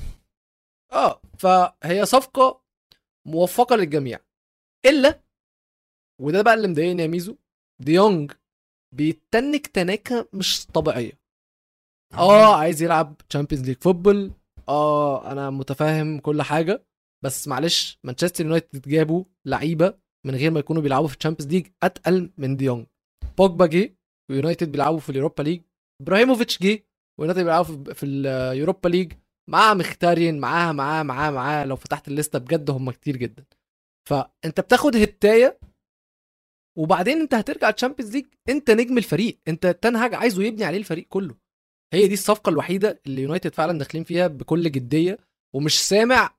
آه 0.92 1.22
فهي 1.38 2.06
صفقة 2.06 2.62
موفقة 3.28 3.76
للجميع. 3.76 4.20
إلا 4.86 5.20
وده 6.22 6.42
بقى 6.42 6.54
اللي 6.54 6.68
مضايقني 6.68 7.02
يا 7.02 7.08
ميزو 7.08 7.36
ديونج 7.82 8.32
بيتنك 8.96 9.68
تناكة 9.68 10.30
مش 10.34 10.66
طبيعية. 10.66 11.20
آه 12.14 12.56
عايز 12.56 12.82
يلعب 12.82 13.18
Champions 13.30 13.66
League 13.68 13.78
football 13.84 14.32
آه 14.70 15.32
أنا 15.32 15.50
متفاهم 15.50 16.20
كل 16.20 16.42
حاجة 16.42 16.86
بس 17.24 17.48
معلش 17.48 18.00
مانشستر 18.04 18.44
يونايتد 18.46 18.82
جابوا 18.90 19.24
لعيبة 19.46 19.98
من 20.26 20.36
غير 20.36 20.52
ما 20.52 20.60
يكونوا 20.60 20.82
بيلعبوا 20.82 21.08
في 21.08 21.18
ال 21.18 21.21
Champions 21.21 21.54
League 21.54 21.68
أتقل 21.84 22.32
من 22.38 22.58
ديونج 22.58 22.86
بوجبا 23.38 23.66
جه 23.66 23.96
ويونايتد 24.32 24.72
بيلعبوا 24.72 25.00
في 25.00 25.10
ال 25.10 25.15
Europa 25.15 25.44
League. 25.44 25.62
إبراهيموفيتش 26.02 26.60
جه 26.64 26.86
ويونايتد 27.20 27.44
بيلعبوا 27.44 27.84
في- 27.84 27.94
في 27.94 28.06
ال 28.06 28.18
Europa 28.18 28.90
League 28.90 29.14
معاه 29.50 29.74
مختارين 29.74 30.40
معاه 30.40 30.72
معاه 30.72 31.04
معاه 31.04 31.32
معاه 31.32 31.66
لو 31.66 31.76
فتحت 31.76 32.08
الليستة 32.08 32.40
بجد 32.40 32.70
هم 32.70 32.92
كتير 32.92 33.18
جدا. 33.18 33.46
فأنت 34.10 34.60
بتاخد 34.60 34.96
هتاية 34.96 35.60
وبعدين 36.78 37.18
أنت 37.22 37.34
هترجع 37.34 37.70
ال 37.70 37.74
Champions 37.74 38.14
League 38.16 38.26
أنت 38.50 38.72
نجم 38.72 38.98
الفريق. 38.98 39.40
أنت 39.48 39.68
تين 39.68 39.95
هاج 39.95 40.14
عايزه 40.14 40.44
يبني 40.44 40.64
عليه 40.64 40.78
الفريق 40.78 41.08
كله. 41.08 41.36
هي 41.94 42.08
دي 42.08 42.14
الصفقة 42.14 42.50
الوحيدة 42.50 43.02
اللي 43.08 43.22
يونايتد 43.22 43.54
فعلا 43.54 43.78
داخلين 43.80 44.04
فيها 44.04 44.28
بكل 44.28 44.72
جدية. 44.72 45.18
ومش 45.56 45.88
سامع 45.88 46.36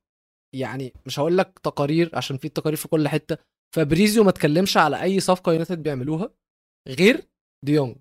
يعني 0.55 0.93
مش 1.07 1.19
هقول 1.19 1.39
لك 1.39 1.59
تقارير 1.59 2.11
عشان 2.15 2.37
في 2.37 2.49
تقارير 2.49 2.77
في 2.77 2.89
كل 2.89 3.09
حتة. 3.09 3.39
فابريزيو 3.77 4.25
ما 4.25 4.31
اتكلمش 4.31 4.77
على 4.77 5.03
أي 5.03 5.21
صفقة 5.21 5.53
يونايتد 5.53 5.83
بيعملوها 5.83 6.31
غير 6.89 7.29
ديونج. 7.65 7.97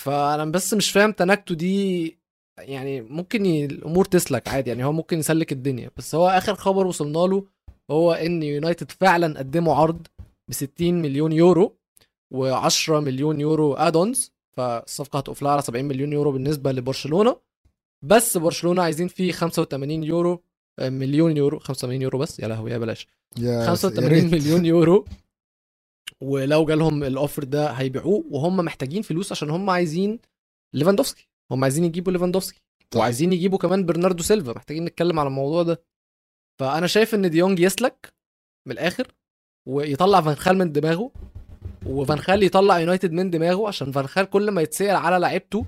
فأنا 0.00 0.44
بس 0.44 0.74
مش 0.74 0.90
فاهم 0.90 1.12
تناكته 1.12 1.54
دي 1.54 2.18
يعني 2.58 3.00
ممكن 3.02 3.46
ي... 3.46 3.64
الأمور 3.64 4.04
تسلك 4.04 4.48
عادي 4.48 4.70
يعني 4.70 4.84
هو 4.84 4.92
ممكن 4.92 5.18
يسلك 5.18 5.52
الدنيا. 5.52 5.90
بس 5.96 6.14
هو 6.14 6.28
آخر 6.28 6.54
خبر 6.54 6.86
وصلنا 6.86 7.18
له 7.18 7.44
هو 7.90 8.12
إن 8.12 8.42
يونايتد 8.42 8.90
فعلا 8.90 9.38
قدموا 9.38 9.74
عرض 9.74 10.06
ب 10.48 10.52
60 10.52 10.94
مليون 10.94 11.32
يورو 11.32 11.76
و10 12.34 12.88
مليون 12.90 13.40
يورو 13.40 13.74
add-ons 13.74 14.32
فالصفقة 14.56 15.18
هتقف 15.18 15.42
لها 15.42 15.52
على 15.52 15.62
70 15.62 15.84
مليون 15.84 16.12
يورو 16.12 16.32
بالنسبة 16.32 16.72
لبرشلونة. 16.72 17.36
بس 18.04 18.36
برشلونة 18.36 18.82
عايزين 18.82 19.08
فيه 19.08 19.32
85 19.32 20.04
يورو 20.04 20.42
آه، 20.78 20.88
مليون 20.88 21.36
يورو 21.36 21.58
85 21.58 22.02
يورو 22.02 22.18
بس 22.18 22.40
يا 22.40 22.48
لهوي 22.48 22.70
يا 22.70 22.78
بلاش. 22.78 23.06
يا 23.38 23.52
يا 23.52 23.66
85 23.66 24.08
ريت. 24.08 24.24
مليون 24.24 24.66
يورو 24.66 25.04
ولو 26.22 26.64
جالهم 26.64 27.04
ال 27.04 27.11
offer 27.11 27.44
ده 27.44 27.70
هيبيعوه 27.70 28.24
وهم 28.30 28.56
محتاجين 28.56 29.02
فلوس 29.02 29.32
عشان 29.32 29.50
هم 29.50 29.70
عايزين 29.70 30.18
ليفاندوفسكي. 30.74 31.28
هم 31.50 31.64
عايزين 31.64 31.84
يجيبوا 31.84 32.12
ليفاندوفسكي 32.12 32.62
طيب. 32.90 33.00
وعايزين 33.00 33.32
يجيبوا 33.32 33.58
كمان 33.58 33.86
برناردو 33.86 34.22
سيلفا. 34.22 34.52
محتاجين 34.52 34.84
نتكلم 34.84 35.18
على 35.18 35.26
الموضوع 35.26 35.62
ده. 35.62 35.82
فأنا 36.60 36.86
شايف 36.86 37.14
إن 37.14 37.30
ديونج 37.30 37.60
يسلك 37.60 38.14
من 38.68 38.72
الآخر 38.72 39.14
ويطلع 39.68 40.20
فان 40.20 40.34
خال 40.34 40.58
من 40.58 40.72
دماغه 40.72 41.10
وفان 41.86 42.18
خال 42.18 42.42
يطلع 42.42 42.78
يونايتد 42.78 43.12
من 43.12 43.30
دماغه 43.30 43.68
عشان 43.68 43.92
فان 43.92 44.06
خال 44.06 44.24
كل 44.24 44.50
ما 44.50 44.62
يتسأل 44.62 44.96
على 44.96 45.18
لعيبته 45.18 45.66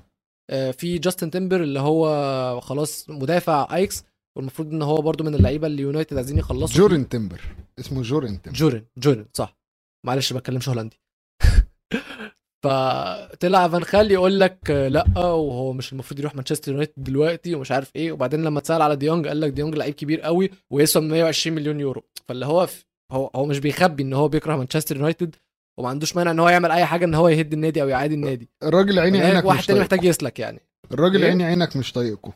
آه، 0.51 0.71
في 0.71 0.99
جاستن 0.99 1.31
تيمبر 1.31 1.63
اللي 1.63 1.81
هو 1.81 2.61
خلاص 2.61 3.11
مدافع 3.11 3.75
أياكس 3.75 4.05
والمفروض 4.37 4.73
إن 4.73 4.83
هو 4.83 5.03
برضو 5.03 5.25
من 5.25 5.35
اللعيبة 5.35 5.67
اللي 5.67 5.83
يونايتد 5.83 6.17
عايزين 6.17 6.39
يخلصوا 6.39 6.77
جورين 6.77 7.09
تيمبر 7.09 7.41
اسمه 7.79 8.03
جورين 8.03 8.43
تيمبر 8.43 8.59
جورين 8.59 8.85
جورين 8.99 9.27
صح. 9.35 9.60
معلش 10.07 10.33
ما 10.33 10.39
بتكلمش 10.39 10.69
هولندي 10.69 11.01
فطلع 12.65 13.69
فان 13.69 13.85
خال 13.85 14.11
يقول 14.11 14.41
لك 14.41 14.71
لأ 14.71 15.05
وهو 15.17 15.73
مش 15.73 15.93
المفروض 15.93 16.21
يروح 16.21 16.35
مانشستر 16.35 16.73
يونايتد 16.73 17.03
دلوقتي 17.03 17.55
ومش 17.55 17.73
عارف 17.73 17.97
إيه. 17.97 18.13
وبعدين 18.13 18.45
لما 18.45 18.59
اتسأل 18.59 18.83
على 18.83 18.97
ديونج 18.97 19.29
قال 19.29 19.41
لك 19.41 19.53
ديونج 19.53 19.75
لعيب 19.75 19.95
كبير 19.95 20.21
قوي 20.21 20.51
ويسوى 20.71 21.03
120 21.03 21.57
مليون 21.57 21.81
يورو. 21.81 22.03
فاللي 22.29 22.47
هو 22.47 22.69
هو 23.13 23.31
هو 23.37 23.47
مش 23.47 23.59
بيخبي 23.59 24.03
إن 24.03 24.13
هو 24.13 24.29
بيكره 24.29 24.57
مانشستر 24.57 24.97
يونايتد 24.97 25.37
وما 25.79 25.89
عندوش 25.89 26.17
مانع 26.17 26.31
إن 26.31 26.39
هو 26.39 26.49
يعمل 26.49 26.71
أي 26.71 26.85
حاجة 26.85 27.05
إن 27.05 27.15
هو 27.15 27.29
يهد 27.29 27.53
النادي 27.53 27.83
أو 27.83 27.89
يعادي 27.89 28.15
النادي. 28.15 28.49
الراجل 28.63 28.99
عيني 28.99 29.21
عينك 29.21 29.45
واحد 29.45 29.59
مش 29.59 29.67
تاني 29.67 29.81
محتاج 29.81 30.05
يسلك 30.05 30.39
يعني. 30.39 30.61
الراجل 30.93 31.23
إيه؟ 31.23 31.31
عيني 31.31 31.45
عينك 31.45 31.77
مش 31.77 31.93
طايقكم 31.93 32.33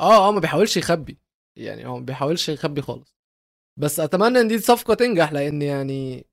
آه 0.00 0.28
آه 0.28 0.32
ما 0.32 0.40
بيحاولش 0.40 0.76
يخبي. 0.76 1.18
يعني 1.58 1.86
هو 1.86 1.98
ما 1.98 2.04
بيحاولش 2.04 2.48
يخبي 2.48 2.82
خالص. 2.82 3.16
بس 3.80 4.00
أتمنى 4.00 4.40
إن 4.40 4.48
دي 4.48 4.58
صفقة 4.58 4.94
تنجح 4.94 5.32
لأن 5.32 5.62
يعني 5.62 6.26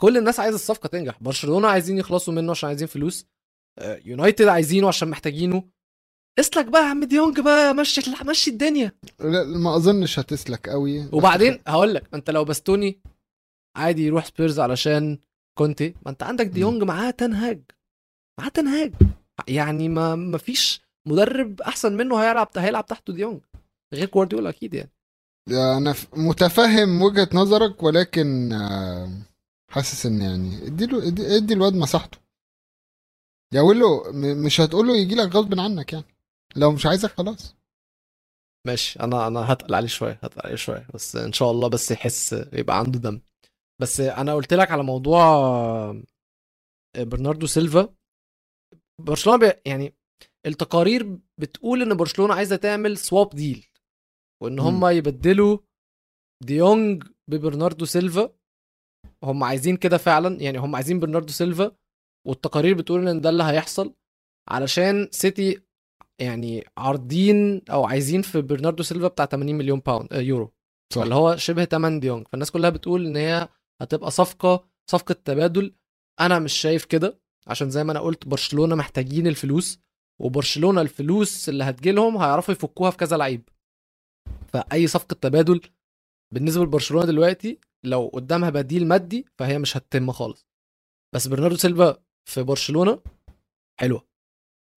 كل 0.00 0.16
الناس 0.16 0.40
عايزة 0.40 0.54
الصفقة 0.54 0.86
تنجح. 0.86 1.22
برشلونة 1.22 1.68
عايزين 1.68 1.98
يخلصوا 1.98 2.34
منه 2.34 2.50
عشان 2.50 2.68
عايزين 2.68 2.88
فلوس. 2.88 3.26
آه، 3.78 4.00
يونايتد 4.04 4.46
عايزينه 4.46 4.88
عشان 4.88 5.08
محتاجينه. 5.08 5.64
اسلك 6.38 6.66
بقى 6.66 6.82
يا 6.82 6.86
عم 6.86 7.04
ديونج 7.04 7.40
بقى 7.40 7.74
مشي 7.74 8.00
مشي 8.24 8.50
الدنيا. 8.50 8.92
لا 9.20 9.44
ما 9.44 9.76
أظنش 9.76 10.18
هتسلك 10.18 10.68
قوي. 10.68 11.08
وبعدين 11.12 11.58
هقول 11.68 11.94
لك 11.94 12.14
انت 12.14 12.30
لو 12.30 12.44
باستوني 12.44 12.98
عادي 13.76 14.06
يروح 14.06 14.24
سبيرز 14.26 14.60
علشان 14.60 15.18
كونتي. 15.58 15.94
ما 16.04 16.10
انت 16.10 16.22
عندك 16.22 16.46
ديونج 16.46 16.82
معاه 16.82 17.10
تين 17.10 17.41
هاج 17.41 17.62
معاه 18.40 18.48
تين 18.48 18.74
هاج 18.74 18.92
يعني 19.48 19.88
ما 19.88 20.14
ما 20.14 20.38
فيش 20.38 20.80
مدرب 21.08 21.60
أحسن 21.60 21.96
منه 21.96 22.16
هيلعب 22.16 22.48
هيلعب 22.56 22.86
تحته 22.86 23.12
ديونج 23.12 23.40
غير 23.94 24.10
جوارديولا 24.14 24.48
أكيد 24.48 24.74
يعني. 24.74 24.90
أنا 25.50 25.94
متفهم 26.16 27.02
وجهة 27.02 27.28
نظرك 27.34 27.82
ولكن 27.82 28.52
آه، 28.52 29.10
حاسس 29.72 30.06
إن 30.06 30.22
يعني 30.22 30.66
ادي 30.66 30.86
له 30.86 31.08
ادي, 31.08 31.36
ادي 31.36 31.54
الواد 31.54 31.74
مساحته. 31.74 32.18
يا 33.54 33.62
له 33.62 34.12
مش 34.44 34.60
هتقول 34.60 34.86
له 34.86 34.96
يجي 34.96 35.14
لك 35.14 35.34
غصب 35.36 35.60
عنك 35.60 35.92
يعني. 35.92 36.04
لو 36.56 36.72
مش 36.72 36.86
عايزك 36.86 37.10
خلاص. 37.10 37.56
ماشي 38.66 39.00
أنا 39.00 39.26
أنا 39.26 39.52
هتقل 39.52 39.74
عليه 39.74 39.88
شوية 39.88 40.18
هتقل 40.22 40.40
عليه 40.44 40.56
شوية. 40.56 40.86
بس 40.94 41.16
إن 41.16 41.32
شاء 41.32 41.50
الله 41.50 41.68
بس 41.68 41.90
يحس 41.90 42.32
يبقى 42.52 42.78
عنده 42.78 42.98
دم. 42.98 43.20
بس 43.80 44.00
أنا 44.00 44.34
قلت 44.34 44.54
لك 44.54 44.70
على 44.70 44.82
موضوع 44.82 45.22
برناردو 46.98 47.46
سيلفا. 47.46 47.94
برشلونة 49.00 49.38
بي 49.38 49.52
يعني 49.66 49.94
التقارير 50.46 51.18
بتقول 51.38 51.82
إن 51.82 51.96
برشلونة 51.96 52.34
عايزة 52.34 52.56
تعمل 52.56 52.98
swap 52.98 53.30
deal 53.30 53.66
وإن 54.42 54.58
هم. 54.58 54.86
يبدلوا 54.86 55.58
ديونج 56.44 57.04
ببرناردو 57.30 57.84
سيلفا. 57.84 58.34
هم 59.24 59.44
عايزين 59.44 59.76
كده 59.76 59.98
فعلا 59.98 60.40
يعني 60.42 60.58
هم 60.58 60.74
عايزين 60.76 61.00
برناردو 61.00 61.32
سيلفا 61.32 61.72
والتقارير 62.26 62.74
بتقول 62.74 63.08
إن 63.08 63.20
ده 63.20 63.28
اللي 63.30 63.42
هيحصل 63.42 63.94
علشان 64.48 65.08
سيتي 65.10 65.62
يعني 66.20 66.64
عارضين 66.76 67.62
أو 67.70 67.84
عايزين 67.84 68.22
في 68.22 68.42
برناردو 68.42 68.82
سيلفا 68.82 69.08
بتاع 69.08 69.26
80 69.26 69.54
مليون 69.54 69.80
باوند 69.80 70.12
آه، 70.12 70.20
يورو. 70.20 70.52
صح. 70.94 71.02
اللي 71.02 71.14
هو 71.14 71.36
شبه 71.36 71.64
8 71.64 72.00
ديونج. 72.00 72.28
فالناس 72.28 72.50
كلها 72.50 72.70
بتقول 72.70 73.06
إن 73.06 73.16
هي 73.16 73.48
هتبقى 73.82 74.10
صفقة 74.10 74.64
صفقة 74.90 75.12
تبادل. 75.12 75.74
أنا 76.20 76.38
مش 76.38 76.52
شايف 76.52 76.84
كده 76.84 77.20
عشان 77.46 77.70
زي 77.70 77.84
ما 77.84 77.92
أنا 77.92 78.00
قلت 78.00 78.28
برشلونة 78.28 78.74
محتاجين 78.74 79.26
الفلوس 79.26 79.80
وبرشلونة 80.20 80.80
الفلوس 80.80 81.48
اللي 81.48 81.64
هتجيلهم 81.64 82.16
هيعرفوا 82.16 82.54
يفكوها 82.54 82.90
في 82.90 82.96
كذا 82.96 83.16
لعيب. 83.16 83.48
فأي 84.48 84.86
صفقة 84.86 85.14
تبادل 85.14 85.60
بالنسبة 86.34 86.64
لبرشلونة 86.64 87.06
دلوقتي 87.06 87.58
لو 87.84 88.10
قدامها 88.14 88.50
بديل 88.50 88.86
مادي 88.86 89.26
فهي 89.38 89.58
مش 89.58 89.76
هتتم 89.76 90.12
خالص. 90.12 90.46
بس 91.14 91.26
برناردو 91.28 91.56
سيلفا 91.56 92.02
في 92.28 92.42
برشلونة 92.42 93.02
حلوة. 93.80 94.06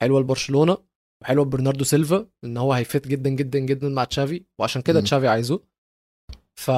حلوة 0.02 0.20
لبرشلونة 0.20 0.78
وحلوة 1.24 1.46
برناردو 1.46 1.84
سيلفا 1.84 2.28
إن 2.44 2.58
هو 2.58 2.74
هي 2.74 2.87
fit 2.87 3.08
جدا 3.08 3.30
جدا 3.30 3.60
جدا 3.60 3.90
مع 3.90 4.04
تشافي 4.04 4.46
وعشان 4.60 4.82
كده. 4.82 5.02
تشافي 5.02 5.28
عايزه. 5.28 5.60
ف 6.60 6.72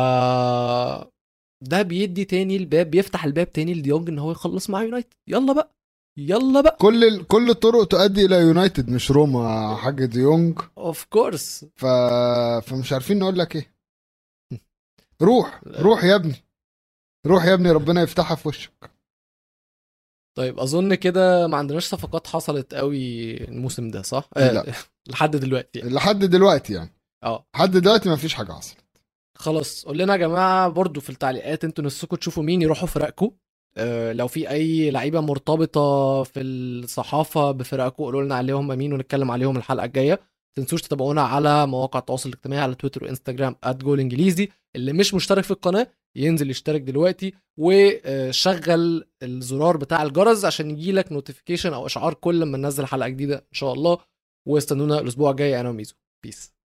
ده 1.63 1.81
بيدي 1.81 2.25
تاني 2.25 2.57
الباب 2.57 2.91
بيفتح 2.91 3.25
الباب 3.25 3.51
تاني 3.51 3.73
لديونج 3.73 4.09
إن 4.09 4.19
هو 4.19 4.31
يخلص 4.31 4.69
مع 4.69 4.83
يونايتد. 4.83 5.13
يلا 5.27 5.53
بقى 5.53 5.75
يلا 6.19 6.61
بقى. 6.61 6.77
كل 6.79 7.03
ال... 7.03 7.27
كل 7.27 7.49
الطرق 7.49 7.83
تؤدي 7.87 8.25
إلى 8.25 8.35
يونايتد 8.35 8.89
مش 8.89 9.11
روما 9.11 9.75
حاج 9.75 10.05
ديونج. 10.05 10.59
of 10.77 11.05
course 11.05 11.65
ف... 11.75 11.85
فمش 12.65 12.93
عارفين 12.93 13.19
نقول 13.19 13.39
لك 13.39 13.55
إيه. 13.55 13.76
روح 15.21 15.61
روح 15.67 16.03
يا 16.03 16.15
ابني. 16.15 16.35
روح 17.27 17.45
يا 17.45 17.53
ابني 17.53 17.71
ربنا 17.71 18.01
يفتحها 18.01 18.35
في 18.35 18.47
وشك. 18.47 18.91
طيب 20.37 20.59
أظن 20.59 20.95
كده 20.95 21.47
ما 21.47 21.57
عندناش 21.57 21.85
صفقات 21.85 22.27
حصلت 22.27 22.73
قوي 22.73 23.33
الموسم 23.43 23.87
ده 23.87 24.01
صح؟ 24.01 24.29
آه، 24.37 24.51
لا. 24.51 24.73
لحد 25.11 25.35
دلوقتي 25.35 25.79
يعني. 25.79 25.91
لحد 25.91 26.19
دلوقتي 26.19 26.73
يعني. 26.73 26.89
آه. 27.23 27.45
لحد 27.55 27.71
دلوقتي 27.71 28.09
ما 28.09 28.15
فيش 28.15 28.33
حاجة 28.33 28.51
حصلت. 28.51 28.77
خلاص 29.37 29.85
قول 29.85 29.97
لنا 29.97 30.13
يا 30.13 30.17
جماعة 30.17 30.69
برضو 30.69 31.01
في 31.01 31.09
التعليقات 31.09 31.63
أنتوا 31.63 31.83
نفسكم 31.83 32.15
تشوفوا 32.15 32.43
مين 32.43 32.61
يروحوا 32.61 32.87
فرقكم؟ 32.87 33.31
آه، 33.77 34.13
لو 34.13 34.27
في 34.27 34.49
أي 34.49 34.91
لعيبة 34.91 35.19
مرتبطة 35.19 36.23
في 36.23 36.41
الصحافة 36.41 37.51
بفرقكم 37.51 38.03
قولوا 38.03 38.23
لنا 38.23 38.35
عليهم 38.35 38.67
مين 38.67 38.93
ونتكلم 38.93 39.31
عليهم 39.31 39.57
الحلقة 39.57 39.85
الجاية. 39.85 40.19
تنسوش 40.57 40.81
تتابعونا 40.81 41.21
على 41.21 41.67
مواقع 41.67 41.99
التواصل 41.99 42.29
الاجتماعي 42.29 42.61
على 42.63 42.75
تويتر 42.75 43.03
وانستجرام 43.03 43.55
@جول 43.67 43.99
انجليزي. 43.99 44.49
اللي 44.77 44.93
مش 44.93 45.13
مشترك 45.13 45.43
في 45.43 45.51
القناة 45.51 45.87
ينزل 46.15 46.49
يشترك 46.49 46.81
دلوقتي 46.81 47.33
وشغل 47.57 49.07
الزرار 49.23 49.77
بتاع 49.77 50.03
الجرس 50.03 50.45
عشان 50.45 50.71
يجيلك 50.71 51.11
notification 51.11 51.73
أو 51.73 51.85
إشعار 51.85 52.13
كل 52.13 52.43
ما 52.43 52.57
ننزل 52.57 52.85
حلقة 52.85 53.09
جديدة 53.09 53.35
إن 53.35 53.53
شاء 53.53 53.73
الله. 53.73 53.97
واستنونا 54.47 54.99
الأسبوع 54.99 55.31
الجاي 55.31 55.59
أنا 55.59 55.69
وميزو. 55.69 55.95
peace 56.23 56.56